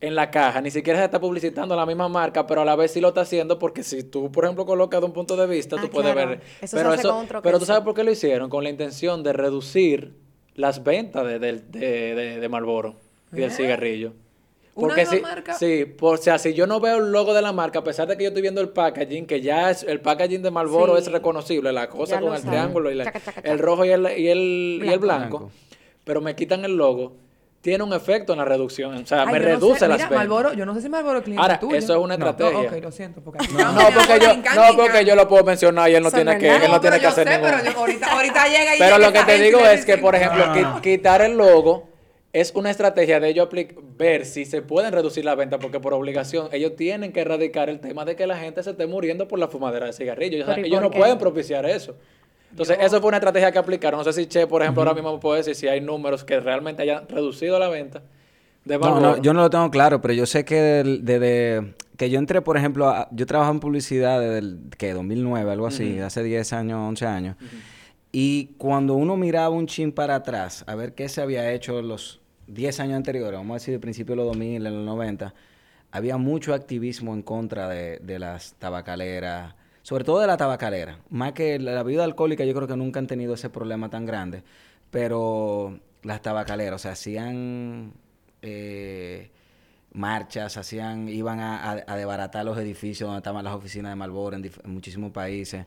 en 0.00 0.14
la 0.16 0.30
caja, 0.30 0.60
ni 0.60 0.70
siquiera 0.72 0.98
se 0.98 1.04
está 1.04 1.20
publicitando 1.20 1.76
la 1.76 1.86
misma 1.86 2.08
marca, 2.08 2.46
pero 2.48 2.62
a 2.62 2.64
la 2.64 2.74
vez 2.74 2.90
sí 2.90 3.00
lo 3.00 3.08
está 3.08 3.20
haciendo 3.20 3.58
porque 3.60 3.84
si 3.84 4.02
tú, 4.02 4.32
por 4.32 4.44
ejemplo, 4.44 4.66
colocas 4.66 4.98
de 5.00 5.06
un 5.06 5.12
punto 5.12 5.36
de 5.36 5.46
vista, 5.46 5.76
Ah, 5.78 5.82
tú 5.82 5.88
puedes 5.88 6.12
claro. 6.12 6.30
ver... 6.30 6.40
Eso 6.60 6.76
pero, 6.76 6.92
eso, 6.94 7.24
pero 7.42 7.58
tú 7.60 7.64
sabes 7.64 7.82
por 7.84 7.94
qué 7.94 8.02
lo 8.02 8.10
hicieron, 8.10 8.50
con 8.50 8.64
la 8.64 8.70
intención 8.70 9.22
de 9.22 9.32
reducir 9.32 10.14
las 10.56 10.82
ventas 10.82 11.24
de, 11.26 11.38
de, 11.38 11.52
de, 11.78 12.40
de 12.40 12.48
Marlboro 12.48 12.96
y 13.32 13.36
del 13.36 13.50
cigarrillo. 13.52 14.12
Una 14.74 14.88
Porque 14.94 15.04
si, 15.06 15.20
marca. 15.20 15.54
sí, 15.54 15.84
por, 15.84 16.18
o 16.18 16.22
sea, 16.22 16.38
si 16.38 16.54
yo 16.54 16.66
no 16.66 16.78
veo 16.80 16.98
el 16.98 17.10
logo 17.12 17.34
de 17.34 17.42
la 17.42 17.52
marca, 17.52 17.80
a 17.80 17.84
pesar 17.84 18.06
de 18.06 18.16
que 18.16 18.22
yo 18.24 18.28
estoy 18.28 18.42
viendo 18.42 18.60
el 18.60 18.68
packaging, 18.68 19.26
que 19.26 19.40
ya 19.40 19.70
es, 19.70 19.82
el 19.82 20.00
packaging 20.00 20.42
de 20.42 20.50
Marlboro 20.50 20.94
Sí. 20.96 21.02
es 21.02 21.12
reconocible, 21.12 21.72
la 21.72 21.88
cosa 21.88 22.14
Ya 22.16 22.20
con 22.20 22.34
el 22.34 22.42
triángulo 22.42 22.90
y 22.90 22.94
la- 22.94 23.04
Chaca, 23.04 23.20
chaca, 23.20 23.40
el 23.44 23.58
rojo 23.58 23.84
y 23.84 23.90
el, 23.90 24.06
y 24.16 24.28
el, 24.28 24.80
y 24.84 24.88
el 24.88 24.98
Blanco. 25.00 25.00
blanco, 25.00 25.38
Blanco. 25.38 25.52
pero 26.04 26.20
me 26.20 26.34
quitan 26.36 26.64
el 26.64 26.76
logo, 26.76 27.14
tiene 27.60 27.82
un 27.84 27.92
efecto 27.92 28.32
en 28.32 28.38
la 28.38 28.44
reducción, 28.46 28.94
o 28.94 29.06
sea, 29.06 29.22
Ay, 29.22 29.26
me 29.26 29.32
yo 29.34 29.38
no 29.40 29.44
reduce 29.46 29.80
sé, 29.80 29.88
las 29.88 29.98
mira, 29.98 30.08
ventas. 30.08 30.18
Marlboro, 30.18 30.52
yo 30.54 30.64
no 30.64 30.74
sé 30.74 30.80
si 30.82 30.88
Marlboro 30.88 31.18
es 31.18 31.24
cliente 31.24 31.42
Ahora, 31.42 31.60
tuyo. 31.60 31.76
eso 31.76 31.92
es 31.92 31.98
una 32.00 32.14
estrategia. 32.14 32.52
No, 32.52 32.60
ok, 32.76 32.82
lo 32.82 32.92
siento. 32.92 33.20
Porque 33.22 33.46
No, 33.52 33.72
no, 33.72 33.80
porque 33.92 34.18
yo, 34.20 34.34
no, 34.36 34.76
porque 34.76 35.04
yo 35.04 35.14
lo 35.16 35.28
puedo 35.28 35.44
mencionar 35.44 35.90
y 35.90 35.94
él 35.96 36.02
no 36.02 36.10
tiene 36.12 36.38
que, 36.38 36.48
él 36.56 36.70
no 36.70 36.80
tiene 36.80 37.00
que 37.00 37.06
hacer 37.08 37.28
sé, 37.28 37.34
ningún... 37.34 37.50
pero 37.60 37.78
ahorita, 37.80 38.06
ahorita 38.12 38.46
llega 38.48 38.76
y 38.76 38.78
Pero 38.78 38.98
lo 38.98 39.12
que 39.12 39.22
te 39.24 39.38
digo 39.42 39.58
es 39.66 39.84
que, 39.84 39.98
por 39.98 40.14
ejemplo, 40.14 40.80
quitar 40.80 41.20
el 41.20 41.36
logo 41.36 41.89
es 42.32 42.52
una 42.54 42.70
estrategia 42.70 43.18
de 43.18 43.28
ellos 43.28 43.48
ver 43.98 44.24
si 44.24 44.44
se 44.44 44.62
pueden 44.62 44.92
reducir 44.92 45.24
la 45.24 45.34
venta, 45.34 45.58
porque 45.58 45.80
por 45.80 45.92
obligación 45.94 46.48
ellos 46.52 46.76
tienen 46.76 47.12
que 47.12 47.20
erradicar 47.20 47.68
el 47.68 47.80
tema 47.80 48.04
de 48.04 48.14
que 48.14 48.26
la 48.26 48.38
gente 48.38 48.62
se 48.62 48.70
esté 48.70 48.86
muriendo 48.86 49.26
por 49.26 49.38
la 49.38 49.48
fumadera 49.48 49.86
de 49.86 49.92
cigarrillos. 49.92 50.42
O 50.42 50.46
sea, 50.46 50.54
Pero, 50.54 50.66
¿y 50.66 50.70
ellos 50.70 50.82
no 50.82 50.90
qué? 50.90 50.98
pueden 50.98 51.18
propiciar 51.18 51.66
eso. 51.66 51.96
Entonces, 52.50 52.78
eso 52.80 53.00
fue 53.00 53.08
una 53.08 53.16
estrategia 53.18 53.50
que 53.52 53.58
aplicaron. 53.58 53.98
No 53.98 54.04
sé 54.04 54.12
si 54.12 54.26
Che, 54.26 54.46
por 54.46 54.62
ejemplo, 54.62 54.82
ahora 54.82 54.94
mismo 54.94 55.12
me 55.12 55.18
puede 55.20 55.38
decir 55.38 55.54
si 55.54 55.68
hay 55.68 55.80
números 55.80 56.24
que 56.24 56.38
realmente 56.40 56.82
hayan 56.82 57.08
reducido 57.08 57.58
la 57.58 57.68
venta 57.68 58.02
de 58.64 58.78
No, 58.78 59.00
no, 59.00 59.22
yo 59.22 59.32
no 59.32 59.40
lo 59.42 59.50
tengo 59.50 59.70
claro, 59.70 60.00
pero 60.00 60.14
yo 60.14 60.26
sé 60.26 60.44
que 60.44 60.82
desde 61.00 61.74
que 61.96 62.10
yo 62.10 62.18
entré, 62.18 62.40
por 62.42 62.56
ejemplo, 62.56 62.88
a- 62.88 63.08
yo 63.12 63.26
trabajo 63.26 63.50
en 63.52 63.60
publicidad 63.60 64.20
desde 64.20 64.38
el 64.38 64.58
que 64.78 64.92
2009, 64.94 65.50
algo 65.50 65.66
así, 65.66 65.98
hace 65.98 66.22
10 66.22 66.52
años, 66.52 66.78
11 66.88 67.06
años. 67.06 67.36
Y 68.12 68.54
cuando 68.58 68.94
uno 68.94 69.16
miraba 69.16 69.50
un 69.50 69.66
chin 69.66 69.92
para 69.92 70.16
atrás, 70.16 70.64
a 70.66 70.74
ver 70.74 70.94
qué 70.94 71.08
se 71.08 71.20
había 71.20 71.52
hecho 71.52 71.80
los 71.82 72.19
10 72.52 72.80
años 72.80 72.96
anteriores, 72.96 73.38
vamos 73.38 73.54
a 73.54 73.58
decir, 73.58 73.74
de 73.74 73.80
principio 73.80 74.12
de 74.12 74.16
los 74.16 74.26
2000, 74.26 74.66
en 74.66 74.74
los 74.74 74.84
90, 74.84 75.34
había 75.92 76.16
mucho 76.16 76.54
activismo 76.54 77.14
en 77.14 77.22
contra 77.22 77.68
de, 77.68 78.18
las 78.18 78.54
tabacaleras, 78.54 79.54
sobre 79.82 80.04
todo 80.04 80.20
de 80.20 80.26
la 80.26 80.36
tabacalera. 80.36 80.98
Más 81.10 81.32
que 81.32 81.58
la, 81.58 81.72
la 81.72 81.82
bebida 81.82 82.04
alcohólica, 82.04 82.44
yo 82.44 82.54
creo 82.54 82.68
que 82.68 82.76
nunca 82.76 83.00
han 83.00 83.06
tenido 83.06 83.34
ese 83.34 83.50
problema 83.50 83.88
tan 83.88 84.06
grande, 84.06 84.42
pero 84.90 85.78
las 86.02 86.22
tabacaleras, 86.22 86.74
o 86.74 86.78
sea, 86.78 86.92
hacían 86.92 87.92
eh, 88.42 89.30
marchas, 89.92 90.56
hacían, 90.56 91.08
iban 91.08 91.40
a, 91.40 91.70
a, 91.86 91.96
desbaratar 91.96 92.44
los 92.44 92.58
edificios 92.58 93.08
donde 93.08 93.18
estaban 93.18 93.44
las 93.44 93.54
oficinas 93.54 93.92
de 93.92 93.96
Marlboro 93.96 94.36
en, 94.36 94.44
en 94.44 94.70
muchísimos 94.70 95.12
países. 95.12 95.66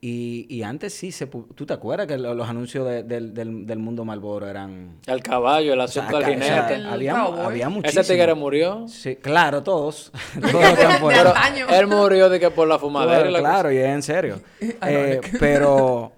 Y, 0.00 0.46
y 0.48 0.62
antes 0.62 0.94
sí, 0.94 1.10
se, 1.10 1.28
pu- 1.28 1.46
¿tú 1.56 1.66
te 1.66 1.72
acuerdas 1.74 2.06
que 2.06 2.16
lo- 2.18 2.32
los 2.32 2.48
anuncios 2.48 2.86
de- 2.88 3.02
del, 3.02 3.34
del, 3.34 3.66
del 3.66 3.78
mundo 3.80 4.04
Marlboro 4.04 4.46
eran... 4.46 4.98
El 5.06 5.22
caballo, 5.24 5.72
el 5.72 5.80
o 5.80 5.88
sea, 5.88 6.02
asunto 6.04 6.18
del 6.20 6.26
acá- 6.34 6.36
o 6.38 6.46
sea, 6.46 6.54
jinete. 6.68 6.74
El 6.76 6.86
había, 6.86 7.20
había 7.20 7.68
muchísimo. 7.68 8.00
Ese 8.02 8.12
tigre 8.14 8.34
murió. 8.34 8.86
Sí, 8.86 9.16
claro, 9.16 9.64
todos. 9.64 10.12
todos 10.40 10.52
los 10.52 10.78
que 10.78 10.84
han 10.84 11.00
puesto. 11.00 11.32
Pero 11.34 11.68
él 11.80 11.86
murió 11.88 12.28
de 12.28 12.38
que 12.38 12.48
por 12.50 12.68
la 12.68 12.78
fumadera 12.78 13.22
Claro, 13.22 13.30
y 13.30 13.32
la 13.32 13.38
claro, 13.40 13.72
y 13.72 13.76
es 13.78 13.86
en 13.86 14.02
serio. 14.02 14.40
Eh, 14.86 15.20
pero, 15.40 16.12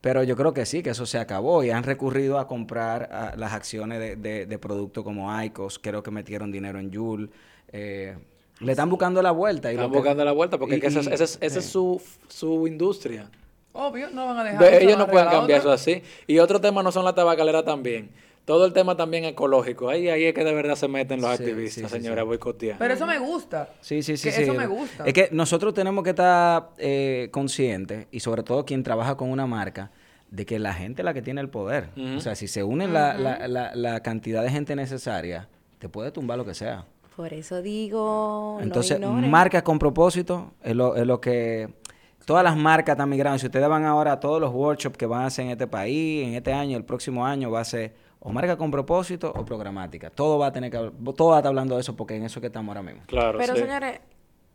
pero 0.00 0.24
yo 0.24 0.34
creo 0.34 0.52
que 0.52 0.66
sí, 0.66 0.82
que 0.82 0.90
eso 0.90 1.06
se 1.06 1.18
acabó 1.18 1.62
y 1.62 1.70
han 1.70 1.84
recurrido 1.84 2.40
a 2.40 2.48
comprar 2.48 3.34
las 3.36 3.52
acciones 3.52 4.00
de, 4.00 4.16
de, 4.16 4.46
de 4.46 4.58
productos 4.58 5.04
como 5.04 5.40
Icos, 5.44 5.78
creo 5.78 6.02
que 6.02 6.10
metieron 6.10 6.50
dinero 6.50 6.80
en 6.80 6.92
Joule. 6.92 7.28
eh, 7.72 8.16
le 8.62 8.72
están 8.72 8.88
buscando 8.90 9.20
la 9.22 9.30
vuelta. 9.30 9.70
Y 9.70 9.74
Están 9.74 9.90
que- 9.90 9.96
buscando 9.96 10.24
la 10.24 10.32
vuelta 10.32 10.58
porque 10.58 10.76
y- 10.76 10.80
que 10.80 10.86
esa, 10.88 11.00
es- 11.00 11.38
esa 11.40 11.58
es, 11.58 11.64
su, 11.64 12.00
su 12.28 12.66
industria. 12.66 13.28
Obvio, 13.74 14.10
no 14.10 14.26
van 14.26 14.38
a 14.38 14.44
dejar. 14.44 14.62
Eso, 14.64 14.84
ellos 14.84 14.98
no 14.98 15.06
pueden 15.06 15.28
cambiar 15.28 15.60
otra. 15.60 15.72
eso 15.72 15.72
así. 15.72 16.02
Y 16.26 16.38
otro 16.38 16.60
tema 16.60 16.82
no 16.82 16.92
son 16.92 17.04
la 17.04 17.14
tabacalera 17.14 17.64
también. 17.64 18.10
Todo 18.44 18.66
el 18.66 18.72
tema 18.72 18.96
también 18.96 19.24
ecológico. 19.24 19.88
Ahí, 19.88 20.08
ahí 20.08 20.24
es 20.24 20.34
que 20.34 20.42
de 20.44 20.52
verdad 20.52 20.74
se 20.74 20.88
meten 20.88 21.20
los 21.20 21.36
Sí, 21.36 21.42
activistas, 21.44 21.90
sí, 21.90 21.96
señora, 21.98 22.22
sí. 22.22 22.26
boicotear. 22.26 22.76
Pero 22.78 22.92
eso 22.94 23.06
me 23.06 23.18
gusta. 23.18 23.68
Sí, 23.80 24.02
sí, 24.02 24.16
sí. 24.16 24.28
Que 24.28 24.34
sí. 24.34 24.42
Eso 24.42 24.54
me 24.54 24.66
gusta. 24.66 25.04
Es 25.06 25.12
que 25.14 25.28
nosotros 25.30 25.72
tenemos 25.74 26.02
que 26.02 26.10
estar 26.10 26.70
eh, 26.78 27.28
conscientes, 27.30 28.08
y 28.10 28.18
sobre 28.20 28.42
todo 28.42 28.64
quien 28.64 28.82
trabaja 28.82 29.16
con 29.16 29.30
una 29.30 29.46
marca, 29.46 29.92
de 30.30 30.44
que 30.44 30.58
la 30.58 30.74
gente 30.74 31.02
es 31.02 31.04
la 31.04 31.14
que 31.14 31.22
tiene 31.22 31.40
el 31.40 31.50
poder. 31.50 31.90
O 32.16 32.20
sea, 32.20 32.34
si 32.34 32.48
se 32.48 32.64
une 32.64 32.88
la, 32.88 33.14
la, 33.14 33.46
la, 33.46 33.74
la 33.76 34.00
cantidad 34.02 34.42
de 34.42 34.50
gente 34.50 34.74
necesaria, 34.74 35.48
te 35.78 35.88
puede 35.88 36.10
tumbar 36.10 36.36
lo 36.36 36.44
que 36.44 36.54
sea. 36.54 36.84
Por 37.16 37.32
eso 37.34 37.60
digo, 37.60 38.58
Entonces, 38.62 38.98
no 38.98 39.12
marcas 39.12 39.62
con 39.62 39.78
propósito 39.78 40.52
es 40.62 40.74
lo, 40.74 40.96
es 40.96 41.06
lo 41.06 41.20
que... 41.20 41.68
Todas 42.24 42.44
las 42.44 42.56
marcas 42.56 42.94
están 42.94 43.10
migrando. 43.10 43.38
Si 43.38 43.46
ustedes 43.46 43.68
van 43.68 43.84
ahora 43.84 44.12
a 44.12 44.20
todos 44.20 44.40
los 44.40 44.52
workshops 44.52 44.96
que 44.96 45.06
van 45.06 45.22
a 45.22 45.26
hacer 45.26 45.44
en 45.46 45.50
este 45.50 45.66
país, 45.66 46.26
en 46.26 46.34
este 46.34 46.52
año, 46.52 46.76
el 46.76 46.84
próximo 46.84 47.26
año, 47.26 47.50
va 47.50 47.60
a 47.60 47.64
ser 47.64 47.94
o 48.20 48.30
marca 48.30 48.56
con 48.56 48.70
propósito 48.70 49.32
o 49.34 49.44
programática. 49.44 50.08
Todo 50.08 50.38
va 50.38 50.46
a 50.46 50.52
tener 50.52 50.70
que... 50.70 50.92
Todo 51.16 51.30
va 51.30 51.36
a 51.36 51.38
estar 51.40 51.48
hablando 51.48 51.74
de 51.74 51.80
eso 51.80 51.96
porque 51.96 52.14
en 52.14 52.22
eso 52.22 52.38
es 52.38 52.40
que 52.42 52.46
estamos 52.46 52.68
ahora 52.68 52.82
mismo. 52.82 53.02
Claro, 53.06 53.38
Pero 53.38 53.56
sí. 53.56 53.62
señores, 53.62 54.00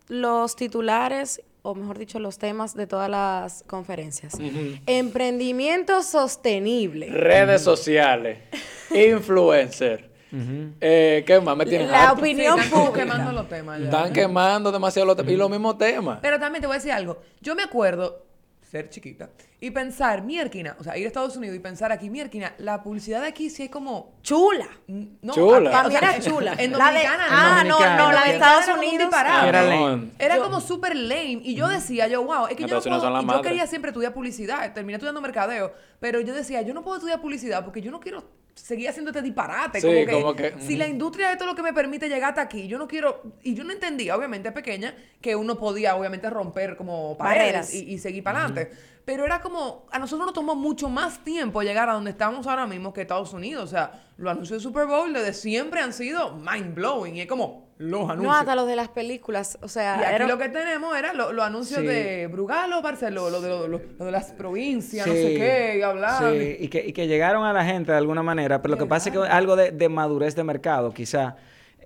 los 0.08 0.55
titulares, 0.55 1.41
o 1.62 1.75
mejor 1.75 1.97
dicho, 1.97 2.19
los 2.19 2.38
temas 2.38 2.73
de 2.73 2.88
todas 2.88 3.10
las 3.10 3.63
conferencias. 3.67 4.38
Emprendimiento 4.86 6.01
sostenible. 6.01 7.10
Redes 7.10 7.62
sociales, 7.62 8.39
influencer. 8.95 10.16
Eh, 10.31 11.23
¿Qué 11.25 11.39
más 11.41 11.55
me 11.57 11.65
tienen 11.65 11.89
La 11.91 12.09
harto? 12.09 12.19
opinión 12.21 12.59
Sí, 12.61 12.69
pública. 12.69 12.93
quemando 12.99 13.31
los 13.31 13.47
temas 13.49 13.79
ya. 13.79 13.85
Están 13.85 14.13
quemando 14.13 14.71
demasiado 14.71 15.05
los 15.05 15.15
temas. 15.15 15.31
Y 15.31 15.35
los 15.35 15.49
mismos 15.49 15.77
temas. 15.77 16.19
Pero 16.21 16.39
también 16.39 16.61
te 16.61 16.67
voy 16.67 16.75
a 16.75 16.79
decir 16.79 16.91
algo. 16.91 17.21
Yo 17.41 17.55
me 17.55 17.63
acuerdo 17.63 18.25
ser 18.61 18.89
chiquita 18.89 19.29
y 19.61 19.71
pensar, 19.71 20.23
mierquina, 20.23 20.75
o 20.77 20.83
sea, 20.83 20.97
ir 20.97 21.05
a 21.05 21.07
Estados 21.07 21.37
Unidos 21.37 21.55
y 21.55 21.59
pensar 21.59 21.89
aquí, 21.93 22.09
mierquina, 22.09 22.53
la 22.57 22.83
publicidad 22.83 23.21
de 23.21 23.27
aquí 23.27 23.49
sí 23.49 23.63
es 23.63 23.69
como... 23.69 24.17
Chula. 24.21 24.67
No, 24.87 25.33
Chula. 25.33 25.71
Para 25.71 25.87
mí 25.87 25.95
era 25.95 26.19
chula. 26.19 26.53
En 26.57 26.73
La 26.73 26.77
de- 26.91 26.91
Dominicana 26.99 27.25
ah, 27.29 27.63
no. 27.65 27.79
no, 27.79 28.11
la 28.11 28.23
de 28.25 28.33
Estados 28.33 28.65
era 28.65 28.75
como 28.75 28.87
un 28.89 28.93
Unidos. 28.95 29.13
Era 29.47 29.63
lame. 29.63 30.09
Era 30.19 30.37
como 30.39 30.59
súper 30.59 30.97
lame. 30.97 31.39
Y 31.43 31.55
yo 31.55 31.69
decía, 31.69 32.07
yo, 32.09 32.23
wow, 32.23 32.47
es 32.47 32.57
que 32.57 32.63
yo, 32.65 32.75
no 32.75 32.81
puedo- 32.81 32.97
y 32.97 33.01
yo 33.21 33.23
madre. 33.23 33.41
quería 33.41 33.65
siempre 33.67 33.89
estudiar 33.91 34.13
publicidad. 34.13 34.73
Terminé 34.73 34.95
estudiando 34.97 35.21
mercadeo. 35.21 35.71
Pero 36.01 36.19
yo 36.19 36.33
decía, 36.33 36.61
yo 36.61 36.73
no 36.73 36.83
puedo 36.83 36.97
estudiar 36.97 37.21
publicidad 37.21 37.63
porque 37.63 37.81
yo 37.81 37.89
no 37.89 38.01
quiero 38.01 38.25
seguir 38.57 38.89
haciendo 38.89 39.11
este 39.11 39.21
disparate. 39.21 39.79
Sí, 39.79 39.87
como 39.87 40.05
que, 40.05 40.11
como 40.11 40.35
que, 40.35 40.53
si 40.59 40.75
la 40.75 40.87
industria 40.87 41.31
es 41.31 41.37
todo 41.37 41.49
lo 41.49 41.55
que 41.55 41.61
me 41.61 41.73
permite 41.73 42.09
llegar 42.09 42.29
hasta 42.29 42.41
aquí, 42.41 42.67
yo 42.67 42.77
no 42.77 42.87
quiero... 42.87 43.21
Y 43.43 43.53
yo 43.53 43.63
no 43.63 43.71
entendía, 43.71 44.15
obviamente, 44.15 44.51
pequeña, 44.51 44.95
que 45.21 45.35
uno 45.35 45.57
podía, 45.57 45.95
obviamente, 45.95 46.29
romper 46.29 46.75
como 46.75 47.17
paredes 47.17 47.73
y, 47.73 47.93
y 47.93 47.97
seguir 47.99 48.23
para 48.23 48.45
adelante. 48.45 48.71
Pero 49.07 49.23
era 49.23 49.39
como, 49.39 49.85
a 49.89 49.99
nosotros 49.99 50.25
nos 50.25 50.33
tomó 50.33 50.53
mucho 50.53 50.89
más 50.89 51.23
tiempo 51.23 51.61
llegar 51.61 51.89
a 51.89 51.93
donde 51.93 52.11
estamos 52.11 52.45
ahora 52.45 52.67
mismo 52.67 52.91
que 52.91 52.99
Estados 53.03 53.31
Unidos. 53.31 53.63
O 53.63 53.67
sea, 53.67 54.03
los 54.17 54.29
anuncios 54.29 54.61
de 54.61 54.63
Super 54.67 54.85
Bowl 54.85 55.13
desde 55.13 55.31
siempre 55.31 55.79
han 55.79 55.93
sido 55.93 56.33
mind 56.35 56.75
blowing. 56.75 57.15
Y 57.15 57.21
es 57.21 57.27
como 57.27 57.69
los 57.77 58.01
anuncios. 58.01 58.23
No, 58.25 58.33
hasta 58.33 58.53
los 58.53 58.67
de 58.67 58.75
las 58.75 58.89
películas. 58.89 59.57
O 59.61 59.69
sea, 59.69 59.95
Y 59.97 60.03
aquí 60.03 60.15
era- 60.15 60.27
lo 60.27 60.37
que 60.37 60.49
tenemos 60.49 60.93
era 60.97 61.13
lo- 61.13 61.31
los 61.31 61.45
anuncios 61.45 61.79
Sí. 61.79 61.85
de 61.87 62.27
Brugalo, 62.27 62.81
Barcelona, 62.81 63.29
lo 63.29 63.39
de, 63.39 63.47
lo, 63.47 63.67
lo- 63.69 63.81
lo 63.97 64.05
de 64.05 64.11
las 64.11 64.33
provincias, 64.33 65.07
no 65.07 65.13
Sí, 65.13 65.21
sé 65.21 65.33
qué, 65.35 65.75
y 65.79 65.81
hablar. 65.83 66.29
Sí, 66.33 66.57
y 66.59 66.67
que, 66.67 66.85
y 66.85 66.91
que 66.91 67.07
llegaron 67.07 67.45
a 67.45 67.53
la 67.53 67.63
gente 67.63 67.93
de 67.93 67.97
alguna 67.99 68.23
manera, 68.23 68.61
pero 68.61 68.73
lo 68.73 68.77
que 68.77 68.87
pasa 68.87 69.07
es 69.07 69.15
que 69.17 69.21
algo 69.25 69.55
de, 69.55 69.71
de 69.71 69.87
madurez 69.87 70.35
de 70.35 70.43
mercado, 70.43 70.91
quizá 70.93 71.37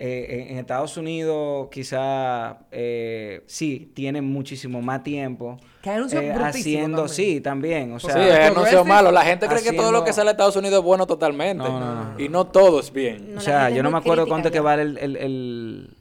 eh, 0.04 0.28
en, 0.48 0.54
en 0.54 0.58
Estados 0.58 0.98
Unidos, 0.98 1.68
quizá 1.72 2.58
eh, 2.72 3.44
sí, 3.46 3.92
tienen 3.94 4.26
muchísimo 4.26 4.82
más 4.82 5.04
tiempo. 5.04 5.58
Que 5.84 5.92
brutísimos 6.00 6.42
haciendo, 6.44 6.98
también. 7.06 7.10
sí, 7.16 7.42
también. 7.42 7.94
O 7.94 8.00
sea, 8.00 8.14
Sí, 8.16 8.20
es 8.20 8.50
anuncio 8.52 8.84
malo. 8.84 9.12
La 9.12 9.24
gente 9.24 9.48
cree 9.48 9.62
que 9.62 9.74
todo 9.74 9.92
lo 9.92 10.04
que 10.04 10.12
sale 10.12 10.30
de 10.30 10.32
Estados 10.32 10.56
Unidos 10.56 10.80
es 10.80 10.84
bueno 10.84 11.06
totalmente. 11.06 11.64
No, 11.64 11.80
no, 11.80 12.14
no. 12.14 12.20
Y 12.20 12.30
no 12.30 12.48
todo 12.48 12.80
es 12.80 12.92
bien. 12.92 13.34
No, 13.34 13.38
o 13.38 13.42
sea, 13.42 13.70
yo 13.70 13.84
no 13.84 13.92
me 13.92 13.98
acuerdo 14.00 14.24
crítica 14.24 14.34
cuánto 14.34 14.52
que 14.52 14.60
vale 14.60 14.82
el, 14.82 14.98
el, 14.98 15.16
el- 15.18 15.98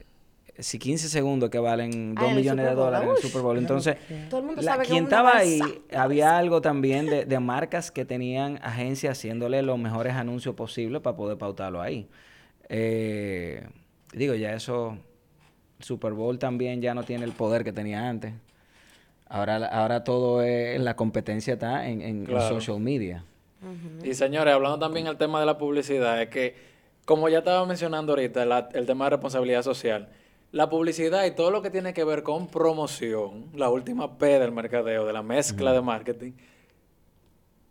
si 0.59 0.79
15 0.79 1.09
segundos 1.09 1.49
que 1.49 1.59
valen 1.59 2.15
Ah, 2.17 2.21
2 2.23 2.25
en 2.25 2.31
el 2.31 2.37
millones 2.43 2.67
de 2.67 2.75
dólares 2.75 3.09
en 3.11 3.17
el. 3.17 3.23
Super 3.23 3.43
Bowl. 3.43 3.59
Entonces, 3.59 3.97
Todo 4.31 4.41
el 4.41 4.47
mundo 4.47 4.63
la- 4.63 4.73
sabe 4.73 4.85
que 4.85 4.91
quien 4.93 5.05
estaba 5.05 5.37
ahí, 5.37 5.61
había 5.95 6.37
algo 6.39 6.61
también 6.61 7.07
de, 7.07 7.25
de 7.27 7.39
marcas 7.41 7.91
que 7.91 8.05
tenían 8.05 8.59
agencias 8.63 9.19
haciéndole 9.19 9.61
los 9.63 9.79
mejores 9.79 10.15
anuncios 10.15 10.55
posibles 10.55 11.01
para 11.03 11.17
poder 11.17 11.37
pautarlo 11.39 11.81
ahí. 11.83 12.09
Eh, 12.69 13.67
digo, 14.13 14.35
ya 14.35 14.53
eso, 14.55 14.97
Super 15.79 16.13
Bowl 16.13 16.39
también 16.39 16.81
ya 16.83 16.95
no 16.95 17.03
tiene 17.05 17.25
el 17.25 17.33
poder 17.33 17.65
que 17.65 17.73
tenía 17.73 18.09
antes. 18.09 18.33
Ahora, 19.29 19.57
ahora 19.67 20.03
todo 20.03 20.43
es, 20.43 20.81
la 20.81 20.97
competencia 20.97 21.55
está 21.55 21.89
en, 21.89 22.03
en- 22.03 22.27
social 22.49 22.81
media. 22.81 23.25
Y 24.03 24.15
señores, 24.15 24.55
hablando 24.55 24.79
también 24.79 25.07
del 25.07 25.17
tema 25.17 25.39
de 25.39 25.47
la 25.47 25.57
publicidad, 25.59 26.21
es 26.23 26.29
que, 26.31 26.57
como 27.05 27.29
ya 27.29 27.39
estaba 27.39 27.65
mencionando 27.67 28.13
ahorita, 28.13 28.45
la- 28.45 28.69
el 28.73 28.87
tema 28.87 29.05
de 29.05 29.11
responsabilidad 29.11 29.63
social, 29.63 30.09
la 30.51 30.69
publicidad 30.69 31.25
y 31.27 31.31
todo 31.33 31.51
lo 31.53 31.63
que 31.63 31.71
tiene 31.71 31.93
que 31.95 32.03
ver 32.03 32.23
con 32.25 32.49
promoción, 32.49 33.45
la 33.55 33.69
última 33.69 34.19
P 34.19 34.27
del 34.39 34.51
mercadeo, 34.51 35.07
de 35.07 35.13
la 35.13 35.23
mezcla 35.23 35.73
de 35.73 35.81
marketing, 35.81 36.33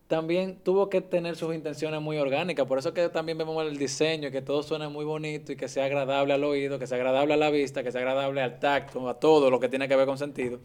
también 0.10 0.58
tuvo 0.63 0.89
que 0.89 1.02
tener 1.02 1.36
sus 1.36 1.54
intenciones 1.54 2.02
muy 2.02 2.17
orgánicas. 2.17 2.65
Por 2.65 2.80
eso 2.80 2.95
que 2.95 3.10
también 3.10 3.38
vemos 3.38 3.63
el 3.63 3.78
diseño, 3.78 4.32
que 4.32 4.41
todo 4.41 4.63
suene 4.63 4.88
muy 4.88 5.06
bonito 5.06 5.52
y 5.52 5.56
que 5.56 5.67
sea 5.67 5.86
agradable 5.86 6.34
al 6.34 6.43
oído, 6.43 6.80
que 6.80 6.88
sea 6.88 6.98
agradable 6.98 7.36
a 7.36 7.38
la 7.38 7.52
vista, 7.52 7.84
que 7.84 7.91
sea 7.91 8.02
agradable 8.02 8.41
al 8.41 8.60
tacto, 8.60 9.08
a 9.08 9.19
todo 9.19 9.52
lo 9.52 9.60
que 9.60 9.69
tiene 9.69 9.88
que 9.88 9.95
ver 9.95 10.08
con 10.08 10.17
sentido. 10.17 10.62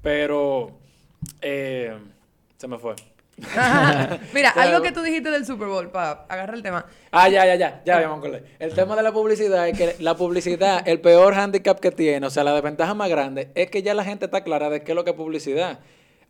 Pero, 0.00 0.70
eh, 1.42 1.92
se 2.56 2.68
me 2.68 2.78
fue. 2.78 2.94
Mira, 4.32 4.52
Claro. 4.52 4.60
algo 4.60 4.82
que 4.82 4.92
tú 4.92 5.02
dijiste 5.02 5.28
del 5.32 5.44
Super 5.44 5.66
Bowl, 5.66 5.90
para 5.90 6.24
agarrar 6.28 6.54
el 6.54 6.62
tema. 6.62 6.86
Ah, 7.10 7.28
ya, 7.28 7.44
ya, 7.44 7.56
ya, 7.56 7.82
ya, 7.84 7.98
me 7.98 8.14
acordé. 8.14 8.44
El 8.60 8.72
tema 8.74 8.94
de 8.94 9.02
la 9.02 9.10
publicidad 9.10 9.68
es 9.68 9.76
que 9.76 9.96
la 9.98 10.14
publicidad, 10.14 10.86
el 10.86 11.00
peor 11.00 11.34
handicap 11.34 11.80
que 11.80 11.90
tiene, 11.90 12.24
o 12.24 12.30
sea, 12.30 12.44
la 12.44 12.54
desventaja 12.54 12.94
más 12.94 13.10
grande, 13.10 13.50
es 13.56 13.68
que 13.72 13.82
ya 13.82 13.92
la 13.92 14.04
gente 14.04 14.26
está 14.26 14.44
clara 14.44 14.70
de 14.70 14.84
qué 14.84 14.92
es 14.92 14.96
lo 14.96 15.02
que 15.02 15.10
es 15.10 15.16
publicidad. 15.16 15.80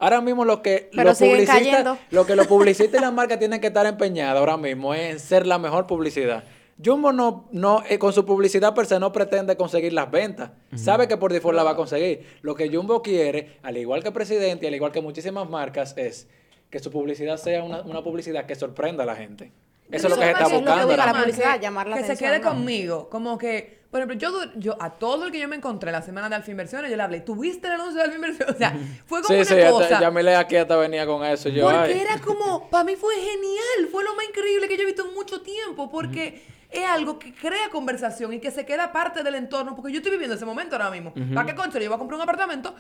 Ahora 0.01 0.21
mismo 0.21 0.45
lo 0.45 0.63
que 0.63 0.91
Pero 0.93 1.11
los 1.11 1.19
publicistas, 1.19 1.99
lo 2.11 2.27
que 2.27 2.35
los 2.35 2.47
publicistas 2.47 2.99
y 2.99 3.03
las 3.03 3.13
marcas 3.21 3.39
tienen 3.39 3.61
que 3.61 3.69
estar 3.69 3.87
empeñadas 3.87 4.37
ahora 4.39 4.57
mismo 4.57 4.95
es 4.95 5.11
en 5.13 5.21
ser 5.21 5.47
la 5.47 5.59
mejor 5.59 5.87
publicidad. 5.87 6.43
Jumbo 6.83 7.13
no, 7.13 7.47
no 7.53 7.83
eh, 7.87 7.99
con 7.99 8.13
su 8.15 8.25
publicidad 8.25 8.75
per 8.75 8.87
se 8.87 8.99
no 8.99 9.13
pretende 9.13 9.57
conseguir 9.57 9.93
las 9.93 10.11
ventas. 10.11 10.51
Sabe 10.75 11.07
que 11.07 11.19
por 11.19 11.31
default 11.31 11.55
la 11.55 11.63
va 11.63 11.73
a 11.73 11.77
conseguir. 11.77 12.27
Lo 12.41 12.55
que 12.55 12.75
Jumbo 12.75 13.03
quiere, 13.03 13.59
al 13.63 13.77
igual 13.77 14.03
que 14.03 14.11
Presidente 14.11 14.65
y 14.65 14.69
al 14.69 14.75
igual 14.75 14.91
que 14.91 15.03
muchísimas 15.03 15.49
marcas, 15.49 15.95
es 15.99 16.27
que 16.71 16.79
su 16.79 16.91
publicidad 16.91 17.37
sea 17.37 17.63
una, 17.63 17.83
una 17.83 18.03
publicidad 18.03 18.47
que 18.47 18.55
sorprenda 18.55 19.03
a 19.03 19.07
la 19.07 19.17
gente. 19.17 19.53
Eso 19.91 20.07
es 20.07 20.15
lo 20.15 20.19
que 20.19 20.25
se 20.25 20.31
está 20.31 20.47
Eso 20.47 20.55
es 20.57 20.61
lo 20.63 20.65
que 20.65 20.71
buscando. 20.71 20.87
busca 20.87 21.03
ahora 21.03 21.07
la 21.07 21.13
mismo. 21.13 21.25
publicidad, 21.25 21.55
que, 21.57 21.61
llamar 21.61 21.89
la 21.89 21.97
que 21.99 22.05
se 22.05 22.17
quede 22.17 22.39
¿no? 22.39 22.49
conmigo. 22.49 23.09
Como 23.11 23.37
que, 23.37 23.80
por 23.91 24.01
ejemplo, 24.01 24.51
yo, 24.57 24.77
a 24.81 24.91
todo 24.91 25.25
el 25.27 25.33
que 25.33 25.41
yo 25.41 25.49
me 25.49 25.57
encontré 25.57 25.91
la 25.91 26.01
semana 26.03 26.29
de 26.29 26.37
Alfa 26.37 26.51
Inversiones, 26.51 26.91
yo 26.91 26.97
le 26.97 27.03
hablé, 27.03 27.21
¿tuviste 27.21 27.67
el 27.67 27.75
anuncio 27.75 27.97
de 27.97 28.03
Alfa 28.03 28.15
Inversiones? 28.17 28.55
O 28.55 28.59
sea, 28.59 28.79
fue 29.07 29.21
como 29.23 29.29
Sí, 29.29 29.35
una 29.35 29.45
sí, 29.45 29.55
hasta- 29.61 29.71
cosa. 29.71 30.01
ya 30.01 30.11
me 30.11 30.23
leí 30.23 30.35
aquí 30.35 30.57
hasta 30.57 30.77
venía 30.77 31.05
con 31.07 31.25
eso. 31.25 31.49
Yo, 31.49 31.65
porque 31.65 31.79
ay. 31.95 31.99
era 32.01 32.19
como, 32.21 32.69
para 32.71 32.85
mí 32.85 32.95
fue 32.97 33.15
genial, 33.17 33.89
fue 33.91 34.05
lo 34.05 34.15
más 34.15 34.27
increíble 34.29 34.69
que 34.69 34.77
yo 34.77 34.85
he 34.85 34.87
visto 34.87 35.07
en 35.09 35.15
mucho 35.15 35.41
tiempo, 35.43 35.91
porque 35.91 36.43
es 36.71 36.87
algo 36.87 37.19
que 37.19 37.35
crea 37.35 37.69
conversación 37.73 38.33
y 38.33 38.39
que 38.39 38.53
se 38.53 38.65
queda 38.65 38.93
parte 38.93 39.25
del 39.25 39.35
entorno, 39.35 39.75
porque 39.75 39.91
yo 39.91 39.97
estoy 39.99 40.13
viviendo 40.13 40.37
ese 40.37 40.45
momento 40.45 40.77
ahora 40.77 40.91
mismo. 40.91 41.13
¿Para 41.35 41.47
qué 41.49 41.55
concho? 41.57 41.79
Yo 41.79 41.85
iba 41.87 41.97
a 41.97 41.99
comprar 41.99 42.17
un 42.17 42.23
apartamento 42.23 42.73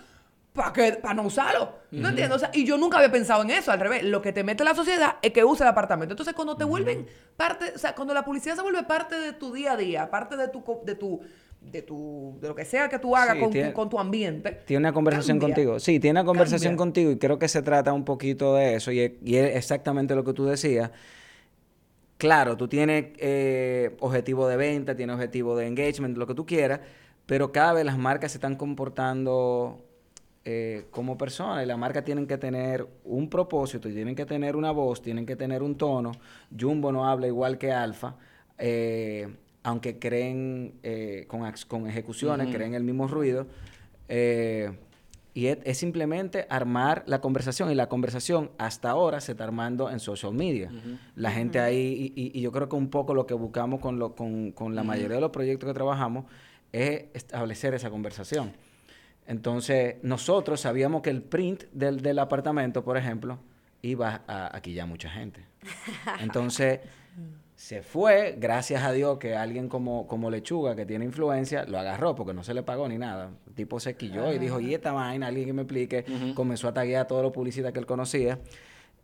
para 0.53 0.73
para 1.01 1.15
no 1.15 1.23
usarlo. 1.23 1.73
¿No 1.93 2.09
entiendes? 2.09 2.37
O 2.37 2.39
sea, 2.41 2.51
y 2.53 2.65
yo 2.65 2.77
nunca 2.77 2.97
había 2.99 3.11
pensado 3.13 3.43
en 3.43 3.51
eso, 3.51 3.71
al 3.73 3.81
revés. 3.81 4.03
Lo 4.05 4.21
que 4.23 4.33
te 4.33 4.43
mete 4.45 4.65
la 4.65 4.75
sociedad 4.75 5.17
es 5.23 5.33
que 5.33 5.45
usa 5.45 5.65
el 5.67 5.71
apartamento. 5.71 6.13
Entonces, 6.13 6.35
cuando 6.35 6.57
te 6.57 6.65
vuelven 6.65 7.07
parte, 7.37 7.73
o 7.75 7.79
sea, 7.79 7.95
cuando 7.95 8.15
la 8.15 8.25
publicidad 8.25 8.57
se 8.57 8.63
vuelve 8.63 8.83
parte 8.85 9.15
de 9.19 9.33
tu 9.33 9.53
día 9.53 9.73
a 9.73 9.77
día, 9.77 10.11
parte 10.11 10.37
de 10.37 10.49
tu 10.49 10.63
de 10.85 10.95
tu 10.95 11.21
de 11.61 11.83
tu 11.83 12.39
de 12.41 12.49
lo 12.49 12.55
que 12.55 12.65
sea 12.65 12.89
que 12.89 12.99
tú 12.99 13.15
hagas 13.15 13.35
Sí, 13.35 13.41
con, 13.41 13.51
tiene- 13.51 13.69
tu, 13.69 13.75
con 13.75 13.89
tu 13.91 13.99
ambiente. 14.01 14.63
Tiene 14.67 14.79
una 14.81 14.93
conversación 14.93 15.39
cambia. 15.39 15.55
contigo. 15.57 15.79
Sí, 15.79 16.01
tiene 16.01 16.19
una 16.21 16.27
conversación 16.27 16.71
Cambia. 16.73 16.79
contigo 16.85 17.11
y 17.13 17.19
creo 17.19 17.39
que 17.39 17.49
se 17.49 17.61
trata 17.63 17.93
un 17.93 18.05
poquito 18.05 18.55
de 18.55 18.75
eso 18.77 18.91
y 18.93 19.01
es, 19.01 19.13
y 19.25 19.37
es 19.37 19.57
exactamente 19.57 20.15
lo 20.15 20.25
que 20.25 20.33
tú 20.33 20.47
decías. 20.47 20.91
Claro, 22.17 22.57
tú 22.57 22.69
tienes 22.69 23.07
eh, 23.19 23.97
objetivo 24.01 24.47
de 24.47 24.57
venta, 24.57 24.95
tienes 24.95 25.15
objetivo 25.15 25.57
de 25.57 25.67
engagement, 25.67 26.19
lo 26.19 26.27
que 26.27 26.35
tú 26.35 26.45
quieras, 26.45 26.81
pero 27.27 27.51
cada 27.53 27.73
vez 27.73 27.85
las 27.85 27.97
marcas 27.97 28.33
se 28.33 28.39
están 28.39 28.57
comportando 28.57 29.85
eh, 30.45 30.87
como 30.91 31.19
personas 31.19 31.63
y 31.63 31.67
las 31.67 31.77
marcas 31.79 32.05
tienen 32.05 32.27
que 32.27 32.39
tener 32.39 32.87
un 33.05 33.29
propósito, 33.29 33.89
y 33.89 33.95
tienen 33.95 34.15
que 34.15 34.25
tener 34.27 34.57
una 34.57 34.71
voz, 34.71 35.03
tienen 35.03 35.27
que 35.27 35.37
tener 35.37 35.63
un 35.63 35.77
tono. 35.77 36.13
Jumbo 36.59 36.91
no 36.93 37.07
habla 37.09 37.27
igual 37.27 37.59
que 37.59 37.73
Alfa, 37.73 38.17
eh, 38.59 39.29
aunque 39.63 39.99
creen 39.99 40.75
eh, 40.83 41.25
con, 41.29 41.43
con 41.69 41.87
ejecuciones, 41.87 42.49
creen 42.55 42.75
el 42.75 42.85
mismo 42.85 43.07
ruido. 43.07 43.47
eh, 44.09 44.73
y 45.33 45.47
es, 45.47 45.59
es 45.65 45.79
simplemente 45.79 46.47
armar 46.51 47.05
la 47.07 47.21
conversación. 47.21 47.71
Y 47.71 47.77
la 47.77 47.89
conversación 47.89 48.51
hasta 48.59 48.91
ahora 48.91 49.21
se 49.21 49.33
está 49.33 49.45
armando 49.45 49.89
en 49.89 50.01
social 50.01 50.35
media. 50.35 50.71
La 51.15 51.31
gente 51.31 51.61
ahí, 51.61 52.13
y, 52.17 52.21
y- 52.21 52.33
y 52.37 52.41
yo 52.43 52.51
creo 52.51 52.69
que 52.69 52.75
un 52.75 52.89
poco 52.91 53.15
lo 53.15 53.27
que 53.27 53.35
buscamos 53.35 53.79
con, 53.79 54.01
lo, 54.01 54.17
con, 54.17 54.51
con 54.51 54.75
la 54.75 54.83
mayoría 54.83 55.15
de 55.17 55.21
los 55.21 55.31
proyectos 55.31 55.69
que 55.69 55.75
trabajamos 55.75 56.25
es 56.73 57.05
establecer 57.15 57.75
esa 57.75 57.91
conversación. 57.91 58.53
Entonces, 59.31 59.95
nosotros 60.03 60.61
sabíamos 60.61 61.03
que 61.03 61.11
el 61.11 61.23
print 61.23 61.65
del, 61.73 62.01
del 62.03 62.19
apartamento, 62.19 62.83
por 62.85 62.97
ejemplo, 62.97 63.39
iba 63.81 64.23
a, 64.27 64.55
a 64.57 64.61
quillar 64.61 64.87
mucha 64.89 65.09
gente. 65.09 65.45
Entonces, 66.21 66.81
se 67.55 67.83
fue, 67.83 68.35
gracias 68.39 68.83
a 68.83 68.91
Dios 68.91 69.19
que 69.19 69.37
alguien 69.37 69.69
como, 69.69 70.07
como 70.09 70.31
Lechuga, 70.31 70.75
que 70.75 70.85
tiene 70.85 71.05
influencia, 71.05 71.65
lo 71.65 71.79
agarró 71.79 72.15
porque 72.15 72.35
no 72.35 72.43
se 72.43 72.55
le 72.55 72.63
pagó 72.65 72.89
ni 72.89 72.99
nada. 72.99 73.31
El 73.47 73.55
tipo 73.55 73.79
se 73.79 73.95
quilló 73.97 74.33
y 74.33 74.39
dijo, 74.39 74.59
y 74.61 74.75
esta 74.75 74.93
vaina, 74.93 75.29
alguien 75.29 75.47
que 75.47 75.53
me 75.53 75.63
explique. 75.63 76.05
Comenzó 76.35 76.69
a 76.69 76.75
taguear 76.75 77.03
a 77.03 77.07
todos 77.07 77.23
los 77.23 77.33
publicistas 77.33 77.73
que 77.73 77.79
él 77.79 77.87
conocía. 77.87 78.39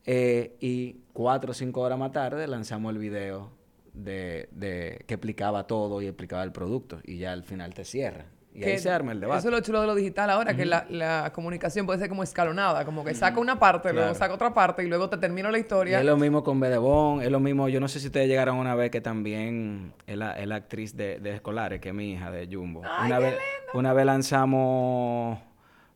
Eh, 0.07 0.57
y 0.61 0.97
cuatro 1.13 1.51
o 1.53 1.55
cinco 1.55 1.83
horas 1.83 1.99
más 1.99 2.13
tarde 2.13 2.47
lanzamos 2.49 2.93
el 2.93 2.99
video 2.99 3.51
de, 3.93 4.49
de- 4.53 5.05
que 5.07 5.15
explicaba 5.15 5.67
todo 5.67 6.01
y 6.03 6.07
explicaba 6.07 6.43
el 6.43 6.53
producto. 6.53 6.99
Y 7.05 7.19
ya 7.19 7.33
al 7.33 7.45
final 7.45 7.75
te 7.75 7.85
cierra. 7.85 8.25
Y 8.59 8.65
ahí 8.65 8.79
se 8.79 8.91
arma 8.91 9.13
el 9.13 9.21
debate. 9.21 9.39
Eso 9.41 9.49
es 9.49 9.55
lo 9.55 9.61
chulo 9.61 9.81
de 9.83 9.87
lo 9.87 9.95
digital 9.95 10.31
ahora, 10.31 10.57
que 10.57 10.65
la, 10.65 10.87
la 10.89 11.31
comunicación 11.35 11.85
puede 11.87 11.99
ser 11.99 12.09
como 12.09 12.23
escalonada, 12.23 12.85
como 12.85 13.05
que 13.05 13.15
saca 13.15 13.39
una 13.41 13.59
parte, 13.59 13.93
luego 13.93 14.15
saca 14.15 14.35
otra 14.35 14.55
parte 14.55 14.83
y 14.85 14.89
luego 14.89 15.09
te 15.11 15.19
termino 15.19 15.51
la 15.51 15.59
Y 15.59 15.61
historia. 15.63 15.99
es 16.01 16.05
lo 16.07 16.17
mismo 16.17 16.43
con 16.43 16.59
Bedebón, 16.61 17.23
es 17.23 17.31
lo 17.31 17.41
mismo, 17.41 17.69
yo 17.69 17.81
no 17.81 17.89
sé 17.89 18.01
si 18.01 18.07
ustedes 18.07 18.29
llegaron 18.29 18.57
una 18.57 18.75
vez 18.75 18.91
que 18.91 19.01
también 19.01 19.93
es 20.07 20.17
la, 20.17 20.33
es 20.39 20.47
la 20.47 20.57
actriz 20.57 20.97
de, 20.97 21.19
de 21.21 21.35
Escolares, 21.35 21.81
que 21.81 21.91
es 21.91 21.95
mi 21.95 22.13
hija 22.13 22.31
de 22.31 22.49
Jumbo. 22.51 22.81
una, 23.05 23.19
vez, 23.19 23.35
una 23.75 23.93
vez 23.93 24.07
lanzamos, 24.07 25.39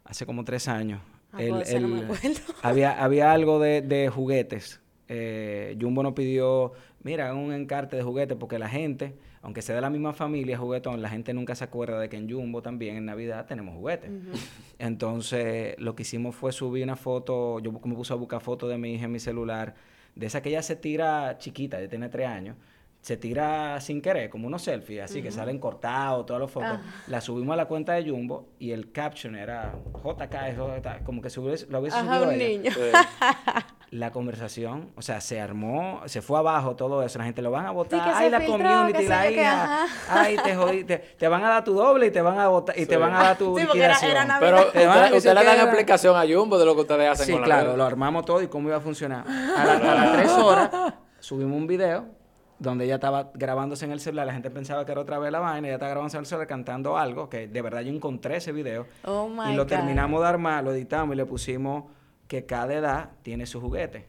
hace 0.05 0.27
como 0.27 0.45
tres 0.45 0.69
años, 0.69 1.01
Ah, 1.33 1.37
pues 1.49 1.69
ese 1.69 1.79
no 1.79 1.87
me 1.89 2.01
acuerdo. 2.03 2.29
había, 2.63 3.03
había 3.03 3.31
algo 3.33 3.61
de, 3.61 3.83
de 3.83 4.09
juguetes. 4.09 4.81
Eh, 5.09 5.77
Jumbo 5.81 6.03
nos 6.03 6.13
pidió, 6.13 6.73
mira, 7.05 7.33
un 7.35 7.53
encarte 7.53 7.97
de 7.97 8.03
juguetes, 8.03 8.37
porque 8.39 8.59
la 8.59 8.69
gente, 8.69 9.15
aunque 9.43 9.63
sea 9.63 9.75
de 9.75 9.81
la 9.81 9.91
misma 9.91 10.13
familia, 10.13 10.59
juguetón, 10.59 11.01
la 11.03 11.09
gente 11.09 11.33
nunca 11.33 11.55
se 11.55 11.65
acuerda 11.65 11.99
de 11.99 12.09
que 12.09 12.17
en 12.17 12.31
Jumbo 12.31 12.61
también 12.63 12.97
en 12.97 13.07
Navidad 13.07 13.47
tenemos 13.47 13.75
juguetes. 13.75 14.11
Entonces, 14.79 15.75
lo 15.79 15.95
que 15.95 16.03
hicimos 16.03 16.35
fue 16.35 16.53
subir 16.53 16.85
una 16.85 16.97
foto, 16.97 17.59
yo 17.61 17.73
me 17.73 17.95
puse 17.95 18.13
a 18.13 18.17
buscar 18.17 18.41
fotos 18.41 18.69
de 18.71 18.79
mi 18.79 18.95
hija 18.95 19.05
en 19.07 19.13
mi 19.13 19.19
celular, 19.21 19.75
de 20.15 20.27
esa 20.27 20.43
que 20.43 20.49
ella 20.51 20.63
se 20.63 20.77
tira 20.77 21.39
chiquita, 21.39 21.79
ella 21.79 21.89
tiene 21.89 22.09
tres 22.09 22.27
años, 22.27 22.57
se 23.01 23.17
tira 23.17 23.81
sin 23.81 24.03
querer, 24.03 24.29
como 24.29 24.47
unos 24.47 24.63
selfies, 24.63 25.03
así 25.05 25.23
que 25.23 25.31
salen 25.31 25.59
cortados, 25.59 26.27
todas 26.27 26.43
las 26.43 26.51
fotos. 26.51 26.79
La 27.07 27.21
subimos 27.21 27.55
a 27.55 27.57
la 27.57 27.67
cuenta 27.67 27.95
de 27.95 28.11
Jumbo 28.11 28.49
y 28.59 28.73
el 28.73 28.93
caption 28.93 29.37
era 29.37 29.75
JK, 30.05 30.55
JK, 30.57 31.03
como 31.05 31.23
que 31.23 31.29
hubiese- 31.29 31.67
lo 31.71 31.81
hubiese 31.81 31.97
Ajá, 31.97 32.19
subido 32.19 32.29
un 32.29 32.35
ella. 32.41 32.49
niño. 32.49 32.71
La 33.93 34.13
conversación, 34.13 34.91
o 34.95 35.03
sea, 35.03 35.21
se 35.21 35.41
armó, 35.41 36.01
se 36.07 36.23
fue 36.23 36.39
abajo 36.39 36.77
todo 36.77 37.03
eso. 37.03 37.19
La 37.19 37.25
gente 37.25 37.43
lo 37.43 37.51
van 37.51 37.67
a 37.67 37.73
votar. 37.73 38.01
Sí, 38.05 38.11
ay, 38.15 38.31
la 38.31 38.39
filtró, 38.39 38.57
community, 38.59 39.07
la 39.09 39.29
hija. 39.31 39.83
ajá. 39.85 39.87
Ay, 40.23 40.37
te 40.45 40.55
jodiste. 40.55 40.99
Te 41.19 41.27
van 41.27 41.43
a 41.43 41.49
dar 41.49 41.65
tu 41.65 41.75
doble 41.75 42.07
y 42.07 42.11
te 42.13 42.23
van 42.23 42.39
a 42.39 42.47
votar 42.47 42.79
y 42.79 42.87
te 42.87 42.97
van 42.97 43.13
a 43.13 43.21
dar 43.21 43.37
tu 43.39 43.57
Sí, 43.57 43.63
era- 43.63 43.73
liquidación. 43.75 44.11
era. 44.13 44.37
Pero 44.39 44.67
Te 44.67 44.87
van 44.87 44.99
a 44.99 45.03
usted- 45.07 45.17
ustedes 45.17 45.35
le 45.35 45.45
dan 45.45 45.59
explicación 45.61 46.17
a 46.17 46.23
Jumbo 46.33 46.57
de 46.57 46.67
lo 46.67 46.77
que 46.77 46.83
ustedes 46.83 47.11
hacen 47.11 47.27
Sí, 47.27 47.33
con 47.33 47.41
la 47.41 47.47
claro, 47.47 47.77
lo 47.77 47.85
armamos 47.85 48.25
todo 48.25 48.41
y 48.41 48.47
cómo 48.47 48.69
iba 48.69 48.77
a 48.77 48.81
funcionar. 48.81 49.25
A, 49.27 49.65
la- 49.65 49.73
a 49.73 49.95
las 49.97 50.13
tres 50.17 50.31
horas 50.35 50.71
subimos 51.19 51.57
un 51.57 51.67
video 51.67 52.05
donde 52.61 52.85
ella 52.85 52.95
estaba 52.95 53.33
grabándose 53.35 53.87
en 53.87 53.91
el 53.91 53.99
celular. 53.99 54.25
La 54.29 54.35
gente 54.35 54.51
pensaba 54.53 54.87
que 54.87 54.93
era 54.93 55.01
otra 55.01 55.19
vez 55.19 55.33
la 55.33 55.41
vaina. 55.41 55.67
Ella 55.67 55.75
estaba 55.75 55.91
grabándose 55.91 56.17
en 56.17 56.21
el 56.21 56.27
celular 56.27 56.47
cantando 56.47 56.97
algo 56.97 57.29
que 57.29 57.49
de 57.49 57.61
verdad 57.61 57.81
yo 57.81 57.91
encontré 57.93 58.37
ese 58.37 58.53
video. 58.53 58.87
Oh 59.05 59.29
my 59.29 59.53
y 59.53 59.57
lo 59.57 59.65
God. 59.65 59.69
terminamos 59.69 60.21
de 60.21 60.29
armar, 60.29 60.63
lo 60.63 60.71
editamos 60.71 61.15
y 61.15 61.17
le 61.17 61.27
pusimos 61.27 61.85
que 62.31 62.47
cada 62.47 62.73
edad 62.73 63.11
tiene 63.23 63.45
su 63.45 63.61
juguete. 63.61 64.07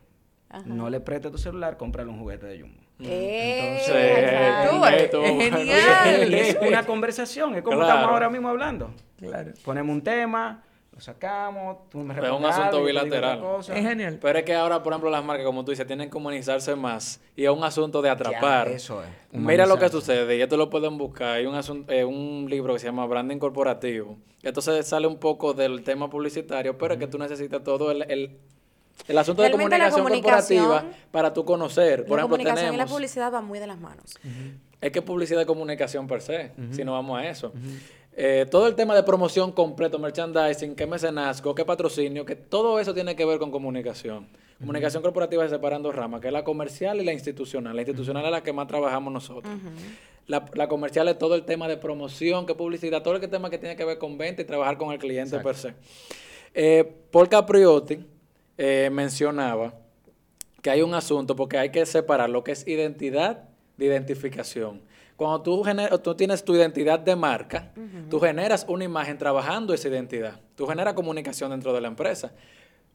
No 0.65 0.91
le 0.91 0.99
preste 0.99 1.31
tu 1.31 1.39
celular, 1.39 1.75
cómprale 1.75 2.07
un 2.11 2.19
juguete 2.19 2.45
de 2.45 2.61
Jumbo. 2.61 2.79
Eh, 2.99 3.79
Entonces, 3.79 3.95
eh, 3.95 5.09
es- 5.09 5.55
genial. 5.55 6.33
Es 6.35 6.57
una 6.61 6.85
conversación, 6.85 7.55
es 7.55 7.63
como 7.63 7.77
Claro. 7.77 7.89
estamos 7.95 8.11
ahora 8.13 8.29
mismo 8.29 8.47
hablando. 8.49 8.93
Claro. 9.17 9.53
Ponemos 9.65 9.91
un 9.91 10.03
tema, 10.03 10.63
lo 10.93 10.99
sacamos, 10.99 11.89
tú 11.89 11.99
me 11.99 12.13
Es 12.13 12.19
un 12.31 12.43
asunto 12.45 12.77
te 12.79 12.83
bilateral. 12.83 13.41
Es 13.61 13.67
genial. 13.67 14.19
Pero 14.21 14.39
es 14.39 14.43
que 14.45 14.53
ahora, 14.53 14.83
por 14.83 14.91
ejemplo, 14.91 15.09
las 15.09 15.23
marcas, 15.23 15.45
como 15.45 15.63
tú 15.63 15.71
dices, 15.71 15.87
tienen 15.87 16.09
que 16.09 16.17
humanizarse 16.17 16.75
más. 16.75 17.21
Y 17.35 17.45
es 17.45 17.49
un 17.49 17.63
asunto 17.63 18.01
de 18.01 18.07
Ya, 18.09 18.13
atrapar. 18.13 18.67
eso 18.67 19.01
es. 19.01 19.09
Mira 19.31 19.65
lo 19.65 19.79
que 19.79 19.87
sucede, 19.87 20.35
y 20.37 20.41
esto 20.41 20.57
lo 20.57 20.69
pueden 20.69 20.97
buscar. 20.97 21.29
Hay 21.37 21.45
un, 21.45 21.55
asun- 21.55 21.85
eh, 21.87 22.03
un 22.03 22.45
libro 22.49 22.73
que 22.73 22.79
se 22.79 22.87
llama 22.87 23.05
Branding 23.05 23.37
Corporativo. 23.37 24.17
Entonces 24.43 24.85
sale 24.85 25.07
un 25.07 25.17
poco 25.17 25.53
del 25.53 25.81
tema 25.83 26.09
publicitario, 26.09 26.77
pero 26.77 26.95
es 26.95 26.99
que 26.99 27.07
tú 27.07 27.17
necesitas 27.17 27.63
todo 27.63 27.91
el, 27.91 28.01
el, 28.11 28.37
el 29.07 29.17
asunto 29.17 29.43
de 29.43 29.47
Realmente 29.47 29.77
comunicación, 29.77 30.05
comunicación- 30.05 30.65
corporativa 30.67 30.97
para 31.11 31.33
tú 31.33 31.45
conocer. 31.45 32.05
Por 32.05 32.17
la 32.17 32.23
ejemplo, 32.23 32.35
comunicación 32.37 32.65
y 32.73 32.77
la 32.77 32.83
tenemos... 32.83 32.91
publicidad 32.91 33.31
van 33.31 33.45
muy 33.45 33.59
de 33.59 33.67
las 33.67 33.79
manos. 33.79 34.19
Es 34.81 34.91
que 34.91 35.01
publicidad 35.01 35.39
y 35.41 35.45
comunicación 35.45 36.05
per 36.07 36.21
se, 36.21 36.51
si 36.71 36.83
no 36.83 36.91
vamos 36.93 37.17
a 37.17 37.29
eso. 37.29 37.53
Eh, 38.13 38.45
todo 38.49 38.67
el 38.67 38.75
tema 38.75 38.93
de 38.93 39.03
promoción 39.03 39.51
completo, 39.51 39.97
merchandising, 39.97 40.75
qué 40.75 40.85
mecenazgo, 40.85 41.55
qué 41.55 41.63
patrocinio, 41.63 42.25
que 42.25 42.35
todo 42.35 42.79
eso 42.79 42.93
tiene 42.93 43.15
que 43.15 43.23
ver 43.23 43.39
con 43.39 43.51
comunicación. 43.51 44.27
Comunicación 44.59 45.01
corporativa 45.01 45.43
se 45.43 45.49
separa 45.49 45.77
en 45.77 45.83
dos 45.83 45.95
ramas, 45.95 46.21
que 46.21 46.27
es 46.27 46.33
la 46.33 46.43
comercial 46.43 46.99
y 47.01 47.03
la 47.03 47.13
institucional. 47.13 47.75
La 47.75 47.81
institucional 47.81 48.25
es 48.25 48.31
la 48.31 48.43
que 48.43 48.53
más 48.53 48.67
trabajamos 48.67 49.11
nosotros. 49.11 49.51
la, 50.27 50.45
la 50.53 50.67
comercial 50.67 51.07
es 51.07 51.17
todo 51.17 51.35
el 51.35 51.45
tema 51.45 51.67
de 51.67 51.77
promoción, 51.77 52.45
que 52.45 52.53
publicidad, 52.53 53.01
todo 53.01 53.15
el 53.15 53.27
tema 53.29 53.49
que 53.49 53.57
tiene 53.57 53.75
que 53.75 53.85
ver 53.85 53.97
con 53.97 54.17
venta 54.17 54.41
y 54.41 54.45
trabajar 54.45 54.77
con 54.77 54.91
el 54.91 54.99
cliente 54.99 55.39
per 55.39 55.55
se. 55.55 55.73
Eh, 56.53 56.83
Paul 57.11 57.29
Capriotti 57.29 58.05
eh, 58.57 58.89
mencionaba 58.91 59.73
que 60.61 60.69
hay 60.69 60.81
un 60.81 60.93
asunto 60.93 61.35
porque 61.35 61.57
hay 61.57 61.71
que 61.71 61.85
separar 61.85 62.29
lo 62.29 62.43
que 62.43 62.51
es 62.51 62.67
identidad 62.67 63.49
de 63.77 63.85
identificación. 63.85 64.81
Cuando 65.21 65.43
tú, 65.43 66.15
tienes 66.15 66.43
tu 66.43 66.55
identidad 66.55 66.99
de 66.99 67.15
marca, 67.15 67.71
tú 68.09 68.19
generas 68.19 68.65
una 68.67 68.85
imagen 68.85 69.19
trabajando 69.19 69.71
esa 69.71 69.87
identidad. 69.87 70.39
Tú 70.55 70.65
generas 70.65 70.95
comunicación 70.95 71.51
dentro 71.51 71.71
de 71.73 71.79
la 71.79 71.89
empresa. 71.89 72.33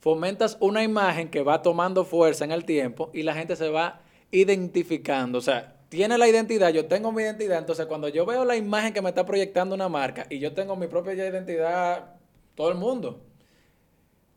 fomentas 0.00 0.56
una 0.58 0.82
imagen 0.82 1.28
que 1.28 1.42
va 1.42 1.62
tomando 1.62 2.04
fuerza 2.04 2.44
en 2.44 2.50
el 2.50 2.64
tiempo 2.64 3.12
y 3.14 3.22
la 3.22 3.32
gente 3.32 3.54
se 3.54 3.68
va 3.68 4.00
identificando. 4.32 5.38
O 5.38 5.40
sea, 5.40 5.76
tiene 5.88 6.18
la 6.18 6.26
identidad, 6.26 6.70
yo 6.70 6.86
tengo 6.86 7.12
mi 7.12 7.22
identidad, 7.22 7.60
entonces 7.60 7.86
cuando 7.86 8.08
yo 8.08 8.26
veo 8.26 8.44
la 8.44 8.56
imagen 8.56 8.92
que 8.92 9.02
me 9.02 9.10
está 9.10 9.24
proyectando 9.24 9.76
una 9.76 9.88
marca 9.88 10.26
y 10.28 10.40
yo 10.40 10.52
tengo 10.52 10.74
mi 10.74 10.88
propia 10.88 11.14
identidad, 11.14 12.16
todo 12.56 12.70
el 12.70 12.76
mundo. 12.76 13.20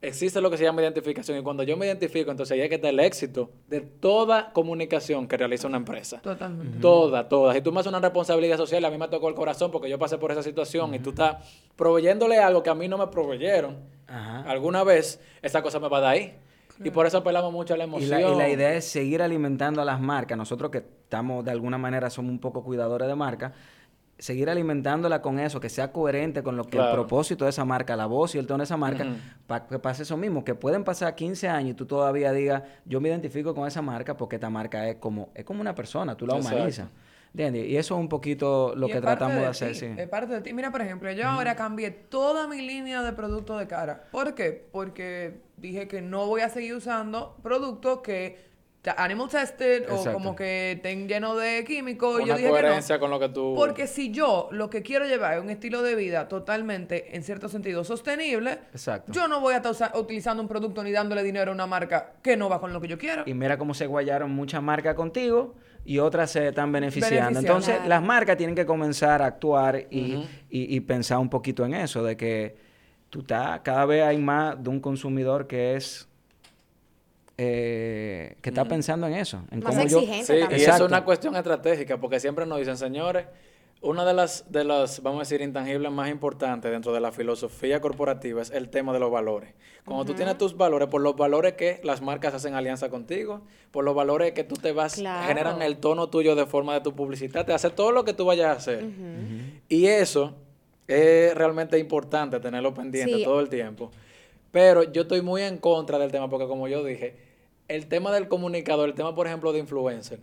Existe 0.02 0.40
lo 0.40 0.50
que 0.50 0.56
se 0.58 0.64
llama 0.64 0.82
identificación 0.82 1.38
y 1.38 1.42
cuando 1.44 1.64
yo 1.64 1.76
me 1.76 1.86
identifico, 1.86 2.32
entonces 2.32 2.54
ahí 2.56 2.62
es 2.62 2.70
que 2.70 2.76
está 2.76 2.88
el 2.88 3.02
éxito 3.02 3.50
de 3.68 3.82
toda 3.82 4.54
comunicación 4.54 5.28
que 5.28 5.36
realiza 5.36 5.68
una 5.68 5.76
empresa. 5.76 6.22
Totalmente. 6.22 6.80
Toda, 6.80 7.28
toda. 7.28 7.54
Si 7.54 7.62
tú 7.62 7.74
me 7.74 7.82
haces 7.82 7.90
una 7.90 8.00
responsabilidad 8.00 8.56
social, 8.56 8.86
a 8.86 8.90
mí 8.92 8.98
me 8.98 9.10
tocó 9.10 9.28
el 9.28 9.36
corazón 9.36 9.72
porque 9.72 9.90
yo 9.90 10.00
pasé 10.00 10.18
por 10.18 10.32
esa 10.32 10.42
situación 10.42 10.94
y 10.96 11.00
tú 11.00 11.10
estás 11.10 11.46
proveyéndole 11.76 12.38
algo 12.38 12.64
que 12.64 12.70
a 12.70 12.76
mí 12.76 12.88
no 12.88 12.98
me 12.98 13.08
proveyeron 13.08 13.76
Ajá. 14.08 14.44
alguna 14.50 14.86
vez, 14.86 15.20
esa 15.42 15.62
cosa 15.62 15.80
me 15.82 15.90
va 15.90 16.00
de 16.00 16.08
ahí. 16.08 16.34
Y 16.82 16.92
por 16.92 17.06
eso 17.06 17.18
apelamos 17.18 17.52
mucho 17.52 17.74
a 17.74 17.78
la 17.78 17.84
Y 17.84 17.88
emoción. 17.88 18.22
la, 18.22 18.30
y 18.32 18.36
la 18.38 18.50
idea 18.50 18.74
es 18.74 18.86
seguir 18.86 19.22
alimentando 19.22 19.82
a 19.82 19.86
las 19.86 20.00
marcas. 20.00 20.38
Nosotros 20.38 20.72
que 20.72 20.78
estamos, 20.78 21.44
de 21.44 21.52
alguna 21.52 21.78
manera, 21.78 22.10
somos 22.10 22.32
un 22.32 22.40
poco 22.40 22.64
cuidadores 22.64 23.06
de 23.10 23.16
marca, 23.16 23.52
seguir 24.20 24.50
alimentándola 24.50 25.22
con 25.22 25.40
eso, 25.40 25.60
que 25.60 25.70
sea 25.70 25.92
coherente 25.92 26.44
con 26.44 26.58
lo 26.58 26.66
que 26.66 26.78
el 26.78 26.92
propósito 26.92 27.46
de 27.46 27.50
esa 27.52 27.66
marca, 27.66 27.96
la 27.96 28.06
voz 28.06 28.36
y 28.36 28.38
el 28.38 28.46
tono 28.46 28.60
de 28.60 28.66
esa 28.66 28.78
marca, 28.78 29.06
para 29.48 29.66
que 29.66 29.80
pase 29.80 30.04
eso 30.04 30.18
mismo, 30.18 30.44
que 30.44 30.56
pueden 30.56 30.84
pasar 30.84 31.16
15 31.16 31.48
años 31.48 31.72
y 31.72 31.74
tú 31.74 31.86
todavía 31.86 32.32
digas, 32.34 32.64
yo 32.86 33.02
me 33.02 33.10
identifico 33.10 33.56
con 33.56 33.68
esa 33.68 33.82
marca 33.82 34.18
porque 34.18 34.36
esta 34.36 34.50
marca 34.50 34.88
es 34.88 34.98
como, 34.98 35.30
es 35.34 35.46
como 35.46 35.62
una 35.62 35.74
persona, 35.74 36.16
tú 36.16 36.28
la 36.28 36.36
Exacto. 36.36 36.58
humanizas. 36.58 36.90
¿Entiendes? 37.32 37.68
Y 37.68 37.78
eso 37.78 37.94
es 37.94 38.00
un 38.02 38.10
poquito 38.10 38.74
lo 38.76 38.88
Y 38.88 38.92
que 38.92 39.02
tratamos 39.02 39.38
de, 39.38 39.46
hacer, 39.46 39.74
ti, 39.74 39.80
sí. 39.80 39.86
Es 39.96 40.08
parte 40.10 40.34
de 40.34 40.42
ti. 40.42 40.52
Mira, 40.52 40.72
por 40.72 40.82
ejemplo, 40.82 41.12
yo 41.12 41.28
ahora 41.28 41.56
cambié 41.56 41.92
toda 41.92 42.48
mi 42.48 42.58
línea 42.60 43.04
de 43.04 43.14
productos 43.14 43.60
de 43.60 43.68
cara. 43.68 44.06
¿Por 44.12 44.34
qué? 44.34 44.68
Porque 44.72 45.40
dije 45.58 45.88
que 45.88 46.02
no 46.02 46.26
voy 46.26 46.42
a 46.42 46.50
seguir 46.50 46.74
usando 46.74 47.38
productos 47.44 48.00
que 48.00 48.49
animal 48.98 49.28
tested 49.30 49.90
o 49.92 50.14
como 50.14 50.36
que 50.36 50.72
estén 50.74 51.08
llenos 51.08 51.40
de 51.40 51.64
químicos. 51.66 52.20
Yo 52.20 52.24
Una 52.24 52.36
dije 52.36 52.48
que 52.48 52.54
no. 52.54 52.60
coherencia 52.62 52.98
con 53.00 53.12
lo 53.12 53.20
que 53.20 53.30
tú... 53.30 53.54
Porque 53.56 53.88
si 53.88 54.12
yo 54.12 54.48
lo 54.52 54.70
que 54.70 54.82
quiero 54.82 55.06
llevar 55.06 55.34
es 55.38 55.42
un 55.44 55.50
estilo 55.50 55.82
de 55.82 55.96
vida 55.96 56.28
totalmente, 56.30 57.16
en 57.16 57.24
cierto 57.24 57.50
sentido, 57.50 57.84
sostenible, 57.84 58.60
Exacto. 58.72 59.12
yo 59.12 59.28
no 59.28 59.42
voy 59.42 59.54
a 59.54 59.58
estar 59.58 59.92
utilizando 59.98 60.42
un 60.42 60.48
producto 60.48 60.84
ni 60.84 60.92
dándole 60.92 61.24
dinero 61.24 61.52
a 61.52 61.54
una 61.54 61.68
marca 61.68 62.14
que 62.24 62.38
no 62.38 62.48
va 62.50 62.60
con 62.62 62.72
lo 62.74 62.80
que 62.82 62.88
yo 62.88 62.98
quiero. 62.98 63.24
Y 63.26 63.34
mira 63.34 63.58
cómo 63.58 63.74
se 63.74 63.86
guayaron 63.86 64.32
muchas 64.32 64.64
marcas 64.64 64.96
contigo 64.96 65.56
y 65.86 66.00
otras 66.00 66.32
se 66.32 66.48
están 66.48 66.72
beneficiando. 66.72 67.16
Beneficiando. 67.16 67.40
Entonces, 67.40 67.76
Claro. 67.76 67.90
las 67.90 68.02
marcas 68.04 68.38
tienen 68.38 68.56
que 68.56 68.66
comenzar 68.66 69.22
a 69.22 69.26
actuar 69.28 69.88
y, 69.92 70.26
y- 70.50 70.76
y 70.76 70.80
pensar 70.82 71.18
un 71.20 71.30
poquito 71.30 71.66
en 71.66 71.74
eso, 71.74 72.04
de 72.04 72.16
que 72.18 72.58
tú 73.10 73.20
estás, 73.20 73.60
cada 73.62 73.86
vez 73.86 74.04
hay 74.04 74.18
más 74.18 74.62
de 74.64 74.70
un 74.70 74.80
consumidor 74.80 75.48
que 75.48 75.76
es, 75.76 76.09
eh, 77.42 78.36
que 78.42 78.50
está 78.50 78.66
pensando 78.66 79.08
en 79.08 79.14
eso. 79.14 79.42
En 79.50 79.60
Más 79.60 79.74
cómo 79.76 79.88
yo- 79.88 80.00
exigente 80.00 80.26
Sí, 80.26 80.34
y 80.34 80.40
también. 80.42 80.60
es 80.62 80.68
Exacto. 80.68 80.86
una 80.86 81.06
cuestión 81.06 81.36
estratégica, 81.38 81.98
porque 81.98 82.20
siempre 82.20 82.46
nos 82.46 82.60
dicen, 82.60 82.76
señores, 82.78 83.28
una 83.82 84.04
de 84.04 84.14
las, 84.14 84.52
de 84.52 84.66
las, 84.66 85.02
vamos 85.02 85.20
a 85.20 85.22
decir, 85.22 85.40
intangibles 85.42 85.90
más 85.90 86.10
importantes 86.10 86.70
dentro 86.70 86.92
de 86.92 87.00
la 87.00 87.14
filosofía 87.14 87.80
corporativa 87.80 88.42
es 88.42 88.52
el 88.52 88.68
tema 88.70 88.92
de 88.92 89.00
los 89.00 89.10
valores. 89.10 89.54
Cuando 89.86 90.04
tú 90.04 90.14
tienes 90.16 90.38
tus 90.38 90.58
valores, 90.58 90.90
por 90.90 91.00
los 91.00 91.16
valores 91.16 91.54
que 91.54 91.80
las 91.86 92.02
marcas 92.02 92.34
hacen 92.34 92.56
alianza 92.56 92.90
contigo, 92.90 93.42
por 93.72 93.86
los 93.86 93.96
valores 93.96 94.34
que 94.34 94.44
tú 94.44 94.56
te 94.56 94.74
vas, 94.74 94.96
Claro. 94.96 95.26
generan 95.26 95.62
el 95.62 95.78
tono 95.78 96.10
tuyo 96.10 96.36
de 96.36 96.46
forma 96.46 96.74
de 96.74 96.82
tu 96.82 96.94
publicidad, 96.94 97.46
te 97.46 97.54
hace 97.54 97.70
todo 97.70 97.94
lo 97.94 98.04
que 98.04 98.12
tú 98.14 98.26
vayas 98.26 98.48
a 98.50 98.52
hacer. 98.52 98.84
Y 99.70 99.86
eso 99.86 100.36
es 100.86 101.34
realmente 101.36 101.80
importante 101.80 102.38
tenerlo 102.42 102.74
pendiente 102.74 103.16
Sí. 103.16 103.24
todo 103.24 103.40
el 103.40 103.48
tiempo. 103.48 103.92
Pero 104.52 104.84
yo 104.92 105.04
estoy 105.04 105.22
muy 105.22 105.44
en 105.44 105.58
contra 105.58 105.98
del 106.00 106.12
tema, 106.12 106.30
porque 106.30 106.48
como 106.48 106.68
yo 106.68 106.84
dije, 106.84 107.29
el 107.70 107.88
tema 107.88 108.12
del 108.12 108.28
comunicador, 108.28 108.90
el 108.90 108.96
tema, 108.96 109.16
por 109.16 109.28
ejemplo, 109.28 109.54
de 109.54 109.60
influencer, 109.60 110.20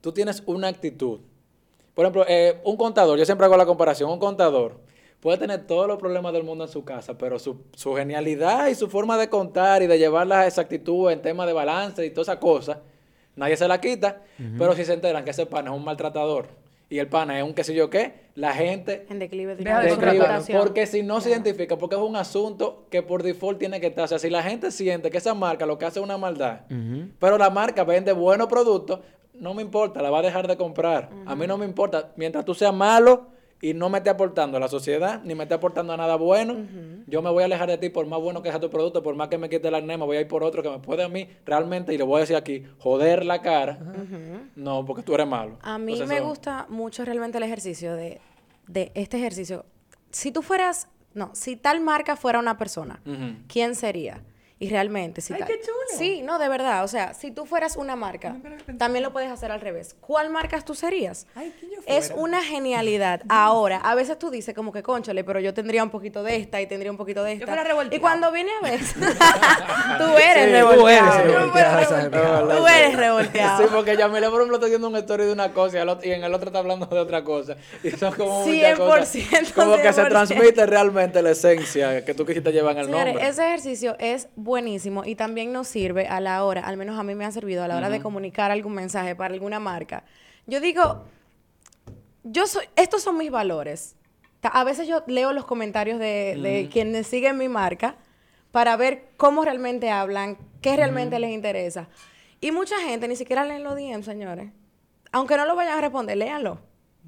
tú 0.00 0.12
tienes 0.12 0.42
una 0.46 0.68
actitud. 0.68 1.20
Por 1.94 2.04
ejemplo, 2.04 2.24
eh, 2.26 2.60
un 2.64 2.76
contador, 2.76 3.18
yo 3.18 3.26
siempre 3.26 3.44
hago 3.44 3.56
la 3.56 3.66
comparación, 3.66 4.10
un 4.10 4.18
contador 4.18 4.80
puede 5.20 5.38
tener 5.38 5.66
todos 5.66 5.88
los 5.88 5.98
problemas 5.98 6.32
del 6.32 6.44
mundo 6.44 6.64
en 6.64 6.70
su 6.70 6.84
casa, 6.84 7.18
pero 7.18 7.38
su, 7.38 7.60
su 7.74 7.94
genialidad 7.94 8.68
y 8.68 8.74
su 8.74 8.88
forma 8.88 9.18
de 9.18 9.28
contar 9.28 9.82
y 9.82 9.86
de 9.86 9.98
llevar 9.98 10.26
la 10.26 10.46
exactitud 10.46 11.10
en 11.10 11.20
tema 11.20 11.44
de 11.44 11.52
balance 11.52 12.04
y 12.06 12.10
todas 12.10 12.28
esas 12.28 12.38
cosas, 12.38 12.78
nadie 13.34 13.56
se 13.56 13.66
la 13.66 13.80
quita, 13.80 14.22
pero 14.56 14.74
si 14.74 14.84
se 14.84 14.94
enteran 14.94 15.24
que 15.24 15.30
ese 15.30 15.46
pana 15.46 15.70
es 15.70 15.76
un 15.76 15.84
maltratador 15.84 16.46
y 16.90 16.98
el 16.98 17.08
pana 17.08 17.38
es 17.38 17.44
un 17.44 17.54
qué 17.54 17.64
sé 17.64 17.74
yo 17.74 17.90
qué, 17.90 18.28
la 18.34 18.54
gente 18.54 19.06
En 19.10 19.18
declive 19.18 19.56
de 19.56 19.64
Deja 19.64 20.58
porque 20.58 20.86
si 20.86 21.02
no 21.02 21.20
se 21.20 21.30
identifica, 21.30 21.76
porque 21.76 21.96
es 21.96 22.00
un 22.00 22.16
asunto 22.16 22.86
que 22.90 23.02
por 23.02 23.22
default 23.22 23.58
tiene 23.58 23.80
que 23.80 23.88
estar. 23.88 24.04
O 24.04 24.08
sea, 24.08 24.18
si 24.18 24.30
la 24.30 24.42
gente 24.42 24.70
siente 24.70 25.10
que 25.10 25.18
esa 25.18 25.34
marca 25.34 25.66
lo 25.66 25.76
que 25.78 25.84
hace 25.84 25.98
es 25.98 26.04
una 26.04 26.18
maldad, 26.18 26.60
pero 27.18 27.36
la 27.36 27.50
marca 27.50 27.84
vende 27.84 28.12
buenos 28.12 28.48
productos, 28.48 29.00
no 29.34 29.54
me 29.54 29.62
importa, 29.62 30.02
la 30.02 30.10
va 30.10 30.20
a 30.20 30.22
dejar 30.22 30.48
de 30.48 30.56
comprar. 30.56 31.10
A 31.26 31.34
mí 31.34 31.46
no 31.46 31.58
me 31.58 31.64
importa. 31.64 32.12
Mientras 32.16 32.44
tú 32.44 32.54
seas 32.54 32.74
malo 32.74 33.37
y 33.60 33.74
no 33.74 33.88
me 33.88 33.98
esté 33.98 34.10
aportando 34.10 34.56
a 34.56 34.60
la 34.60 34.68
sociedad, 34.68 35.20
ni 35.24 35.34
me 35.34 35.42
esté 35.44 35.54
aportando 35.54 35.92
a 35.92 35.96
nada 35.96 36.16
bueno, 36.16 36.56
yo 37.06 37.22
me 37.22 37.30
voy 37.30 37.42
a 37.42 37.46
alejar 37.46 37.68
de 37.68 37.78
ti 37.78 37.88
por 37.88 38.06
más 38.06 38.20
bueno 38.20 38.42
que 38.42 38.50
sea 38.50 38.60
tu 38.60 38.70
producto, 38.70 39.02
por 39.02 39.14
más 39.16 39.28
que 39.28 39.36
me 39.38 39.48
quite 39.48 39.66
el 39.68 39.74
acné, 39.74 39.96
me 39.98 40.04
voy 40.04 40.16
a 40.16 40.20
ir 40.20 40.28
por 40.28 40.44
otro 40.44 40.62
que 40.62 40.70
me 40.70 40.78
puede 40.78 41.02
a 41.02 41.08
mí 41.08 41.28
realmente, 41.44 41.92
y 41.92 41.98
le 41.98 42.04
voy 42.04 42.18
a 42.18 42.20
decir 42.20 42.36
aquí, 42.36 42.64
joder 42.78 43.24
la 43.24 43.42
cara. 43.42 43.78
No, 44.54 44.84
porque 44.84 45.02
tú 45.02 45.14
eres 45.14 45.26
malo. 45.26 45.58
A 45.62 45.78
mí 45.78 45.92
Entonces, 45.92 46.08
me 46.08 46.16
eso- 46.18 46.28
gusta 46.28 46.66
mucho 46.68 47.04
realmente 47.04 47.38
el 47.38 47.44
ejercicio 47.44 47.94
de, 47.94 48.20
de 48.68 48.92
este 48.94 49.16
ejercicio. 49.18 49.64
Si 50.10 50.30
tú 50.32 50.42
fueras, 50.42 50.88
no, 51.14 51.30
si 51.34 51.56
tal 51.56 51.80
marca 51.80 52.16
fuera 52.16 52.38
una 52.38 52.56
persona. 52.58 53.00
¿quién 53.48 53.74
sería? 53.74 54.22
Y 54.60 54.70
realmente, 54.70 55.20
si 55.20 55.32
Ay, 55.34 55.42
qué 55.46 55.60
chulo. 55.60 55.76
Sí, 55.96 56.20
no, 56.22 56.40
de 56.40 56.48
verdad. 56.48 56.82
O 56.82 56.88
sea, 56.88 57.14
si 57.14 57.30
tú 57.30 57.46
fueras 57.46 57.76
una 57.76 57.94
marca, 57.94 58.36
también 58.76 59.04
lo 59.04 59.12
puedes 59.12 59.30
hacer 59.30 59.52
al 59.52 59.60
revés. 59.60 59.94
¿Cuál 60.00 60.30
marca 60.30 60.60
tú 60.62 60.74
serías? 60.74 61.28
Ay, 61.36 61.54
¿quién 61.60 61.70
yo 61.70 61.78
Es 61.86 62.08
fuera? 62.08 62.22
una 62.22 62.42
genialidad. 62.42 63.20
Ahora, 63.28 63.76
a 63.76 63.94
veces 63.94 64.18
tú 64.18 64.30
dices 64.30 64.56
como 64.56 64.72
que, 64.72 64.82
conchole, 64.82 65.22
pero 65.22 65.38
yo 65.38 65.54
tendría 65.54 65.84
un 65.84 65.90
poquito 65.90 66.24
de 66.24 66.34
esta 66.36 66.60
y 66.60 66.66
tendría 66.66 66.90
un 66.90 66.96
poquito 66.96 67.22
de 67.22 67.34
esta. 67.34 67.46
fuera 67.46 67.62
revolteado. 67.62 67.96
y 67.96 68.00
cuando 68.00 68.32
viene 68.32 68.50
a 68.60 68.64
ver, 68.64 68.80
tú 69.98 70.04
eres 70.16 70.44
Sí, 70.44 70.50
revolteado. 70.50 72.48
tú 72.58 72.66
eres 72.66 72.96
revolteado. 72.96 73.62
Sí, 73.62 73.68
porque 73.72 73.96
Yamile, 73.96 74.28
por 74.28 74.40
ejemplo, 74.40 74.56
está 74.56 74.66
haciendo 74.66 74.88
una 74.88 74.98
historia 74.98 75.26
de 75.26 75.32
una 75.32 75.52
cosa 75.52 75.76
y, 75.76 75.80
al 75.80 75.88
otro- 75.88 76.08
y 76.08 76.12
en 76.12 76.24
el 76.24 76.34
otro 76.34 76.48
está 76.48 76.58
hablando 76.58 76.86
de 76.86 76.98
otra 76.98 77.22
cosa. 77.24 77.56
Y 77.82 77.90
son 77.92 78.12
como 78.14 78.40
muchas 78.44 78.76
100%, 78.76 78.76
cosas. 78.76 79.52
Como 79.54 79.76
que 79.76 79.92
se 79.92 80.02
100%. 80.02 80.08
transmite 80.08 80.66
realmente 80.66 81.22
la 81.22 81.30
esencia 81.30 82.04
que 82.04 82.14
tú 82.14 82.26
quisiste 82.26 82.52
llevar 82.52 82.72
en 82.72 82.78
el 82.80 82.86
Señores, 82.86 83.14
nombre. 83.14 83.28
ese 83.28 83.46
ejercicio 83.46 83.96
es 83.98 84.28
buenísimo 84.48 85.04
y 85.04 85.14
también 85.14 85.52
nos 85.52 85.68
sirve 85.68 86.08
a 86.08 86.20
la 86.20 86.42
hora, 86.44 86.62
al 86.62 86.76
menos 86.76 86.98
a 86.98 87.04
mí 87.04 87.14
me 87.14 87.24
ha 87.24 87.30
servido 87.30 87.62
a 87.62 87.68
la 87.68 87.76
hora 87.76 87.88
de 87.88 88.00
comunicar 88.02 88.50
algún 88.50 88.74
mensaje 88.74 89.14
para 89.14 89.32
alguna 89.32 89.60
marca. 89.60 90.02
Yo 90.46 90.60
digo, 90.60 91.04
yo 92.24 92.46
soy, 92.48 92.64
estos 92.74 93.02
son 93.02 93.16
mis 93.16 93.30
valores. 93.30 93.94
A 94.42 94.64
veces 94.64 94.88
yo 94.88 95.04
leo 95.06 95.32
los 95.32 95.44
comentarios 95.44 95.98
de, 96.00 96.38
de 96.40 96.68
quienes 96.72 97.06
siguen 97.06 97.38
mi 97.38 97.48
marca 97.48 97.96
para 98.50 98.76
ver 98.76 99.10
cómo 99.16 99.44
realmente 99.44 99.90
hablan, 99.90 100.38
qué 100.60 100.76
realmente 100.76 101.18
les 101.18 101.30
interesa. 101.30 101.88
Y 102.40 102.50
mucha 102.50 102.78
gente 102.80 103.06
ni 103.08 103.16
siquiera 103.16 103.44
leen 103.44 103.64
los 103.64 103.76
DM, 103.76 104.02
señores. 104.02 104.50
Aunque 105.12 105.36
no 105.36 105.46
lo 105.46 105.56
vayan 105.56 105.78
a 105.78 105.80
responder, 105.80 106.16
léanlo. 106.16 106.58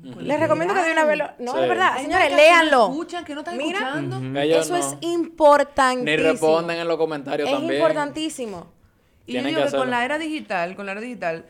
Les 0.02 0.40
recomiendo 0.40 0.74
que 0.74 0.82
de 0.82 0.92
una 0.92 1.04
vez 1.04 1.18
lo... 1.18 1.24
No, 1.38 1.52
Sí. 1.54 1.60
de 1.60 1.68
verdad, 1.68 1.92
Hay 1.94 2.04
señores, 2.04 2.30
marcas 2.30 2.30
que 2.30 2.36
no 2.36 2.36
léanlo. 2.42 2.88
escuchan, 2.90 3.24
que 3.24 3.34
no 3.34 3.40
están 3.40 3.56
Mira, 3.58 3.78
escuchando. 3.80 4.40
Ellos 4.40 4.64
Eso 4.66 4.72
no. 4.72 4.78
es 4.78 4.96
importantísimo. 5.02 6.04
Ni 6.04 6.16
responden 6.16 6.78
en 6.78 6.88
los 6.88 6.96
comentarios 6.96 7.48
Es 7.48 7.54
también. 7.54 7.80
importantísimo. 7.80 8.58
Y 9.26 9.32
yo 9.32 9.42
Tienen 9.42 9.46
digo 9.50 9.60
que 9.60 9.66
que, 9.66 9.70
con 9.72 9.80
hacerlo. 9.80 9.90
la 9.90 10.04
era 10.04 10.18
digital, 10.18 10.74
con 10.76 10.86
la 10.86 10.92
era 10.92 11.00
digital, 11.02 11.44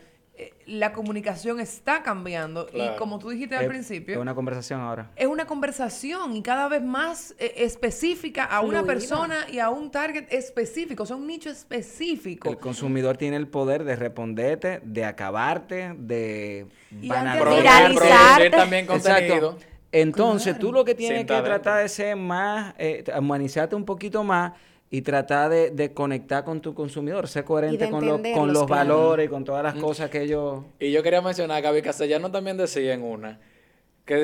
la 0.65 0.93
comunicación 0.93 1.59
está 1.59 2.03
cambiando. 2.03 2.67
Claro. 2.67 2.93
Y 2.95 2.97
como 2.97 3.19
tú 3.19 3.29
dijiste 3.29 3.55
al 3.55 3.63
Es- 3.63 3.69
principio, 3.69 4.15
Es 4.15 4.21
una 4.21 4.33
conversación 4.35 4.79
ahora. 4.81 5.11
es 5.15 5.27
una 5.27 5.45
conversación 5.45 6.35
y 6.35 6.41
cada 6.41 6.67
vez 6.67 6.81
más 6.83 7.35
eh, 7.39 7.53
específica 7.57 8.45
a 8.45 8.61
una 8.61 8.83
persona 8.83 9.45
y 9.51 9.59
a 9.59 9.69
un 9.69 9.91
target 9.91 10.25
específico, 10.31 11.03
o 11.03 11.05
sea, 11.05 11.15
un 11.15 11.27
nicho 11.27 11.49
específico. 11.49 12.49
El 12.49 12.57
consumidor 12.57 13.17
tiene 13.17 13.37
el 13.37 13.47
poder 13.47 13.83
de 13.83 13.95
responderte, 13.95 14.81
de 14.83 15.05
acabarte, 15.05 15.93
de 15.97 16.67
Y 16.91 16.95
Viralizarte. 16.95 17.95
producir 17.95 18.51
también 18.51 18.85
contenido. 18.85 19.35
Exacto. 19.35 19.57
Entonces, 19.93 20.57
tú 20.57 20.71
lo 20.71 20.85
que 20.85 20.95
tienes 20.95 21.17
Sin 21.19 21.27
que 21.27 21.41
tratar 21.41 21.81
de 21.81 21.89
ser 21.89 22.15
más, 22.15 22.73
eh, 22.77 23.03
humanizarte 23.17 23.75
un 23.75 23.83
poquito 23.83 24.23
más 24.23 24.53
y 24.93 25.01
tratar 25.03 25.49
de, 25.49 25.71
de 25.71 25.93
conectar 25.93 26.43
con 26.43 26.59
tu 26.59 26.73
consumidor, 26.73 27.27
ser 27.29 27.45
coherente 27.45 27.85
con, 27.89 28.05
lo- 28.05 28.17
con 28.35 28.47
los 28.53 28.63
valores 28.67 29.25
y 29.25 29.29
con 29.29 29.45
todas 29.45 29.63
las 29.63 29.75
cosas 29.75 30.09
que 30.09 30.21
ellos... 30.23 30.65
Y 30.81 30.91
yo 30.91 31.01
quería 31.01 31.21
mencionar, 31.21 31.61
Gaby 31.61 31.81
Castellano 31.81 32.29
también 32.29 32.57
decía 32.57 32.93
en 32.93 33.01
una, 33.01 33.39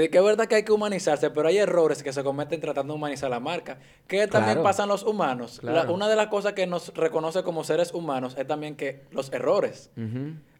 que, 0.10 0.18
es 0.18 0.24
verdad 0.24 0.48
que 0.48 0.56
hay 0.56 0.64
que 0.64 0.72
humanizarse, 0.72 1.30
pero 1.30 1.48
hay 1.48 1.58
errores 1.58 2.04
que 2.04 2.12
se 2.14 2.24
cometen 2.24 2.60
tratando 2.60 2.94
de 2.94 2.98
humanizar 2.98 3.30
la 3.30 3.40
marca. 3.40 3.78
Que 4.08 4.28
también 4.28 4.56
Claro. 4.56 4.64
pasan 4.64 4.90
los 4.90 5.04
humanos. 5.04 5.60
La- 5.64 5.84
una 5.92 6.08
de 6.10 6.16
las 6.16 6.28
cosas 6.28 6.54
que 6.54 6.66
nos 6.68 6.94
reconoce 6.96 7.44
como 7.44 7.64
seres 7.64 7.94
humanos 7.94 8.36
es 8.38 8.48
también 8.48 8.76
que 8.76 9.02
los 9.12 9.32
errores. 9.32 9.90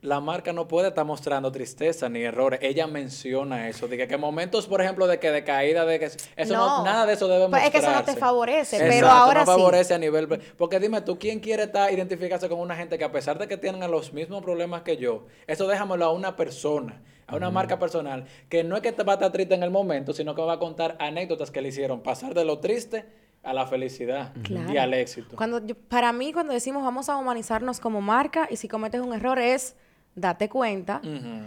La 0.02 0.20
marca 0.20 0.54
no 0.54 0.68
puede 0.68 0.90
estar 0.90 1.04
mostrando 1.06 1.52
tristeza 1.52 2.08
ni 2.08 2.22
errores. 2.22 2.60
Ella 2.62 2.86
menciona 2.86 3.68
eso, 3.68 3.88
de 3.88 3.98
que, 3.98 4.08
que 4.08 4.16
momentos, 4.18 4.68
por 4.68 4.80
ejemplo, 4.82 5.08
de 5.08 5.20
que 5.20 5.32
de 5.32 5.44
caída, 5.44 5.86
de 5.86 5.98
que 6.00 6.06
eso 6.06 6.54
no, 6.54 6.84
nada 6.86 7.06
de 7.08 7.14
eso 7.14 7.28
debe 7.28 7.48
Pues 7.50 7.64
mostrarse. 7.64 7.68
es 7.68 7.72
que 7.72 7.90
eso 7.92 8.00
no 8.00 8.04
te 8.06 8.16
favorece, 8.16 8.78
pero 8.80 9.08
ahora 9.10 9.40
no 9.44 9.52
sí. 9.52 9.52
favorece 9.58 9.94
a 9.96 9.98
nivel... 9.98 10.28
Porque 10.56 10.80
dime 10.80 11.02
tú, 11.02 11.18
¿quién 11.18 11.40
quiere 11.40 11.64
estar, 11.64 11.92
identificarse 11.92 12.48
con 12.48 12.60
una 12.60 12.76
gente 12.76 12.98
que 13.00 13.04
a 13.04 13.12
pesar 13.12 13.40
de 13.40 13.48
que 13.48 13.58
tienen 13.58 13.90
los 13.90 14.14
mismos 14.14 14.44
problemas 14.44 14.84
que 14.84 14.98
yo, 14.98 15.26
eso 15.48 15.68
déjamelo 15.68 16.06
a 16.06 16.12
una 16.12 16.36
persona, 16.36 17.02
a 17.28 17.36
una 17.36 17.50
marca 17.52 17.78
personal, 17.78 18.26
que 18.50 18.64
no 18.64 18.76
es 18.78 18.82
que 18.82 18.92
te 18.94 19.04
va 19.04 19.14
a 19.14 19.16
estar 19.16 19.32
triste 19.32 19.54
en 19.54 19.64
el 19.64 19.70
momento, 19.70 20.14
sino 20.14 20.34
que 20.34 20.42
va 20.42 20.54
a 20.54 20.60
contar 20.60 20.96
anécdotas 21.00 21.52
que 21.52 21.62
le 21.62 21.70
hicieron 21.70 22.02
pasar 22.02 22.34
de 22.34 22.46
lo 22.46 22.60
triste 22.60 23.06
a 23.44 23.54
la 23.54 23.68
felicidad 23.68 24.32
Claro. 24.44 24.72
y 24.74 24.78
al 24.78 24.94
éxito. 24.94 25.36
Cuando 25.36 25.66
yo- 25.66 25.76
para 25.76 26.12
mí, 26.14 26.32
cuando 26.34 26.54
decimos 26.54 26.84
vamos 26.84 27.10
a 27.10 27.18
humanizarnos 27.18 27.80
como 27.80 28.02
marca 28.02 28.48
y 28.50 28.56
si 28.56 28.68
cometes 28.68 29.02
un 29.02 29.14
error 29.14 29.40
es 29.40 29.76
date 30.16 30.50
cuenta, 30.50 31.02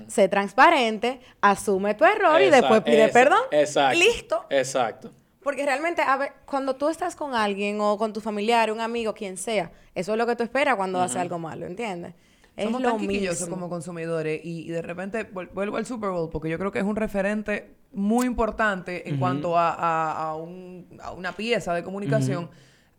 sé 0.06 0.28
transparente, 0.28 1.20
asume 1.40 1.94
tu 1.94 2.04
error 2.04 2.40
y 2.40 2.50
después 2.50 2.82
pide 2.82 3.08
perdón. 3.08 3.40
Exacto. 3.50 3.98
Listo. 3.98 4.44
Exacto. 4.50 5.10
Porque 5.42 5.64
realmente, 5.64 6.02
a 6.02 6.16
ver, 6.18 6.32
cuando 6.44 6.76
tú 6.76 6.88
estás 6.90 7.16
con 7.16 7.34
alguien 7.34 7.80
o 7.80 7.96
con 7.96 8.12
tu 8.12 8.20
familiar, 8.20 8.70
un 8.70 8.80
amigo, 8.80 9.14
quien 9.14 9.38
sea, 9.38 9.72
eso 9.94 10.12
es 10.12 10.18
lo 10.18 10.26
que 10.26 10.36
tú 10.36 10.42
esperas 10.44 10.76
cuando 10.76 11.00
hace 11.00 11.18
algo 11.18 11.38
malo, 11.38 11.64
¿entiendes? 11.66 12.14
Es 12.56 12.64
Somos 12.64 12.82
lo 12.82 12.88
tan 12.96 13.06
mismo. 13.06 13.48
como 13.48 13.68
consumidores 13.68 14.40
y, 14.44 14.62
y 14.66 14.68
de 14.70 14.82
repente 14.82 15.32
vuel- 15.32 15.50
vuelvo 15.52 15.76
al 15.76 15.86
Super 15.86 16.10
Bowl 16.10 16.28
porque 16.30 16.50
yo 16.50 16.58
creo 16.58 16.70
que 16.72 16.78
es 16.80 16.84
un 16.84 16.96
referente 16.96 17.74
muy 17.92 18.26
importante 18.26 19.08
en 19.08 19.18
cuanto 19.18 19.56
a, 19.58 19.70
a- 19.72 20.28
a 20.30 20.34
un- 20.36 20.86
a 21.02 21.12
una 21.12 21.32
pieza 21.32 21.72
de 21.74 21.82
comunicación. 21.82 22.50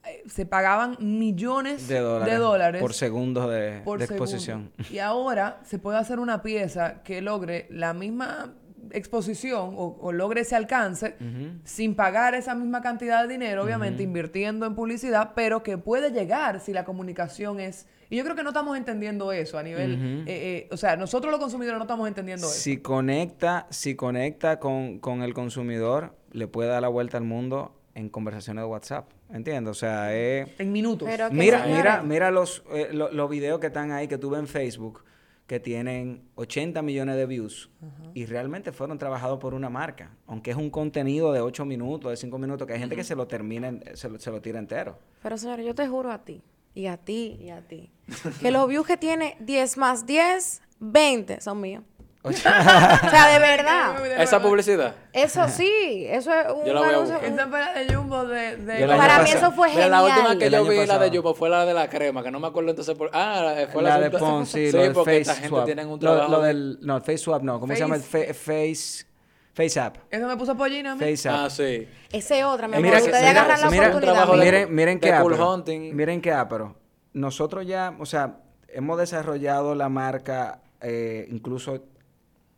Eh, 0.04 0.24
se 0.28 0.48
pagaban 0.48 0.98
millones 1.00 1.88
De 1.88 2.00
dólares. 2.00 2.40
dólares 2.40 2.82
Por 2.82 2.94
segundos 2.96 3.52
de, 3.52 3.82
por 3.86 4.00
de 4.00 4.08
segundo. 4.08 4.24
exposición. 4.26 4.72
Y 4.90 4.98
ahora 4.98 5.60
se 5.64 5.78
puede 5.78 6.00
hacer 6.00 6.20
una 6.20 6.42
pieza 6.42 7.04
que 7.04 7.22
logre 7.22 7.68
la 7.70 7.94
misma 7.94 8.52
exposición 8.94 9.74
o, 9.78 9.98
o 10.00 10.12
logre 10.12 10.42
ese 10.42 10.56
alcance 10.56 11.16
sin 11.64 11.96
pagar 11.96 12.36
esa 12.36 12.56
misma 12.56 12.82
cantidad 12.82 13.22
de 13.24 13.28
dinero, 13.34 13.64
obviamente 13.64 14.04
invirtiendo 14.04 14.66
en 14.66 14.76
publicidad, 14.76 15.32
pero 15.36 15.64
que 15.64 15.78
puede 15.78 16.12
llegar 16.12 16.60
si 16.60 16.74
la 16.74 16.84
comunicación 16.86 17.60
es... 17.60 17.88
Y 18.10 18.18
yo 18.18 18.24
creo 18.26 18.36
que 18.36 18.44
no 18.44 18.50
estamos 18.50 18.78
entendiendo 18.78 19.32
eso 19.32 19.58
a 19.58 19.64
nivel... 19.64 20.24
eh, 20.28 20.68
eh, 20.68 20.68
o 20.72 20.76
sea, 20.78 20.98
nosotros 20.98 21.32
los 21.32 21.40
consumidores 21.40 21.78
no 21.78 21.84
estamos 21.86 22.08
entendiendo 22.08 22.46
eso. 22.48 22.56
Si 22.56 22.78
conecta, 22.78 23.68
si 23.70 23.96
conecta 23.96 24.60
con, 24.60 25.00
con 25.00 25.22
el 25.24 25.34
consumidor, 25.34 26.14
le 26.34 26.48
puede 26.48 26.70
dar 26.70 26.82
la 26.82 26.90
vuelta 26.90 27.18
al 27.18 27.24
mundo 27.24 27.74
en 27.96 28.10
conversaciones 28.10 28.64
de 28.64 28.68
WhatsApp. 28.68 29.10
¿Entiendes? 29.34 29.72
O 29.72 29.74
sea, 29.74 30.14
es... 30.14 30.50
En 30.60 30.74
minutos. 30.74 31.08
Pero 31.10 31.30
Mira, 31.32 31.66
mira, 31.66 32.04
mira 32.04 32.32
los, 32.32 32.64
eh, 32.74 32.90
lo- 32.92 33.12
los 33.14 33.30
videos 33.30 33.62
que 33.62 33.68
están 33.68 33.94
ahí 33.94 34.10
que 34.10 34.18
tuve 34.18 34.38
en 34.40 34.48
Facebook 34.48 35.06
que 35.52 35.60
tienen 35.60 36.24
80 36.36 36.82
millones 36.82 37.18
de 37.18 37.26
views 37.26 37.70
y 38.14 38.26
realmente 38.26 38.72
fueron 38.72 38.98
trabajados 38.98 39.38
por 39.38 39.54
una 39.54 39.70
marca, 39.70 40.16
aunque 40.26 40.52
es 40.52 40.56
un 40.56 40.70
contenido 40.70 41.34
de 41.34 41.42
8 41.42 41.66
minutos, 41.66 42.10
de 42.10 42.16
5 42.16 42.38
minutos, 42.38 42.66
que 42.66 42.72
hay 42.72 42.80
gente 42.80 42.96
que 42.96 43.04
se 43.04 43.18
lo 43.18 43.28
termina, 43.28 43.78
se 43.94 44.08
lo, 44.08 44.18
se 44.18 44.32
lo 44.32 44.42
tira 44.42 44.60
entero. 44.60 44.98
Pero 45.22 45.38
señores, 45.38 45.66
yo 45.66 45.76
te 45.76 45.86
juro 45.90 46.10
a 46.10 46.24
ti, 46.24 46.42
y 46.74 46.86
a 46.86 46.96
ti, 46.96 47.38
y 47.42 47.50
a 47.50 47.68
ti, 47.68 47.92
que 48.40 48.50
los 48.50 48.66
views 48.70 48.88
que 48.88 48.96
tiene 48.96 49.36
10 49.42 49.78
más 49.78 50.06
10, 50.06 50.62
20 50.80 51.42
son 51.42 51.60
míos. 51.60 51.84
o 52.24 52.32
sea, 52.32 53.28
de 53.34 53.40
verdad. 53.40 54.22
Esa 54.22 54.40
publicidad. 54.42 54.96
Eso 55.12 55.48
sí, 55.48 56.06
eso 56.08 56.32
es 56.32 56.46
un 56.54 56.66
Yo 56.66 56.74
la 56.74 56.80
voy 56.82 56.90
a 56.90 56.94
anuncio- 56.98 57.14
buscar. 57.16 57.34
Esa 57.34 57.48
fue 57.48 57.60
la 57.60 57.74
de 57.74 57.96
Jumbo 57.96 58.26
de... 58.26 58.58
de- 58.58 58.78
Yo 58.80 58.86
el 58.86 58.92
año 58.92 59.02
Para 59.02 59.14
mí 59.18 59.20
pasado- 59.32 59.38
eso 59.48 59.52
fue 59.56 59.70
Mira, 59.70 59.84
genial. 59.84 59.92
la 59.92 60.04
última 60.04 60.38
que 60.38 60.46
El 60.46 60.52
yo 60.52 60.58
año 60.60 60.70
vi, 60.70 60.76
la 60.76 60.82
pasado. 60.84 61.00
de 61.02 61.10
Yupo, 61.12 61.34
fue 61.34 61.50
la 61.50 61.66
de 61.66 61.74
la 61.74 61.90
crema, 61.90 62.22
que 62.22 62.30
no 62.30 62.40
me 62.40 62.48
acuerdo 62.48 62.70
entonces 62.70 62.96
por... 62.96 63.10
Ah, 63.14 63.56
fue 63.74 63.82
la 63.82 63.98
de 64.00 64.06
asunto- 64.08 64.20
Pon, 64.26 64.46
sí, 64.46 64.68
Sí, 64.68 64.72
lo 64.72 64.84
del 64.84 64.94
porque 64.94 65.10
Face 65.10 65.22
esta 65.22 65.34
gente 65.34 65.50
Swap. 65.50 65.66
tienen 65.66 65.88
un 65.88 65.94
Lo- 65.94 65.98
trabajo... 66.00 66.32
Lo, 66.32 66.42
de- 66.42 66.48
del, 66.50 66.78
no, 66.82 66.96
el 66.98 67.02
Face 67.02 67.18
Swap 67.18 67.42
no, 67.42 67.60
¿cómo 67.60 67.74
se 67.74 67.80
llama? 67.80 67.96
El 67.96 68.04
Face- 68.04 68.34
Fa- 68.34 68.34
Face, 68.34 69.06
Face 69.54 69.80
App. 69.80 69.98
Eso 70.12 70.28
me 70.28 70.38
puso 70.38 70.56
pollina 70.56 70.92
a 70.92 70.96
mí. 70.96 71.02
Face 71.16 71.28
App. 71.28 71.36
Ah, 71.40 71.50
sí. 71.50 71.88
Ese 72.12 72.38
es 72.40 72.46
otra, 72.46 72.68
mi 72.68 72.76
Eh, 72.76 72.78
amor. 72.78 72.86
mira 72.86 72.98
que- 73.00 73.04
Ustedes 73.06 73.28
mira- 73.28 73.42
agarran 73.42 73.62
la 73.62 73.70
mira- 73.72 73.88
oportunidad. 73.88 74.14
trabajo 74.14 74.38
de- 74.38 74.46
mira. 74.46 74.58
Miren, 74.60 74.76
miren 74.76 75.00
de 75.00 75.08
qué 75.12 75.18
Cool 75.20 75.34
ápero. 75.34 75.54
Hunting. 75.54 75.96
Miren 75.96 76.22
qué 76.22 76.32
ápero. 76.32 76.76
Nosotros 77.14 77.66
ya, 77.66 77.96
o 78.00 78.06
sea, 78.06 78.36
hemos 78.70 78.98
desarrollado 79.00 79.74
la 79.76 79.90
marca, 79.90 80.62
eh, 80.82 81.28
incluso, 81.30 81.84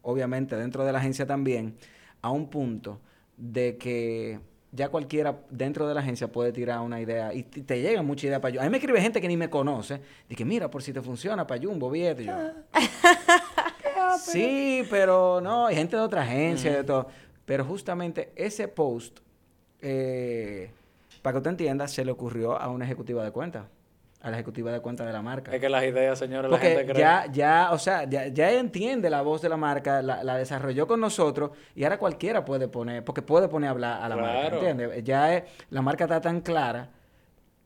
obviamente, 0.03 0.55
dentro 0.55 0.85
de 0.85 0.91
la 0.91 0.99
agencia 0.99 1.25
también, 1.25 1.75
a 2.21 2.29
un 2.29 2.47
punto 2.47 2.99
de 3.35 3.77
que 3.77 4.39
ya 4.71 4.89
cualquiera 4.89 5.39
dentro 5.49 5.87
de 5.87 5.93
la 5.93 5.99
agencia 5.99 6.31
puede 6.31 6.51
tirar 6.51 6.79
una 6.79 6.99
idea 6.99 7.33
y 7.33 7.43
te 7.43 7.81
llegan 7.81 8.05
muchas 8.05 8.25
ideas 8.25 8.39
para 8.39 8.51
Jumbo. 8.51 8.61
A 8.61 8.65
mí 8.65 8.71
me 8.71 8.77
escribe 8.77 9.01
gente 9.01 9.21
que 9.21 9.27
ni 9.27 9.37
me 9.37 9.49
conoce, 9.49 10.01
y 10.29 10.35
que 10.35 10.45
mira, 10.45 10.69
por 10.69 10.81
si 10.81 10.93
te 10.93 11.01
funciona 11.01 11.45
para 11.45 11.61
Jumbo. 11.61 11.95
Y 11.95 12.01
yo, 12.01 12.33
Sí, 14.19 14.83
pero 14.89 15.41
no, 15.41 15.67
hay 15.67 15.75
gente 15.75 15.95
de 15.95 16.01
otra 16.01 16.21
agencia, 16.21 16.75
de 16.75 16.83
todo. 16.83 17.07
Pero 17.45 17.65
justamente 17.65 18.31
ese 18.35 18.67
post, 18.67 19.19
eh, 19.81 20.71
para 21.21 21.33
que 21.33 21.37
usted 21.37 21.51
entienda, 21.51 21.87
se 21.87 22.03
le 22.05 22.11
ocurrió 22.11 22.59
a 22.59 22.69
una 22.69 22.85
ejecutiva 22.85 23.23
de 23.23 23.31
cuenta, 23.31 23.67
a 24.23 24.29
la 24.31 24.38
ejecutiva 24.38 24.71
de 24.71 24.79
cuenta 24.79 25.05
de 25.05 25.12
la 25.13 25.21
marca. 25.21 25.53
Es 25.53 25.59
que 25.59 25.67
las 25.69 25.83
ideas, 25.83 26.17
señores, 26.17 26.49
la 26.49 26.57
Porque 26.57 26.69
gente 26.75 26.86
cree. 26.93 26.99
ya, 26.99 27.25
ya, 27.31 27.69
o 27.73 27.77
sea, 27.77 28.05
ya, 28.05 28.27
ya 28.27 28.51
entiende 28.53 29.09
la 29.09 29.21
voz 29.21 29.41
de 29.41 29.49
la 29.49 29.57
marca, 29.57 30.01
la, 30.01 30.23
la 30.23 30.38
desarrolló 30.38 30.88
con 30.88 31.01
nosotros 31.01 31.51
y 31.75 31.83
ahora 31.83 31.99
cualquiera 31.99 32.45
puede 32.45 32.69
poner, 32.69 33.03
porque 33.03 33.21
puede 33.21 33.49
poner 33.49 33.67
a 33.67 33.71
hablar 33.71 34.01
a 34.01 34.07
la 34.09 34.15
marca. 34.15 34.55
¿entiendes? 34.55 35.03
Ya 35.03 35.36
es- 35.36 35.43
la 35.69 35.81
marca 35.81 36.05
está 36.05 36.21
tan 36.21 36.39
clara 36.39 36.89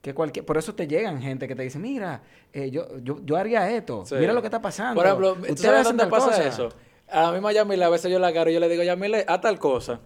que 0.01 0.13
cualquier, 0.15 0.45
por 0.45 0.57
eso 0.57 0.73
te 0.73 0.87
llegan 0.87 1.21
gente 1.21 1.47
que 1.47 1.55
te 1.55 1.61
dice, 1.61 1.77
mira, 1.77 2.21
eh, 2.51 2.71
yo, 2.71 2.87
yo, 3.03 3.19
yo 3.23 3.37
haría 3.37 3.69
esto, 3.69 4.03
Sí. 4.05 4.15
mira 4.15 4.33
lo 4.33 4.41
que 4.41 4.47
está 4.47 4.59
pasando. 4.61 4.95
Por 4.95 5.05
ejemplo, 5.05 5.35
¿tú 5.35 5.57
sabes 5.57 5.83
dónde 5.83 6.07
pasa 6.07 6.27
cosa". 6.27 6.43
eso? 6.47 6.69
A 7.09 7.21
la 7.23 7.31
misma 7.33 7.51
Yamile, 7.53 7.85
a 7.85 7.89
veces 7.89 8.11
yo 8.11 8.17
la 8.17 8.27
agarro 8.27 8.49
y 8.49 8.53
yo 8.55 8.59
le 8.59 8.67
digo, 8.67 8.81
Yamile, 8.83 9.25
haz 9.27 9.41
tal 9.41 9.59
cosa. 9.59 9.99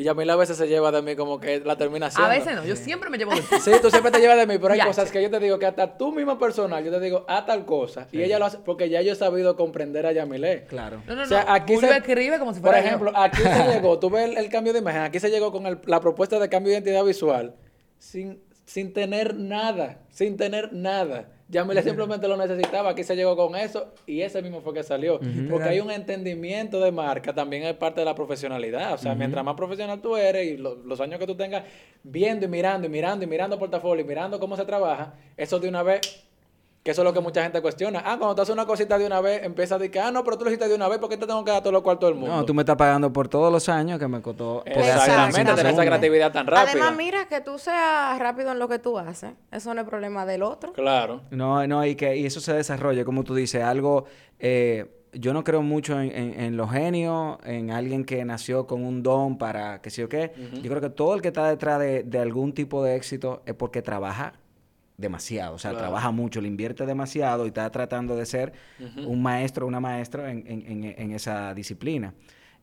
Y 0.00 0.04
Yamile 0.04 0.30
a 0.30 0.36
veces 0.36 0.56
se 0.56 0.68
lleva 0.68 0.92
de 0.92 1.02
mí 1.02 1.16
como 1.16 1.40
que 1.40 1.58
la 1.58 1.76
termina 1.76 2.06
haciendo. 2.06 2.30
A 2.30 2.34
veces 2.34 2.54
no, 2.54 2.64
yo 2.64 2.76
siempre 2.76 3.10
me 3.10 3.18
llevo 3.18 3.34
de 3.34 3.40
ti. 3.40 3.56
Sí, 3.60 3.72
tú 3.82 3.90
siempre 3.90 4.12
te 4.12 4.20
llevas 4.20 4.36
de 4.36 4.46
mí, 4.46 4.56
pero 4.56 4.72
hay 4.72 4.78
Ya. 4.78 4.86
cosas 4.86 5.10
que 5.10 5.20
yo 5.20 5.28
te 5.28 5.40
digo 5.40 5.58
que 5.58 5.66
hasta 5.66 5.98
tú 5.98 6.12
misma 6.12 6.38
personal, 6.38 6.84
yo 6.84 6.92
te 6.92 7.00
digo, 7.00 7.24
haz 7.28 7.46
tal 7.46 7.66
cosa. 7.66 8.06
Y 8.12 8.22
ella 8.22 8.38
lo 8.38 8.44
hace 8.44 8.58
porque 8.58 8.88
ya 8.88 9.02
yo 9.02 9.12
he 9.12 9.16
sabido 9.16 9.56
comprender 9.56 10.06
a 10.06 10.12
Yamile. 10.12 10.66
Claro. 10.68 11.02
No, 11.04 11.16
no, 11.16 11.22
O 11.22 11.26
sea, 11.26 11.42
no. 11.46 11.52
aquí 11.52 11.74
Julio 11.74 11.90
se- 11.90 11.96
escribe 11.96 12.38
como 12.38 12.54
si 12.54 12.60
Por 12.60 12.70
fuera 12.70 12.80
yo. 12.80 12.86
ejemplo, 12.86 13.12
aquí 13.12 13.42
se 13.42 13.48
llegó, 13.74 13.98
tú 13.98 14.08
ves 14.08 14.30
el, 14.30 14.38
el 14.38 14.48
cambio 14.48 14.72
de 14.72 14.78
imagen, 14.78 15.02
aquí 15.02 15.18
se 15.18 15.30
llegó 15.30 15.50
con 15.50 15.66
el- 15.66 15.80
la 15.86 16.00
propuesta 16.00 16.38
de 16.38 16.48
cambio 16.48 16.70
de 16.70 16.78
identidad 16.78 17.02
visual 17.04 17.56
sin, 17.98 18.40
sin 18.66 18.92
tener 18.92 19.34
nada, 19.34 19.98
sin 20.10 20.36
tener 20.36 20.72
nada. 20.72 21.28
Yamile 21.50 21.82
simplemente 21.82 22.28
lo 22.28 22.36
necesitaba, 22.36 22.90
aquí 22.90 23.02
se 23.04 23.16
llegó 23.16 23.34
con 23.36 23.56
eso 23.56 23.92
y 24.06 24.20
ese 24.20 24.42
mismo 24.42 24.60
fue 24.60 24.74
que 24.74 24.82
salió. 24.82 25.18
Porque 25.48 25.68
hay 25.70 25.80
un 25.80 25.90
entendimiento 25.90 26.78
de 26.78 26.92
marca, 26.92 27.34
también 27.34 27.62
es 27.62 27.74
parte 27.74 28.00
de 28.00 28.04
la 28.04 28.14
profesionalidad. 28.14 28.92
O 28.94 28.98
sea, 28.98 29.12
mientras 29.14 29.42
más 29.44 29.54
profesional 29.54 30.00
tú 30.02 30.16
eres 30.16 30.46
y 30.46 30.56
lo- 30.58 30.74
los 30.76 31.00
años 31.00 31.18
que 31.18 31.26
tú 31.26 31.34
tengas 31.36 31.64
viendo 32.02 32.44
y 32.44 32.48
mirando 32.48 32.86
y 32.86 32.90
mirando 32.90 33.24
y 33.24 33.28
mirando 33.28 33.58
portafolio 33.58 34.04
y 34.04 34.06
mirando 34.08 34.38
cómo 34.38 34.56
se 34.56 34.64
trabaja, 34.66 35.14
eso 35.38 35.58
de 35.58 35.68
una 35.68 35.82
vez 35.82 36.27
que 36.88 36.92
eso 36.92 37.02
es 37.02 37.04
lo 37.04 37.12
que 37.12 37.20
mucha 37.20 37.42
gente 37.42 37.60
cuestiona. 37.60 37.98
Ah, 38.02 38.16
cuando 38.18 38.34
tú 38.34 38.40
haces 38.40 38.54
una 38.54 38.64
cosita 38.64 38.96
de 38.96 39.04
una 39.04 39.20
vez, 39.20 39.42
empieza 39.44 39.74
a 39.74 39.78
decir 39.78 39.90
que, 39.92 40.00
ah, 40.00 40.10
no, 40.10 40.24
pero 40.24 40.38
tú 40.38 40.44
lo 40.44 40.50
hiciste 40.50 40.66
de 40.66 40.74
una 40.74 40.88
vez, 40.88 40.98
¿por 40.98 41.10
qué 41.10 41.18
te 41.18 41.26
tengo 41.26 41.44
que 41.44 41.50
dar 41.50 41.60
todos 41.60 41.74
los 41.74 41.82
cuartos 41.82 42.08
del 42.08 42.18
mundo? 42.18 42.34
No, 42.34 42.44
tú 42.46 42.54
me 42.54 42.62
estás 42.62 42.76
pagando 42.76 43.12
por 43.12 43.28
todos 43.28 43.52
los 43.52 43.68
años 43.68 43.98
que 43.98 44.08
me 44.08 44.22
costó 44.22 44.62
poder 44.64 44.78
hacer 44.92 45.12
en 45.14 45.20
Exactamente, 45.20 45.54
tener 45.54 45.72
esa 45.74 45.84
creatividad 45.84 46.32
tan 46.32 46.46
rápida. 46.46 46.70
Además, 46.72 46.96
mira, 46.96 47.28
que 47.28 47.42
tú 47.42 47.58
seas 47.58 48.18
rápido 48.18 48.52
en 48.52 48.58
lo 48.58 48.68
que 48.68 48.78
tú 48.78 48.98
haces. 48.98 49.32
Eso 49.52 49.74
no 49.74 49.82
es 49.82 49.86
problema 49.86 50.24
del 50.24 50.42
otro. 50.42 50.72
Claro. 50.72 51.20
No, 51.30 51.66
no, 51.66 51.84
y 51.84 51.94
que 51.94 52.16
y 52.16 52.24
eso 52.24 52.40
se 52.40 52.54
desarrolla, 52.54 53.04
como 53.04 53.22
tú 53.22 53.34
dices, 53.34 53.62
algo... 53.62 54.06
eh, 54.38 54.94
yo 55.12 55.32
no 55.32 55.42
creo 55.42 55.62
mucho 55.62 55.98
en, 55.98 56.12
en- 56.14 56.38
en 56.38 56.56
los 56.58 56.70
genios, 56.70 57.38
en 57.44 57.70
alguien 57.70 58.04
que 58.04 58.22
nació 58.26 58.66
con 58.66 58.84
un 58.84 59.02
don 59.02 59.38
para 59.38 59.80
que 59.80 59.88
sé 59.88 60.02
yo 60.02 60.08
qué. 60.08 60.32
Yo 60.62 60.68
creo 60.70 60.82
que 60.82 60.90
todo 60.90 61.14
el 61.14 61.22
que 61.22 61.28
está 61.28 61.48
detrás 61.48 61.80
de, 61.80 62.02
de 62.02 62.18
algún 62.18 62.52
tipo 62.52 62.84
de 62.84 62.94
éxito 62.94 63.42
es 63.46 63.54
porque 63.54 63.80
trabaja 63.80 64.34
demasiado, 65.08 65.54
o 65.54 65.58
sea, 65.58 65.70
Claro. 65.70 65.84
trabaja 65.86 66.10
mucho, 66.10 66.40
le 66.40 66.48
invierte 66.48 66.84
demasiado 66.84 67.44
y 67.44 67.48
está 67.48 67.70
tratando 67.70 68.16
de 68.16 68.26
ser 68.26 68.52
un 69.06 69.22
maestro 69.22 69.64
o 69.64 69.68
una 69.68 69.80
maestra 69.80 70.30
en, 70.30 70.44
en- 70.46 70.66
en- 70.84 70.84
en 70.98 71.10
esa 71.12 71.54
disciplina. 71.54 72.12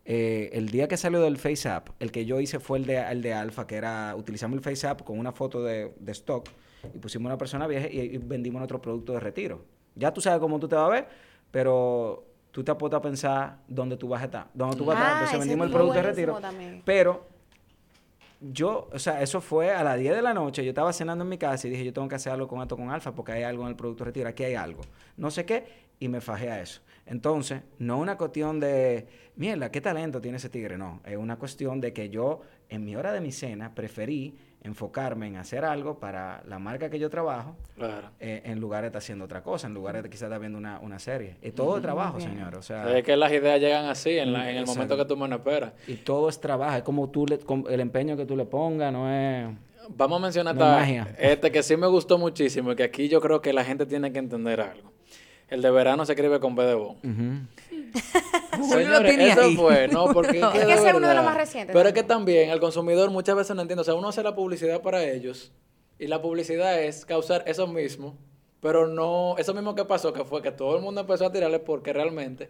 Eh, 0.04 0.50
el 0.54 0.69
día 0.69 0.88
que 0.88 0.98
salió 0.98 1.21
del 1.21 1.38
Face 1.38 1.67
App, 1.67 1.89
el 2.00 2.12
que 2.12 2.26
yo 2.26 2.39
hice 2.41 2.60
fue 2.60 2.78
el 2.78 2.86
de, 2.86 2.98
el 2.98 3.21
de 3.24 3.34
Alfa, 3.34 3.65
que 3.65 3.76
era, 3.76 4.13
utilizamos 4.17 4.58
el 4.58 4.62
Face 4.63 4.86
App 4.86 5.02
con 5.04 5.17
una 5.17 5.32
foto 5.32 5.63
de, 5.63 5.93
de 5.98 6.12
stock 6.12 6.50
y 6.93 7.00
pusimos 7.00 7.26
una 7.28 7.38
persona 7.38 7.65
vieja 7.67 7.88
y, 7.89 8.00
y 8.02 8.17
vendimos 8.17 8.60
nuestro 8.60 8.82
producto 8.82 9.13
de 9.13 9.21
retiro. 9.21 9.63
Ya 9.95 10.13
tú 10.13 10.19
sabes 10.19 10.39
cómo 10.39 10.60
tú 10.60 10.67
te 10.67 10.76
vas 10.76 10.86
a 10.88 10.89
ver, 10.89 11.08
pero 11.52 12.26
tú 12.52 12.63
te 12.65 12.71
apuestas 12.71 13.00
a 13.00 13.02
pensar 13.02 13.58
dónde 13.69 13.95
tú 13.95 14.10
vas 14.10 14.21
a 14.21 14.26
estar, 14.26 14.48
dónde 14.54 14.76
tú 14.76 14.84
vas 14.86 14.98
a 14.98 15.00
estar. 15.00 15.10
Ah, 15.13 15.15
Entonces 15.19 15.39
vendimos 15.39 15.67
el 15.67 15.71
producto 15.71 15.93
de 15.95 16.04
retiro. 16.04 16.36
también. 16.41 16.82
Pero 16.86 17.28
yo, 18.41 18.89
o 18.91 19.00
sea, 19.00 19.21
eso 19.21 19.41
fue 19.41 19.71
a 19.71 19.84
las 19.84 20.00
10 20.00 20.15
de 20.15 20.21
la 20.21 20.34
noche. 20.34 20.63
Yo 20.63 20.69
estaba 20.69 20.93
cenando 20.93 21.24
en 21.24 21.30
mi 21.30 21.38
casa 21.38 21.67
y 21.67 21.71
dije, 21.71 21.86
yo 21.86 21.93
tengo 21.93 22.08
que 22.08 22.15
hacer 22.15 22.32
algo 22.32 22.48
con 22.48 22.62
esto 22.62 22.75
con 22.75 22.90
Alfa 22.90 23.13
porque 23.13 23.31
hay 23.31 23.44
algo 23.44 23.63
en 23.63 23.69
el 23.69 23.75
producto 23.75 24.04
retiro. 24.04 24.29
Aquí 24.29 24.44
hay 24.44 24.56
algo. 24.56 24.81
No 25.17 25.31
sé 25.31 25.46
qué. 25.46 25.86
Y 26.00 26.10
me 26.10 26.21
fajé 26.21 26.52
a 26.52 26.62
eso. 26.62 26.81
Entonces, 27.06 27.62
no 27.79 27.98
una 27.98 28.17
cuestión 28.17 28.60
de, 28.60 29.08
mierda, 29.36 29.71
qué 29.71 29.79
talento 29.79 30.19
tiene 30.21 30.38
ese 30.38 30.50
tigre. 30.50 30.77
No. 30.77 31.02
Es 31.06 31.17
una 31.17 31.38
cuestión 31.38 31.79
de 31.79 31.94
que 31.94 32.10
yo, 32.10 32.42
en 32.69 32.83
mi 32.83 32.96
hora 32.96 33.13
de 33.13 33.21
mi 33.21 33.31
cena, 33.31 33.73
preferí 33.73 34.38
enfocarme 34.65 35.27
en 35.27 35.37
hacer 35.37 35.63
algo 35.63 35.99
para 35.99 36.41
la 36.47 36.59
marca 36.59 36.89
que 36.89 36.99
yo 36.99 37.09
trabajo, 37.09 37.55
Claro. 37.77 38.09
eh, 38.19 38.41
en 38.45 38.59
lugar 38.59 38.81
de 38.81 38.87
estar 38.87 38.99
haciendo 38.99 39.25
otra 39.25 39.41
cosa, 39.43 39.67
en 39.67 39.73
lugar 39.73 40.01
de 40.01 40.09
quizás 40.09 40.23
estar 40.23 40.39
viendo 40.39 40.57
una, 40.57 40.79
una 40.79 40.99
serie. 40.99 41.35
Y 41.41 41.51
todo 41.51 41.75
es 41.77 41.81
trabajo, 41.81 42.19
señor. 42.19 42.55
O 42.55 42.61
sea, 42.61 42.97
Es 42.97 43.03
que 43.03 43.15
las 43.15 43.31
ideas 43.31 43.59
llegan 43.59 43.85
así, 43.85 44.17
en, 44.17 44.33
la- 44.33 44.43
en 44.49 44.57
el 44.57 44.61
Exacto. 44.63 44.73
momento 44.79 44.97
que 44.97 45.05
tú 45.05 45.17
menos 45.17 45.39
esperas. 45.39 45.73
y 45.87 45.95
todo 45.95 46.29
es 46.29 46.39
trabajo. 46.39 46.77
Es 46.77 46.83
como 46.83 47.09
tú 47.09 47.25
le, 47.25 47.37
com- 47.39 47.65
el 47.69 47.79
empeño 47.79 48.17
que 48.17 48.25
tú 48.25 48.35
le 48.35 48.45
pongas, 48.45 48.91
no 48.91 49.09
es... 49.11 49.47
Vamos 49.89 50.17
a 50.19 50.21
mencionar 50.23 50.55
No 50.55 50.61
es 50.63 50.67
esta- 50.67 50.79
magia. 50.79 51.15
este 51.19 51.51
que 51.51 51.61
sí 51.61 51.77
me 51.77 51.85
gustó 51.87 52.17
muchísimo 52.17 52.71
y 52.71 52.75
que 52.75 52.83
aquí 52.83 53.07
yo 53.07 53.21
creo 53.21 53.39
que 53.41 53.53
la 53.53 53.63
gente 53.63 53.85
tiene 53.85 54.11
que 54.11 54.17
entender 54.17 54.59
algo. 54.61 54.91
El 55.48 55.62
de 55.62 55.71
verano 55.71 56.06
se 56.06 56.13
escribe 56.13 56.39
con 56.39 56.56
B 56.56 56.63
de 56.63 56.73
lo 58.58 58.63
Señores, 58.65 59.17
eso 59.19 59.41
ahí. 59.41 59.56
fue, 59.56 59.87
¿no? 59.87 60.06
Porque 60.13 60.39
No. 60.39 60.52
es 60.52 60.65
que, 60.65 60.73
ese 60.73 60.89
es 60.89 60.93
uno 60.96 61.08
de 61.08 61.13
los 61.15 61.23
más 61.25 61.35
recientes 61.37 61.73
Pero 61.75 61.87
es 61.89 61.93
que 61.93 62.04
también 62.04 62.50
el 62.50 62.60
consumidor 62.60 63.10
muchas 63.12 63.35
veces 63.35 63.56
no 63.56 63.62
entiende. 63.62 63.81
O 63.81 63.83
sea, 63.83 63.93
uno 63.96 64.08
hace 64.10 64.23
la 64.23 64.35
publicidad 64.35 64.81
para 64.81 65.04
ellos 65.04 65.52
y 66.00 66.08
la 66.08 66.21
publicidad 66.21 66.81
es 66.81 67.06
causar 67.06 67.43
eso 67.48 67.67
mismo, 67.67 68.17
pero 68.60 68.87
no, 68.87 69.35
eso 69.37 69.54
mismo 69.54 69.75
que 69.75 69.85
pasó, 69.85 70.12
que 70.13 70.23
fue 70.25 70.41
que 70.41 70.52
todo 70.52 70.75
el 70.75 70.81
mundo 70.81 71.02
empezó 71.02 71.25
a 71.25 71.31
tirarle 71.31 71.60
porque 71.60 71.93
realmente 71.93 72.50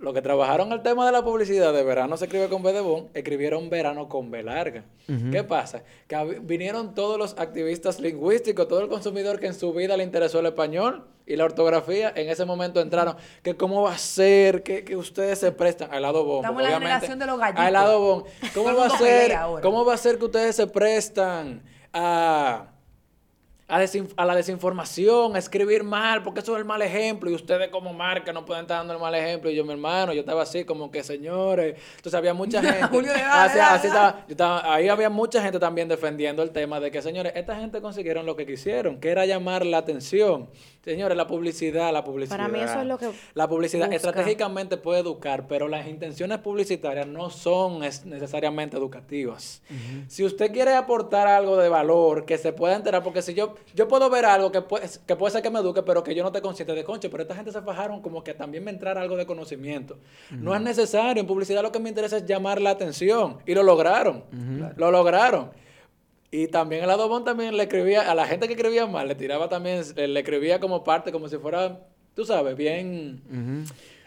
los 0.00 0.14
que 0.14 0.22
trabajaron 0.22 0.72
el 0.72 0.82
tema 0.82 1.04
de 1.04 1.12
la 1.12 1.22
publicidad 1.22 1.72
de 1.74 1.84
verano 1.84 2.16
se 2.16 2.24
escribe 2.24 2.48
con 2.48 2.62
B 2.62 2.72
de 2.72 2.80
bon, 2.80 3.08
escribieron 3.14 3.68
verano 3.68 4.08
con 4.08 4.30
B 4.30 4.42
larga. 4.42 4.82
¿Qué 5.30 5.44
pasa? 5.44 5.82
Que 6.08 6.40
vinieron 6.42 6.94
todos 6.94 7.18
los 7.18 7.36
activistas 7.38 8.00
lingüísticos, 8.00 8.66
todo 8.66 8.80
el 8.80 8.88
consumidor 8.88 9.38
que 9.38 9.46
en 9.46 9.54
su 9.54 9.72
vida 9.74 9.96
le 9.96 10.04
interesó 10.04 10.40
el 10.40 10.46
español 10.46 11.04
y 11.26 11.36
la 11.36 11.44
ortografía, 11.44 12.12
en 12.16 12.28
ese 12.30 12.44
momento 12.44 12.80
entraron, 12.80 13.14
que 13.42 13.56
cómo 13.56 13.82
va 13.82 13.92
a 13.92 13.98
ser, 13.98 14.62
que, 14.62 14.84
que 14.84 14.96
ustedes 14.96 15.38
se 15.38 15.52
prestan 15.52 15.92
al 15.92 16.02
lado 16.02 16.24
bon. 16.24 16.38
Estamos 16.38 16.62
en 16.62 16.70
la 16.70 16.76
obviamente- 16.76 16.86
generación 17.06 17.18
de 17.18 17.26
los 17.26 17.38
gallitos. 17.38 17.64
Al 17.64 17.72
lado 17.72 18.00
bon. 18.00 18.24
¿Cómo 18.54 18.74
va 18.76 18.86
a 18.86 18.98
ser? 18.98 19.36
¿Cómo 19.62 19.84
va 19.84 19.94
a 19.94 19.98
ser 19.98 20.18
que 20.18 20.24
ustedes 20.24 20.56
se 20.56 20.66
prestan 20.66 21.62
a 21.92 22.66
a, 23.70 23.76
a 24.16 24.24
la 24.26 24.34
desinformación, 24.34 25.34
a 25.36 25.38
escribir 25.38 25.84
mal, 25.84 26.22
porque 26.22 26.40
eso 26.40 26.52
es 26.54 26.58
el 26.58 26.64
mal 26.64 26.82
ejemplo 26.82 27.30
y 27.30 27.34
ustedes 27.34 27.68
como 27.68 27.92
marca 27.92 28.32
no 28.32 28.44
pueden 28.44 28.62
estar 28.64 28.78
dando 28.78 28.92
el 28.94 28.98
mal 29.00 29.14
ejemplo. 29.14 29.50
Y 29.50 29.54
yo, 29.54 29.64
mi 29.64 29.72
hermano, 29.72 30.12
yo 30.12 30.20
estaba 30.20 30.42
así 30.42 30.64
como 30.64 30.90
que, 30.90 31.02
señores, 31.02 31.76
entonces 31.96 32.14
había 32.14 32.34
mucha 32.34 32.60
gente. 32.62 32.82
Julio, 32.88 33.12
así, 33.30 33.58
así 33.58 33.86
estaba- 33.86 34.24
yo 34.26 34.32
estaba- 34.32 34.74
ahí 34.74 34.88
había 34.88 35.08
mucha 35.10 35.40
gente 35.42 35.58
también 35.58 35.88
defendiendo 35.88 36.42
el 36.42 36.50
tema 36.50 36.80
de 36.80 36.90
que, 36.90 37.00
señores, 37.02 37.32
esta 37.36 37.56
gente 37.56 37.80
consiguieron 37.80 38.26
lo 38.26 38.36
que 38.36 38.46
quisieron, 38.46 38.98
que 39.00 39.08
era 39.10 39.24
llamar 39.26 39.64
la 39.64 39.78
atención. 39.78 40.48
Señores, 40.82 41.14
la 41.14 41.26
publicidad, 41.26 41.92
la 41.92 42.02
publicidad. 42.02 42.38
Para 42.38 42.48
mí 42.48 42.58
eso 42.58 42.80
es 42.80 42.86
lo 42.86 42.96
que 42.96 43.10
La 43.34 43.46
publicidad 43.46 43.84
busca. 43.86 43.96
estratégicamente 43.96 44.78
puede 44.78 45.00
educar, 45.00 45.46
pero 45.46 45.68
las 45.68 45.86
intenciones 45.86 46.38
publicitarias 46.38 47.06
no 47.06 47.28
son 47.28 47.84
es- 47.84 48.06
necesariamente 48.06 48.78
educativas. 48.78 49.62
Si 50.08 50.24
usted 50.24 50.50
quiere 50.52 50.74
aportar 50.74 51.26
algo 51.28 51.58
de 51.58 51.68
valor, 51.68 52.24
que 52.24 52.38
se 52.38 52.54
pueda 52.54 52.76
enterar, 52.76 53.02
porque 53.02 53.20
si 53.20 53.34
yo, 53.34 53.56
yo 53.74 53.88
puedo 53.88 54.08
ver 54.08 54.24
algo 54.24 54.50
que 54.50 54.62
puede, 54.62 54.88
que 55.06 55.16
puede 55.16 55.32
ser 55.32 55.42
que 55.42 55.50
me 55.50 55.58
eduque, 55.58 55.82
pero 55.82 56.02
que 56.02 56.14
yo 56.14 56.22
no 56.22 56.32
te 56.32 56.40
consciente 56.40 56.72
de 56.74 56.82
conche, 56.82 57.10
pero 57.10 57.24
esta 57.24 57.34
gente 57.34 57.52
se 57.52 57.60
fajaron 57.60 58.00
como 58.00 58.24
que 58.24 58.32
también 58.32 58.64
me 58.64 58.70
entrara 58.70 59.02
algo 59.02 59.16
de 59.18 59.26
conocimiento. 59.26 59.98
No 60.30 60.54
es 60.54 60.62
necesario, 60.62 61.20
en 61.20 61.26
publicidad 61.26 61.60
lo 61.62 61.72
que 61.72 61.78
me 61.78 61.90
interesa 61.90 62.16
es 62.16 62.24
llamar 62.24 62.58
la 62.58 62.70
atención, 62.70 63.36
y 63.44 63.54
lo 63.54 63.62
lograron, 63.62 64.24
lo 64.76 64.90
lograron. 64.90 65.50
Y 66.30 66.46
también 66.48 66.84
el 66.84 66.90
Adobón 66.90 67.24
también 67.24 67.56
le 67.56 67.64
escribía, 67.64 68.10
a 68.10 68.14
la 68.14 68.26
gente 68.26 68.46
que 68.46 68.54
escribía 68.54 68.86
mal, 68.86 69.08
le 69.08 69.14
tiraba 69.14 69.48
también, 69.48 69.82
le, 69.96 70.08
le 70.08 70.20
escribía 70.20 70.60
como 70.60 70.84
parte, 70.84 71.10
como 71.10 71.28
si 71.28 71.38
fuera, 71.38 71.80
tú 72.14 72.24
sabes, 72.24 72.56
bien, 72.56 73.20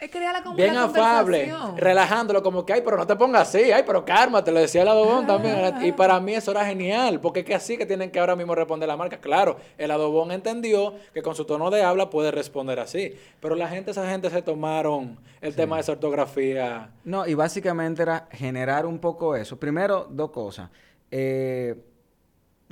crear 0.08 0.42
la, 0.44 0.54
bien 0.54 0.74
la 0.74 0.84
afable, 0.84 1.52
relajándolo, 1.76 2.42
como 2.42 2.64
que, 2.64 2.72
ay, 2.72 2.82
pero 2.84 2.96
no 2.96 3.06
te 3.06 3.16
pongas 3.16 3.48
así, 3.48 3.72
ay, 3.72 3.82
pero 3.86 4.04
cálmate, 4.04 4.52
le 4.52 4.60
decía 4.60 4.82
el 4.82 4.88
Adobón 4.88 5.26
también. 5.26 5.84
Y 5.84 5.92
para 5.92 6.20
mí 6.20 6.34
eso 6.34 6.50
era 6.50 6.64
genial, 6.64 7.20
porque 7.20 7.40
es 7.40 7.46
que 7.46 7.54
así 7.54 7.76
que 7.76 7.86
tienen 7.86 8.10
que 8.10 8.18
ahora 8.18 8.36
mismo 8.36 8.54
responder 8.54 8.88
la 8.88 8.96
marca. 8.96 9.18
Claro, 9.18 9.56
el 9.78 9.90
Adobón 9.90 10.32
entendió 10.32 10.94
que 11.12 11.22
con 11.22 11.34
su 11.34 11.44
tono 11.44 11.70
de 11.70 11.82
habla 11.82 12.10
puede 12.10 12.30
responder 12.30 12.80
así, 12.80 13.14
pero 13.40 13.54
la 13.54 13.68
gente, 13.68 13.90
esa 13.90 14.08
gente 14.08 14.30
se 14.30 14.42
tomaron 14.42 15.18
el 15.40 15.54
tema 15.54 15.76
de 15.76 15.82
esa 15.82 15.92
ortografía. 15.92 16.90
No, 17.04 17.26
y 17.26 17.34
básicamente 17.34 18.02
era 18.02 18.28
generar 18.30 18.86
un 18.86 18.98
poco 18.98 19.36
eso. 19.36 19.58
Primero, 19.58 20.06
dos 20.10 20.30
cosas. 20.30 20.70
Eh, 21.10 21.74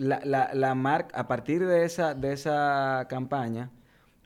la, 0.03 0.21
la, 0.25 0.51
la 0.55 0.75
marca, 0.75 1.17
a 1.19 1.27
partir 1.29 1.67
de 1.67 1.85
esa, 1.85 2.15
de 2.15 2.33
esa 2.33 3.07
campaña, 3.09 3.71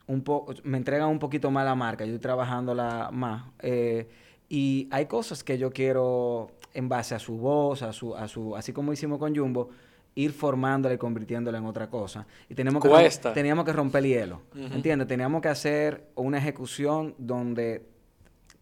un 0.07 0.21
po- 0.21 0.45
me 0.63 0.77
entregan 0.77 1.09
un 1.09 1.19
poquito 1.19 1.51
más 1.51 1.65
la 1.65 1.75
marca, 1.75 2.05
yo 2.05 2.13
estoy 2.13 2.21
trabajándola 2.23 3.09
más. 3.11 3.43
eh, 3.59 4.07
y 4.49 4.87
hay 4.91 5.05
cosas 5.07 5.43
que 5.43 5.57
yo 5.57 5.71
quiero, 5.71 6.51
en 6.73 6.87
base 6.87 7.13
a 7.15 7.19
su 7.19 7.37
voz, 7.37 7.81
a 7.81 7.91
su, 7.91 8.15
a 8.15 8.27
su, 8.27 8.55
así 8.55 8.71
como 8.71 8.93
hicimos 8.93 9.19
con 9.19 9.35
Jumbo, 9.35 9.69
ir 10.15 10.31
formándola 10.31 10.95
y 10.95 10.97
convirtiéndola 10.97 11.57
en 11.57 11.65
otra 11.65 11.89
cosa. 11.89 12.25
Y 12.49 12.55
tenemos 12.55 12.81
que, 12.81 12.89
Cuesta. 12.89 13.33
teníamos 13.33 13.65
que 13.65 13.73
romper 13.73 14.03
el 14.05 14.09
hielo. 14.09 14.41
Ujú. 14.55 14.73
¿Entiendes? 14.73 15.07
Teníamos 15.07 15.41
que 15.41 15.49
hacer 15.49 16.07
una 16.15 16.37
ejecución 16.37 17.13
donde 17.17 17.85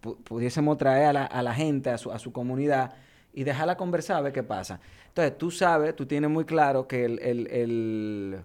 pu- 0.01 0.18
pudiésemos 0.24 0.78
traer 0.78 1.05
a 1.05 1.13
la, 1.13 1.26
a 1.26 1.41
la 1.43 1.53
gente, 1.53 1.91
a 1.91 1.97
su, 1.97 2.11
a 2.11 2.18
su 2.20 2.32
comunidad 2.34 2.93
y 3.36 3.43
dejarla 3.43 3.75
conversar, 3.77 4.17
a 4.17 4.21
ver 4.21 4.33
qué 4.33 4.41
pasa. 4.43 4.79
Entonces, 5.09 5.38
tú 5.38 5.51
sabes, 5.51 5.95
tú 5.95 6.05
tienes 6.05 6.29
muy 6.31 6.45
claro 6.45 6.88
que 6.88 7.05
el, 7.05 7.19
el- 7.19 7.47
el, 7.51 8.39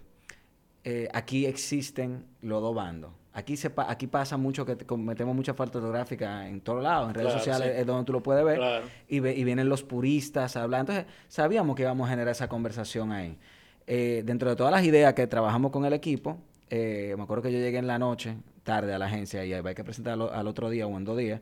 eh, 0.85 1.09
aquí 1.15 1.47
existen 1.47 2.25
los 2.43 2.61
dos 2.61 2.75
bandos. 2.75 3.13
Aquí, 3.33 3.57
se 3.57 3.71
pa- 3.71 3.89
aquí 3.89 4.09
pasa 4.09 4.37
mucho 4.37 4.67
que 4.67 4.75
te- 4.75 4.85
cometemos 4.85 5.37
mucha 5.37 5.55
falta 5.55 5.79
ortográfica 5.79 6.49
en 6.49 6.61
todos 6.61 6.83
lados, 6.83 7.09
en 7.09 7.15
redes 7.15 7.29
Claro, 7.29 7.39
sociales 7.39 7.73
sí. 7.75 7.81
es 7.81 7.87
donde 7.87 8.05
tú 8.05 8.13
lo 8.13 8.21
puedes 8.23 8.45
ver. 8.45 8.57
Claro. 8.59 8.87
Y, 9.09 9.21
ve- 9.21 9.37
y 9.37 9.45
vienen 9.45 9.69
los 9.69 9.85
puristas 9.85 10.57
a 10.57 10.65
hablar. 10.65 10.81
Entonces, 10.81 11.07
sabíamos 11.29 11.77
que 11.77 11.83
íbamos 11.83 12.09
a 12.09 12.11
generar 12.11 12.33
esa 12.33 12.49
conversación 12.49 13.13
ahí. 13.13 13.39
Eh, 13.87 14.23
dentro 14.27 14.51
de 14.51 14.57
todas 14.57 14.73
las 14.73 14.83
ideas 14.85 15.15
que 15.15 15.27
trabajamos 15.29 15.71
con 15.71 15.85
el 15.85 15.93
equipo, 15.93 16.39
eh, 16.71 17.15
me 17.17 17.23
acuerdo 17.23 17.43
que 17.45 17.53
yo 17.53 17.59
llegué 17.59 17.79
en 17.79 17.87
la 17.87 17.99
noche, 18.01 18.37
tarde 18.65 18.93
a 18.93 18.99
la 18.99 19.07
agencia, 19.07 19.45
y 19.45 19.53
hay 19.53 19.63
que 19.75 19.85
presentarlo 19.85 20.33
al 20.33 20.47
otro 20.49 20.69
día 20.69 20.87
o 20.89 20.97
en 20.97 21.05
dos 21.05 21.17
días, 21.17 21.41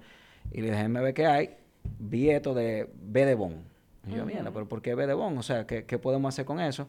y 0.52 0.56
le 0.58 0.64
dije, 0.64 0.76
déjenme 0.76 1.00
ver 1.00 1.14
qué 1.14 1.26
hay. 1.26 1.50
Vi 1.98 2.30
esto 2.30 2.54
de 2.54 2.88
B 3.00 3.24
de 3.26 3.34
Bon. 3.34 3.54
Y 4.06 4.14
yo, 4.16 4.24
mierda, 4.24 4.50
pero 4.52 4.66
¿por 4.66 4.80
qué 4.80 4.94
B 4.94 5.06
de 5.06 5.14
Bon? 5.14 5.36
O 5.36 5.42
sea, 5.42 5.66
¿qué, 5.66 5.84
qué 5.84 5.98
podemos 5.98 6.34
hacer 6.34 6.44
con 6.44 6.60
eso? 6.60 6.88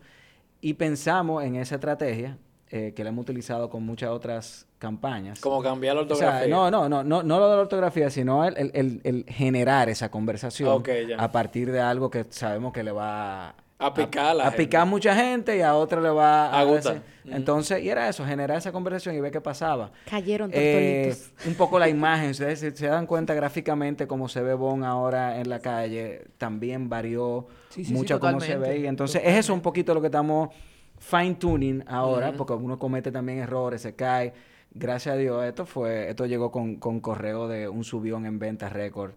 Y 0.61 0.73
pensamos 0.75 1.43
en 1.43 1.55
esa 1.55 1.75
estrategia 1.75 2.37
eh, 2.69 2.93
que 2.95 3.03
la 3.03 3.09
hemos 3.09 3.23
utilizado 3.23 3.69
con 3.69 3.83
muchas 3.85 4.09
otras 4.11 4.67
campañas. 4.77 5.39
Como 5.41 5.61
cambiar 5.61 5.95
la 5.95 6.01
O 6.01 6.03
ortografía. 6.03 6.39
sea, 6.41 6.47
no, 6.47 6.69
no, 6.69 6.87
no, 6.87 7.03
no, 7.03 7.23
no 7.23 7.39
lo 7.39 7.49
de 7.49 7.55
la 7.55 7.61
ortografía, 7.63 8.09
sino 8.09 8.45
el, 8.45 8.55
el- 8.57 8.71
el- 8.73 9.01
el 9.03 9.25
generar 9.27 9.89
esa 9.89 10.09
conversación 10.11 10.69
Ok, 10.69 10.89
ya. 11.07 11.17
a 11.17 11.31
partir 11.31 11.71
de 11.71 11.79
algo 11.81 12.09
que 12.09 12.25
sabemos 12.29 12.71
que 12.71 12.83
le 12.83 12.91
va 12.91 13.49
A 13.49 13.55
picar 13.93 14.25
a 14.27 14.33
la 14.33 14.47
a 14.47 14.51
picar 14.51 14.85
mucha 14.85 15.15
gente 15.15 15.57
y 15.57 15.61
a 15.61 15.73
otra 15.75 16.01
le 16.01 16.09
va 16.09 16.57
A 16.57 16.63
gustar. 16.65 16.95
decir- 16.95 17.33
Entonces, 17.33 17.81
y 17.83 17.89
era 17.89 18.09
eso, 18.09 18.25
generar 18.25 18.57
esa 18.57 18.71
conversación 18.71 19.15
y 19.15 19.21
ver 19.21 19.31
qué 19.31 19.39
pasaba. 19.39 19.91
Cayeron 20.09 20.49
Eh, 20.53 21.15
un 21.47 21.53
poco 21.55 21.79
la 21.79 21.87
imagen, 21.87 22.31
ustedes 22.31 22.59
se, 22.59 22.75
se 22.75 22.87
dan 22.87 23.05
cuenta 23.05 23.33
gráficamente 23.33 24.05
cómo 24.07 24.27
se 24.27 24.41
ve 24.41 24.53
Bon 24.53 24.83
ahora 24.83 25.39
en 25.39 25.49
la 25.49 25.59
calle, 25.59 26.25
también 26.37 26.89
varió 26.89 27.47
Sí, 27.69 27.83
sí, 27.83 27.89
sí, 27.89 27.93
mucho 27.93 28.19
cómo 28.19 28.39
se 28.41 28.57
ve. 28.57 28.79
Y 28.79 28.87
entonces 28.87 29.21
es 29.23 29.37
eso 29.37 29.53
un 29.53 29.61
poquito 29.61 29.93
lo 29.93 30.01
que 30.01 30.07
estamos 30.07 30.49
fine 30.97 31.35
tuning 31.35 31.83
ahora, 31.87 32.33
porque 32.33 32.53
uno 32.53 32.77
comete 32.77 33.11
también 33.11 33.39
errores, 33.39 33.81
se 33.81 33.95
cae. 33.95 34.33
Gracias 34.71 35.15
a 35.15 35.17
Dios, 35.17 35.45
esto 35.45 35.65
fue, 35.65 36.09
esto 36.09 36.25
llegó 36.25 36.51
con, 36.51 36.75
con 36.75 36.99
correo 36.99 37.47
de 37.47 37.67
un 37.69 37.83
subión 37.83 38.25
en 38.25 38.37
ventas 38.39 38.71
récord 38.73 39.13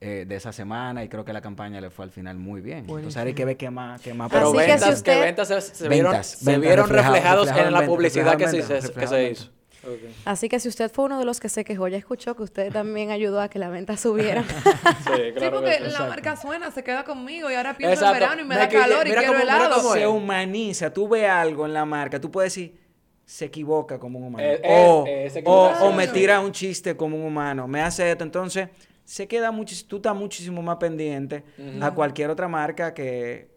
eh, 0.00 0.24
de 0.28 0.36
esa 0.36 0.52
semana 0.52 1.02
y 1.04 1.08
creo 1.08 1.24
que 1.24 1.32
la 1.32 1.40
campaña 1.40 1.80
le 1.80 1.90
fue 1.90 2.04
al 2.04 2.10
final 2.10 2.36
muy 2.36 2.60
bien. 2.60 2.80
Entonces 2.80 3.16
ahora 3.16 3.28
hay 3.28 3.34
que 3.34 3.44
ver 3.44 3.56
qué 3.56 3.70
más, 3.70 4.00
qué 4.00 4.12
más 4.14 4.30
Pero 4.30 4.52
que 4.52 4.58
ventas, 4.58 4.80
si 4.80 4.86
que, 4.88 4.94
usted- 4.94 5.20
ventas 5.20 5.48
se, 5.48 5.60
se 5.60 5.88
vieron, 5.88 6.12
Ventas, 6.12 6.26
se 6.26 6.44
ventas 6.44 6.60
vieron 6.60 6.86
reflejado- 6.88 7.12
reflejados 7.14 7.46
reflejado 7.48 7.68
en 7.68 7.74
la 7.80 7.86
publicidad 7.86 8.36
que, 8.36 8.48
se, 8.48 8.92
que 8.92 9.30
hizo. 9.30 9.50
Así 10.24 10.48
que 10.48 10.58
si 10.58 10.68
usted 10.68 10.90
fue 10.90 11.04
uno 11.04 11.18
de 11.18 11.24
los 11.24 11.38
que 11.38 11.48
se 11.48 11.64
quejó, 11.64 11.86
ya 11.86 11.96
escuchó 11.96 12.34
que 12.34 12.42
usted 12.42 12.72
también 12.72 13.10
ayudó 13.12 13.40
a 13.40 13.48
que 13.48 13.58
la 13.60 13.68
venta 13.68 13.96
subiera. 13.96 14.44
Sí, 15.06 15.44
porque 15.50 15.78
la 15.80 16.00
marca 16.06 16.36
suena, 16.36 16.70
se 16.72 16.82
queda 16.82 17.04
conmigo 17.04 17.50
y 17.50 17.54
ahora 17.54 17.76
pienso 17.76 17.94
Exacto. 17.94 18.14
en 18.16 18.20
verano 18.20 18.40
y 18.42 18.44
me, 18.44 18.54
Me 18.56 18.60
da 18.60 18.68
calor 18.68 19.06
y 19.06 19.10
quiero 19.10 19.26
cómo- 19.32 19.38
mira 19.38 19.56
helado. 19.56 19.92
se 19.92 20.06
humaniza. 20.06 20.92
Tú 20.92 21.08
ves 21.08 21.28
algo 21.28 21.64
en 21.66 21.72
la 21.72 21.84
marca, 21.84 22.20
tú 22.20 22.30
puedes 22.30 22.52
decir, 22.52 22.76
se 23.24 23.44
equivoca 23.44 23.98
como 24.00 24.18
un 24.18 24.24
humano. 24.26 24.44
Eh, 24.44 24.60
o, 24.64 25.04
eh, 25.06 25.28
o, 25.32 25.38
equivocación, 25.38 25.88
o 25.88 25.92
me 25.92 26.08
tira 26.08 26.40
un 26.40 26.50
chiste 26.52 26.96
como 26.96 27.16
un 27.16 27.24
humano. 27.24 27.68
Me 27.68 27.80
hace 27.80 28.10
esto. 28.10 28.24
Entonces, 28.24 28.68
se 29.06 29.26
queda 29.26 29.50
muchis- 29.52 29.86
tú 29.86 29.96
estás 29.96 30.14
muchísimo 30.14 30.60
más 30.60 30.76
pendiente 30.76 31.44
a 31.80 31.92
cualquier 31.92 32.28
otra 32.28 32.48
marca 32.48 32.92
que 32.92 33.48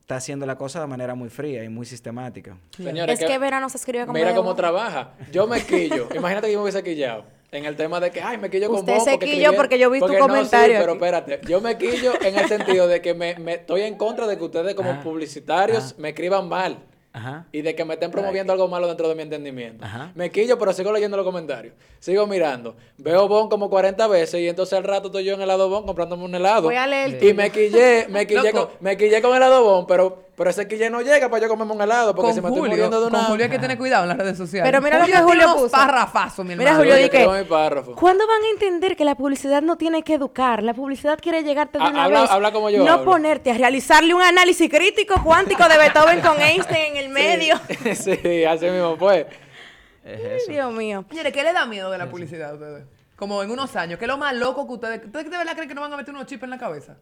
está 0.00 0.16
haciendo 0.16 0.46
la 0.46 0.56
cosa 0.56 0.80
de 0.80 0.86
manera 0.88 1.14
muy 1.14 1.28
fría 1.28 1.62
y 1.64 1.68
muy 1.68 1.86
sistemática. 1.86 2.56
Señores, 2.76 3.20
es 3.20 3.26
que 3.26 3.38
verano 3.38 3.68
se 3.68 3.76
escribe 3.76 4.06
con 4.06 4.14
Mira 4.14 4.34
cómo 4.34 4.54
trabaja. 4.56 5.14
Yo 5.30 5.46
me 5.46 5.60
quillo. 5.64 6.08
Imagínate 6.14 6.46
que 6.48 6.52
yo 6.54 6.58
me 6.58 6.64
hubiese 6.64 6.82
quillado. 6.82 7.24
En 7.52 7.64
el 7.64 7.76
tema 7.76 8.00
de 8.00 8.10
que, 8.10 8.20
ay, 8.20 8.38
me 8.38 8.50
quillo 8.50 8.68
con 8.68 8.80
Usted 8.80 8.94
vos 8.94 9.04
se 9.04 9.10
porque 9.12 9.26
quilló 9.26 9.50
escribieron- 9.50 9.56
porque 9.56 9.78
yo 9.78 9.90
vi 9.90 10.00
tu 10.00 10.08
sí, 10.08 10.16
comentario 10.18 10.76
pero 10.80 10.92
espérate. 10.94 11.40
Yo 11.46 11.60
me 11.60 11.78
quillo 11.78 12.12
en 12.20 12.36
el 12.38 12.48
sentido 12.48 12.88
de 12.88 13.00
que 13.00 13.14
me, 13.14 13.36
me- 13.36 13.54
estoy 13.54 13.82
en 13.82 13.94
contra 13.96 14.26
de 14.26 14.36
que 14.36 14.44
ustedes 14.44 14.74
como 14.74 14.90
Ajá. 14.90 15.02
publicitarios 15.02 15.92
Ajá. 15.92 15.94
me 15.98 16.08
escriban 16.10 16.48
mal. 16.48 16.78
Ajá. 17.16 17.46
Y 17.50 17.62
de 17.62 17.74
que 17.74 17.82
me 17.86 17.94
estén 17.94 18.10
promoviendo 18.10 18.52
algo 18.52 18.68
malo 18.68 18.86
dentro 18.86 19.08
de 19.08 19.14
mi 19.14 19.22
entendimiento. 19.22 19.82
Ajá. 19.82 20.12
Me 20.14 20.30
quillo, 20.30 20.58
pero 20.58 20.74
sigo 20.74 20.92
leyendo 20.92 21.16
los 21.16 21.24
comentarios. 21.24 21.72
Sigo 21.98 22.26
mirando. 22.26 22.76
Veo 22.98 23.26
Bon 23.26 23.48
como 23.48 23.70
40 23.70 24.06
veces 24.06 24.38
y 24.38 24.46
entonces 24.46 24.76
al 24.76 24.84
rato 24.84 25.06
estoy 25.06 25.24
yo 25.24 25.32
en 25.32 25.40
helado 25.40 25.70
Bon 25.70 25.86
comprándome 25.86 26.24
un 26.24 26.34
helado. 26.34 26.64
Voy 26.64 26.76
a 26.76 26.86
leer 26.86 27.24
Y 27.24 27.32
me 27.32 27.50
quillé, 27.50 28.06
me 28.10 28.26
quillé, 28.28 28.52
con, 28.52 28.68
me 28.80 28.98
quillé 28.98 29.22
con 29.22 29.34
helado 29.34 29.64
Bon, 29.64 29.86
pero 29.86 30.25
Pero 30.36 30.50
ese 30.50 30.68
que 30.68 30.76
ya 30.76 30.90
no 30.90 31.00
llega 31.00 31.30
para 31.30 31.42
yo 31.42 31.48
comerme 31.48 31.72
un 31.72 31.80
helado, 31.80 32.14
porque 32.14 32.26
Con 32.28 32.34
si 32.34 32.40
me 32.42 32.48
estoy 32.48 32.58
Julio, 32.60 32.72
muriendo 32.74 33.00
de 33.00 33.10
con 33.10 33.18
una 33.18 33.28
Julio 33.28 33.44
hay 33.46 33.50
que 33.50 33.58
tener 33.58 33.78
cuidado 33.78 34.02
en 34.02 34.10
las 34.10 34.18
redes 34.18 34.36
sociales. 34.36 34.70
Pero 34.70 34.82
mira 34.82 34.98
lo 34.98 35.06
que 35.06 35.16
Julio 35.16 35.54
puso. 35.54 35.70
parrafazos, 35.70 36.44
mi 36.44 36.54
Mira. 36.54 36.76
Julio, 36.76 36.94
que- 36.94 37.08
quiero 37.08 37.32
mi 37.32 37.44
párrafo. 37.44 37.94
¿Cuándo 37.94 38.26
van 38.26 38.42
a 38.42 38.48
entender 38.50 38.96
que 38.96 39.06
la 39.06 39.14
publicidad 39.14 39.62
no 39.62 39.76
tiene 39.76 40.02
que 40.02 40.12
educar? 40.12 40.62
La 40.62 40.74
publicidad 40.74 41.18
quiere 41.22 41.42
llegarte 41.42 41.78
de 41.78 41.84
una 41.88 42.04
habla- 42.04 42.20
vez. 42.20 42.30
habla 42.30 42.52
como 42.52 42.68
yo 42.68 42.84
No 42.84 42.92
hablo. 42.92 43.04
ponerte 43.06 43.50
a 43.50 43.54
realizarle 43.54 44.12
un 44.12 44.20
análisis 44.20 44.68
crítico 44.70 45.14
cuántico 45.24 45.66
de 45.68 45.78
Beethoven 45.78 46.20
con 46.20 46.38
Einstein 46.38 46.96
en 46.96 46.96
el 46.98 47.08
medio. 47.10 47.54
sí, 47.94 48.44
así 48.44 48.66
mismo, 48.66 48.96
pues. 48.98 49.24
Es 50.04 50.20
eso. 50.42 50.52
Dios 50.52 50.72
mío. 50.74 51.04
Señores, 51.08 51.32
¿qué 51.32 51.42
le 51.44 51.52
da 51.54 51.64
miedo 51.64 51.90
de 51.90 51.96
la 51.98 52.10
publicidad 52.10 52.50
a 52.50 52.54
ustedes? 52.54 52.84
Como 53.16 53.42
en 53.42 53.50
unos 53.50 53.74
años. 53.74 53.98
¿Qué 53.98 54.04
es 54.04 54.08
lo 54.10 54.18
más 54.18 54.34
loco 54.34 54.66
que 54.66 54.74
ustedes... 54.74 55.02
¿Ustedes 55.06 55.30
de 55.30 55.38
verdad 55.38 55.54
creen 55.54 55.68
que 55.68 55.74
no 55.74 55.80
van 55.80 55.92
a 55.94 55.96
meter 55.96 56.12
unos 56.14 56.26
chips 56.26 56.42
en 56.42 56.50
la 56.50 56.58
cabeza? 56.58 56.96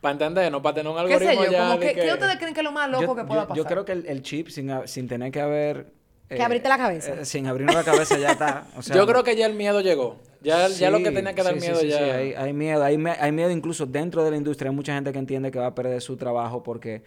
Para 0.00 0.12
entender, 0.12 0.52
no 0.52 0.62
para 0.62 0.74
tener 0.76 0.92
un 0.92 0.98
¿Qué 1.06 1.18
sé 1.18 1.28
algoritmo 1.28 1.44
yo? 1.44 1.50
ya 1.52 1.58
Como 1.68 1.78
de 1.80 1.86
que, 1.88 1.94
que... 1.94 2.00
¿Qué 2.02 2.12
ustedes 2.12 2.36
creen 2.36 2.54
que 2.54 2.60
es 2.60 2.64
lo 2.64 2.72
más 2.72 2.90
loco 2.90 3.02
Yo- 3.02 3.14
que 3.16 3.24
pueda 3.24 3.42
yo- 3.42 3.48
pasar? 3.48 3.56
Yo 3.56 3.64
creo 3.64 3.84
que 3.84 3.92
el, 3.92 4.06
el 4.06 4.22
chip, 4.22 4.48
sin, 4.48 4.70
a- 4.70 4.86
sin 4.86 5.08
tener 5.08 5.32
que 5.32 5.40
haber... 5.40 5.92
Que 6.28 6.42
abrirte 6.42 6.68
la 6.68 6.76
cabeza. 6.76 7.14
eh, 7.20 7.24
sin 7.24 7.46
abrirnos 7.46 7.74
la 7.76 7.84
cabeza 7.84 8.18
ya 8.18 8.32
está. 8.32 8.66
O 8.76 8.82
sea, 8.82 8.96
Yo 8.96 9.06
creo 9.06 9.22
que 9.22 9.36
ya 9.36 9.46
el 9.46 9.54
miedo 9.54 9.80
llegó. 9.80 10.18
Ya, 10.42 10.66
ya 10.68 10.90
lo 10.90 10.98
que 10.98 11.08
Sí, 11.08 11.14
tenía 11.14 11.34
que 11.34 11.42
dar 11.42 11.54
sí, 11.54 11.60
sí, 11.60 11.66
miedo 11.66 11.80
sí, 11.80 11.88
ya... 11.88 11.98
sí, 11.98 12.02
hay, 12.04 12.34
hay 12.34 12.52
miedo, 12.52 12.82
hay, 12.84 12.98
me- 12.98 13.12
hay 13.12 13.30
miedo 13.32 13.50
incluso 13.50 13.86
dentro 13.86 14.24
de 14.24 14.32
la 14.32 14.36
industria. 14.36 14.70
Hay 14.70 14.76
mucha 14.76 14.94
gente 14.94 15.12
que 15.12 15.18
entiende 15.18 15.50
que 15.52 15.58
va 15.60 15.66
a 15.68 15.74
perder 15.74 16.00
su 16.02 16.16
trabajo 16.16 16.62
porque 16.64 17.02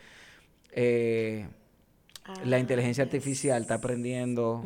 eh, 0.72 1.48
la 2.46 2.60
inteligencia 2.60 3.04
artificial 3.04 3.62
está 3.62 3.76
aprendiendo 3.76 4.64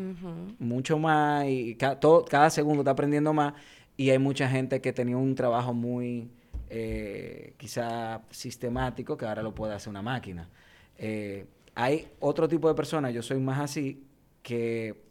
mucho 0.59 0.97
más 0.99 1.45
y 1.47 1.75
ca- 1.75 1.99
todo- 1.99 2.23
cada 2.25 2.49
segundo 2.49 2.81
está 2.81 2.91
aprendiendo 2.91 3.33
más 3.33 3.53
y 3.97 4.09
hay 4.11 4.19
mucha 4.19 4.47
gente 4.49 4.81
que 4.81 4.93
tenía 4.93 5.17
un 5.17 5.33
trabajo 5.35 5.73
muy 5.73 6.29
eh, 6.75 7.53
quizá 7.57 8.21
sistemático 8.31 9.15
que 9.15 9.25
ahora 9.27 9.43
lo 9.43 9.53
puede 9.53 9.73
hacer 9.75 9.89
una 9.91 10.01
máquina. 10.01 10.49
Eh, 10.97 11.45
hay 11.75 12.07
otro 12.19 12.47
tipo 12.47 12.67
de 12.67 12.73
personas, 12.73 13.13
yo 13.13 13.21
soy 13.21 13.37
más 13.39 13.59
así, 13.59 14.03
que 14.41 15.03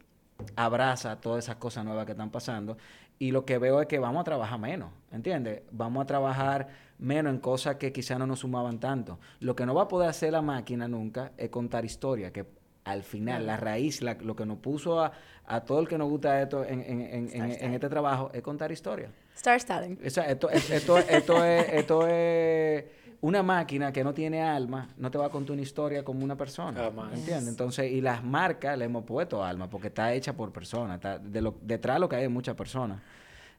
abraza 0.57 1.21
todas 1.21 1.45
esas 1.45 1.55
cosas 1.55 1.85
nuevas 1.85 2.05
que 2.05 2.11
están 2.11 2.31
pasando 2.31 2.77
y 3.17 3.31
lo 3.31 3.45
que 3.45 3.57
veo 3.59 3.79
es 3.81 3.87
que 3.87 3.97
vamos 3.99 4.21
a 4.21 4.23
trabajar 4.25 4.59
menos, 4.59 4.89
¿entiendes? 5.11 5.61
Vamos 5.71 6.03
a 6.03 6.05
trabajar 6.05 6.67
menos 6.99 7.33
en 7.33 7.39
cosas 7.39 7.75
que 7.77 7.93
quizá 7.93 8.17
no 8.19 8.27
nos 8.27 8.39
sumaban 8.39 8.79
tanto. 8.79 9.19
Lo 9.39 9.55
que 9.55 9.65
no 9.65 9.73
va 9.73 9.83
a 9.83 9.87
poder 9.87 10.09
hacer 10.09 10.33
la 10.33 10.41
máquina 10.41 10.87
nunca 10.89 11.31
es 11.37 11.49
contar 11.49 11.85
historia, 11.85 12.33
que 12.33 12.45
al 12.83 13.03
final 13.03 13.45
la 13.47 13.55
raíz, 13.55 14.01
la- 14.01 14.15
lo 14.15 14.35
que 14.35 14.45
nos 14.45 14.57
puso 14.57 14.99
a, 15.01 15.13
a 15.45 15.61
todo 15.61 15.79
el 15.79 15.87
que 15.87 15.97
nos 15.97 16.09
gusta 16.09 16.41
esto 16.41 16.65
en, 16.65 16.81
en- 16.81 17.01
en- 17.01 17.29
en- 17.33 17.51
en 17.65 17.73
este 17.73 17.87
trabajo 17.87 18.29
es 18.33 18.41
contar 18.41 18.69
historia. 18.73 19.09
Star 19.35 19.55
Stalin. 19.57 19.99
O 20.05 20.09
sea, 20.09 20.25
esto, 20.25 20.49
es- 20.49 20.69
esto, 20.69 20.97
esto, 20.97 21.43
es, 21.43 21.69
esto 21.73 22.07
es 22.07 22.85
una 23.21 23.41
máquina 23.41 23.91
que 23.93 24.03
no 24.03 24.13
tiene 24.13 24.41
alma, 24.41 24.89
no 24.97 25.09
te 25.09 25.17
va 25.17 25.27
a 25.27 25.29
contar 25.29 25.53
una 25.53 25.61
historia 25.61 26.03
como 26.03 26.23
una 26.23 26.35
persona. 26.35 26.79
Jamás. 26.79 27.13
¿Entiendes? 27.13 27.47
Entonces, 27.47 27.91
y 27.91 28.01
las 28.01 28.23
marcas 28.23 28.77
le 28.77 28.85
hemos 28.85 29.05
puesto 29.05 29.43
alma 29.43 29.69
porque 29.69 29.87
está 29.87 30.13
hecha 30.13 30.33
por 30.33 30.51
personas. 30.51 30.95
Está, 30.95 31.19
de 31.19 31.41
lo, 31.41 31.55
detrás 31.61 31.95
de 31.95 31.99
lo 32.01 32.09
que 32.09 32.17
hay 32.17 32.23
es 32.25 32.29
muchas 32.29 32.55
personas. 32.55 33.01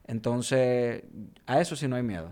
Entonces, 0.07 1.03
a 1.47 1.59
eso 1.59 1.75
sí 1.75 1.87
no 1.87 1.95
hay 1.95 2.03
miedo. 2.03 2.29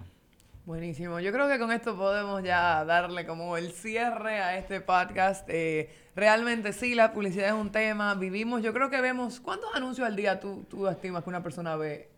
Buenísimo. 0.65 1.19
Yo 1.19 1.33
creo 1.33 1.49
que 1.49 1.59
con 1.59 1.71
esto 1.71 1.97
podemos 1.97 2.41
ya 2.43 2.85
darle 2.85 3.25
como 3.25 3.57
el 3.57 3.71
cierre 3.71 4.39
a 4.39 4.57
este 4.57 4.79
podcast. 4.79 5.45
Eh, 5.49 5.89
realmente 6.15 6.71
sí, 6.71 6.95
la 6.95 7.11
publicidad 7.11 7.47
es 7.47 7.53
un 7.53 7.71
tema. 7.71 8.13
Vivimos, 8.15 8.61
yo 8.61 8.73
creo 8.73 8.89
que 8.89 9.01
vemos, 9.01 9.39
¿cuántos 9.41 9.75
anuncios 9.75 10.07
al 10.07 10.15
día 10.15 10.39
tú, 10.39 10.63
tú 10.69 10.87
estimas 10.87 11.23
que 11.23 11.29
una 11.29 11.43
persona 11.43 11.75
ve? 11.75 12.09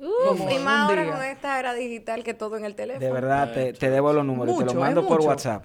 Uf, 0.00 0.40
y 0.50 0.58
más 0.60 0.88
ahora 0.90 1.02
día. 1.02 1.12
con 1.12 1.22
esta 1.22 1.58
era 1.60 1.74
digital 1.74 2.24
que 2.24 2.32
todo 2.32 2.56
en 2.56 2.64
el 2.64 2.74
teléfono. 2.74 3.04
De 3.04 3.12
verdad, 3.12 3.52
te, 3.52 3.72
te 3.74 3.90
debo 3.90 4.12
los 4.14 4.24
números, 4.24 4.58
te 4.58 4.64
los 4.64 4.74
mando 4.74 5.06
por. 5.06 5.20
WhatsApp. 5.20 5.64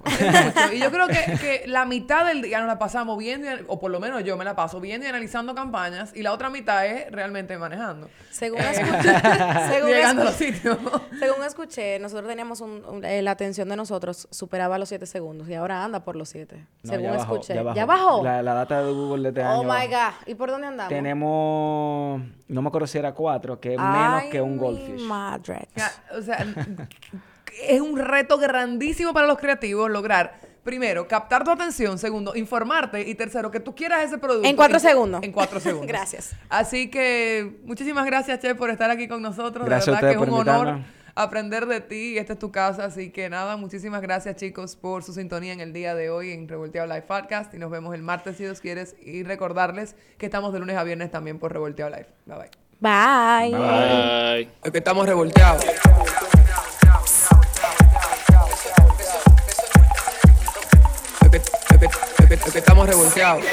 Y 0.74 0.80
yo 0.80 0.92
creo 0.92 1.08
que, 1.08 1.14
que 1.40 1.64
la 1.68 1.86
mitad 1.86 2.26
del 2.26 2.42
día 2.42 2.60
nos 2.60 2.68
la 2.68 2.78
pasamos 2.78 3.18
viendo, 3.18 3.48
o 3.68 3.80
por 3.80 3.92
lo 3.92 4.00
menos 4.02 4.24
yo 4.26 4.36
me 4.36 4.44
la 4.44 4.56
paso 4.56 4.82
viendo 4.82 5.06
y 5.06 5.10
analizando 5.10 5.56
campañas, 5.56 6.12
y 6.14 6.22
la 6.22 6.34
otra 6.34 6.50
mitad 6.50 6.86
es 6.86 7.10
realmente 7.12 7.58
manejando. 7.58 8.10
Según 8.30 8.60
escuché, 8.60 9.14
según 9.72 9.90
Llegando 9.90 10.22
a 10.24 10.26
los 10.26 10.34
sitios. 10.34 10.78
según 11.20 11.44
escuché, 11.46 11.98
nosotros 12.00 12.28
teníamos 12.28 12.60
un, 12.60 12.84
un- 12.86 13.06
eh, 13.06 13.22
la 13.22 13.32
atención 13.32 13.70
de 13.70 13.78
nosotros 13.78 14.28
superaba 14.32 14.78
los 14.78 14.90
7 14.90 15.06
segundos 15.06 15.48
y 15.48 15.54
ahora 15.54 15.84
anda 15.86 16.02
por 16.04 16.18
los 16.18 16.28
7. 16.30 16.58
No, 16.84 16.90
según 16.92 17.04
ya 17.06 17.12
bajó, 17.14 17.34
escuché. 17.36 17.54
ya 17.74 17.86
bajó. 17.86 18.22
La, 18.24 18.42
la 18.44 18.54
data 18.54 18.84
de 18.84 18.92
Google 18.92 19.24
de 19.24 19.30
este 19.30 19.42
oh 19.44 19.48
año 19.48 19.64
my 19.64 19.68
bajó. 19.70 19.88
God. 20.20 20.28
¿Y 20.28 20.36
por 20.36 20.52
dónde 20.52 20.68
andamos? 20.68 20.90
Tenemos, 20.90 22.22
no 22.50 22.62
me 22.62 22.68
acuerdo 22.68 22.88
si 22.88 22.98
era 22.98 23.14
cuatro, 23.14 23.60
que 23.60 23.74
es 23.76 23.80
menos 23.80 24.25
Ay, 24.26 24.30
que 24.32 24.42
un 24.42 24.58
goldfish. 24.58 25.02
madre. 25.02 25.68
O 26.18 26.22
sea, 26.22 26.46
es 27.68 27.82
un 27.82 27.98
reto 27.98 28.38
grandísimo 28.38 29.14
para 29.14 29.28
los 29.28 29.38
creativos 29.38 29.90
lograr, 29.90 30.40
primero, 30.64 31.08
captar 31.08 31.44
tu 31.44 31.52
atención, 31.52 31.98
segundo, 31.98 32.36
informarte 32.36 33.02
y 33.08 33.16
tercero, 33.16 33.52
que 33.52 33.60
tú 33.60 33.76
quieras 33.76 34.04
ese 34.04 34.18
producto. 34.18 34.48
En 34.48 34.56
cuatro 34.56 34.80
segundos. 34.80 35.24
En 35.24 35.32
cuatro 35.32 35.60
segundos. 35.60 35.88
Gracias. 35.96 36.36
Así 36.50 36.90
que 36.90 37.60
muchísimas 37.64 38.06
gracias, 38.06 38.40
Che, 38.40 38.56
por 38.56 38.70
estar 38.70 38.90
aquí 38.90 39.08
con 39.08 39.22
nosotros. 39.22 39.66
Gracias 39.66 39.96
de 39.96 40.02
verdad 40.02 40.20
que 40.20 40.24
es 40.24 40.30
un 40.30 40.34
honor 40.34 40.80
aprender 41.16 41.66
de 41.66 41.80
ti 41.80 42.14
y 42.14 42.18
esta 42.18 42.34
es 42.34 42.40
tu 42.40 42.52
casa. 42.52 42.86
Así 42.86 43.10
que 43.10 43.30
nada, 43.30 43.58
muchísimas 43.58 44.02
gracias, 44.02 44.36
chicos, 44.36 44.76
por 44.76 45.04
su 45.04 45.14
sintonía 45.14 45.54
en 45.54 45.62
el 45.62 45.74
día 45.74 45.96
de 45.96 46.10
hoy 46.10 46.32
en 46.32 46.48
Revolteado 46.48 46.88
Live 46.88 47.04
Podcast. 47.04 47.54
Y 47.54 47.58
nos 47.58 47.72
vemos 47.72 47.96
el 47.96 48.04
martes, 48.04 48.38
si 48.38 48.44
Dios 48.44 48.60
quieres. 48.60 48.96
Y 49.02 49.24
recordarles 49.24 49.96
que 50.18 50.28
estamos 50.28 50.54
de 50.54 50.60
lunes 50.60 50.76
a 50.76 50.84
viernes 50.84 51.10
también 51.10 51.40
por 51.40 51.52
Revolteado 51.52 51.90
Live. 51.92 52.08
Bye 52.26 52.38
bye. 52.38 52.65
Bye. 52.80 53.52
Bye. 53.52 54.50
Es 54.64 54.72
que 54.72 54.78
estamos 54.78 55.06
revolteados. 55.06 55.64
Es 55.64 55.72
que, 61.30 61.38
es 61.38 61.44
que, 62.28 62.34
es 62.36 62.52
que 62.52 62.60
estamos 62.60 62.88
revolteados. 62.88 63.44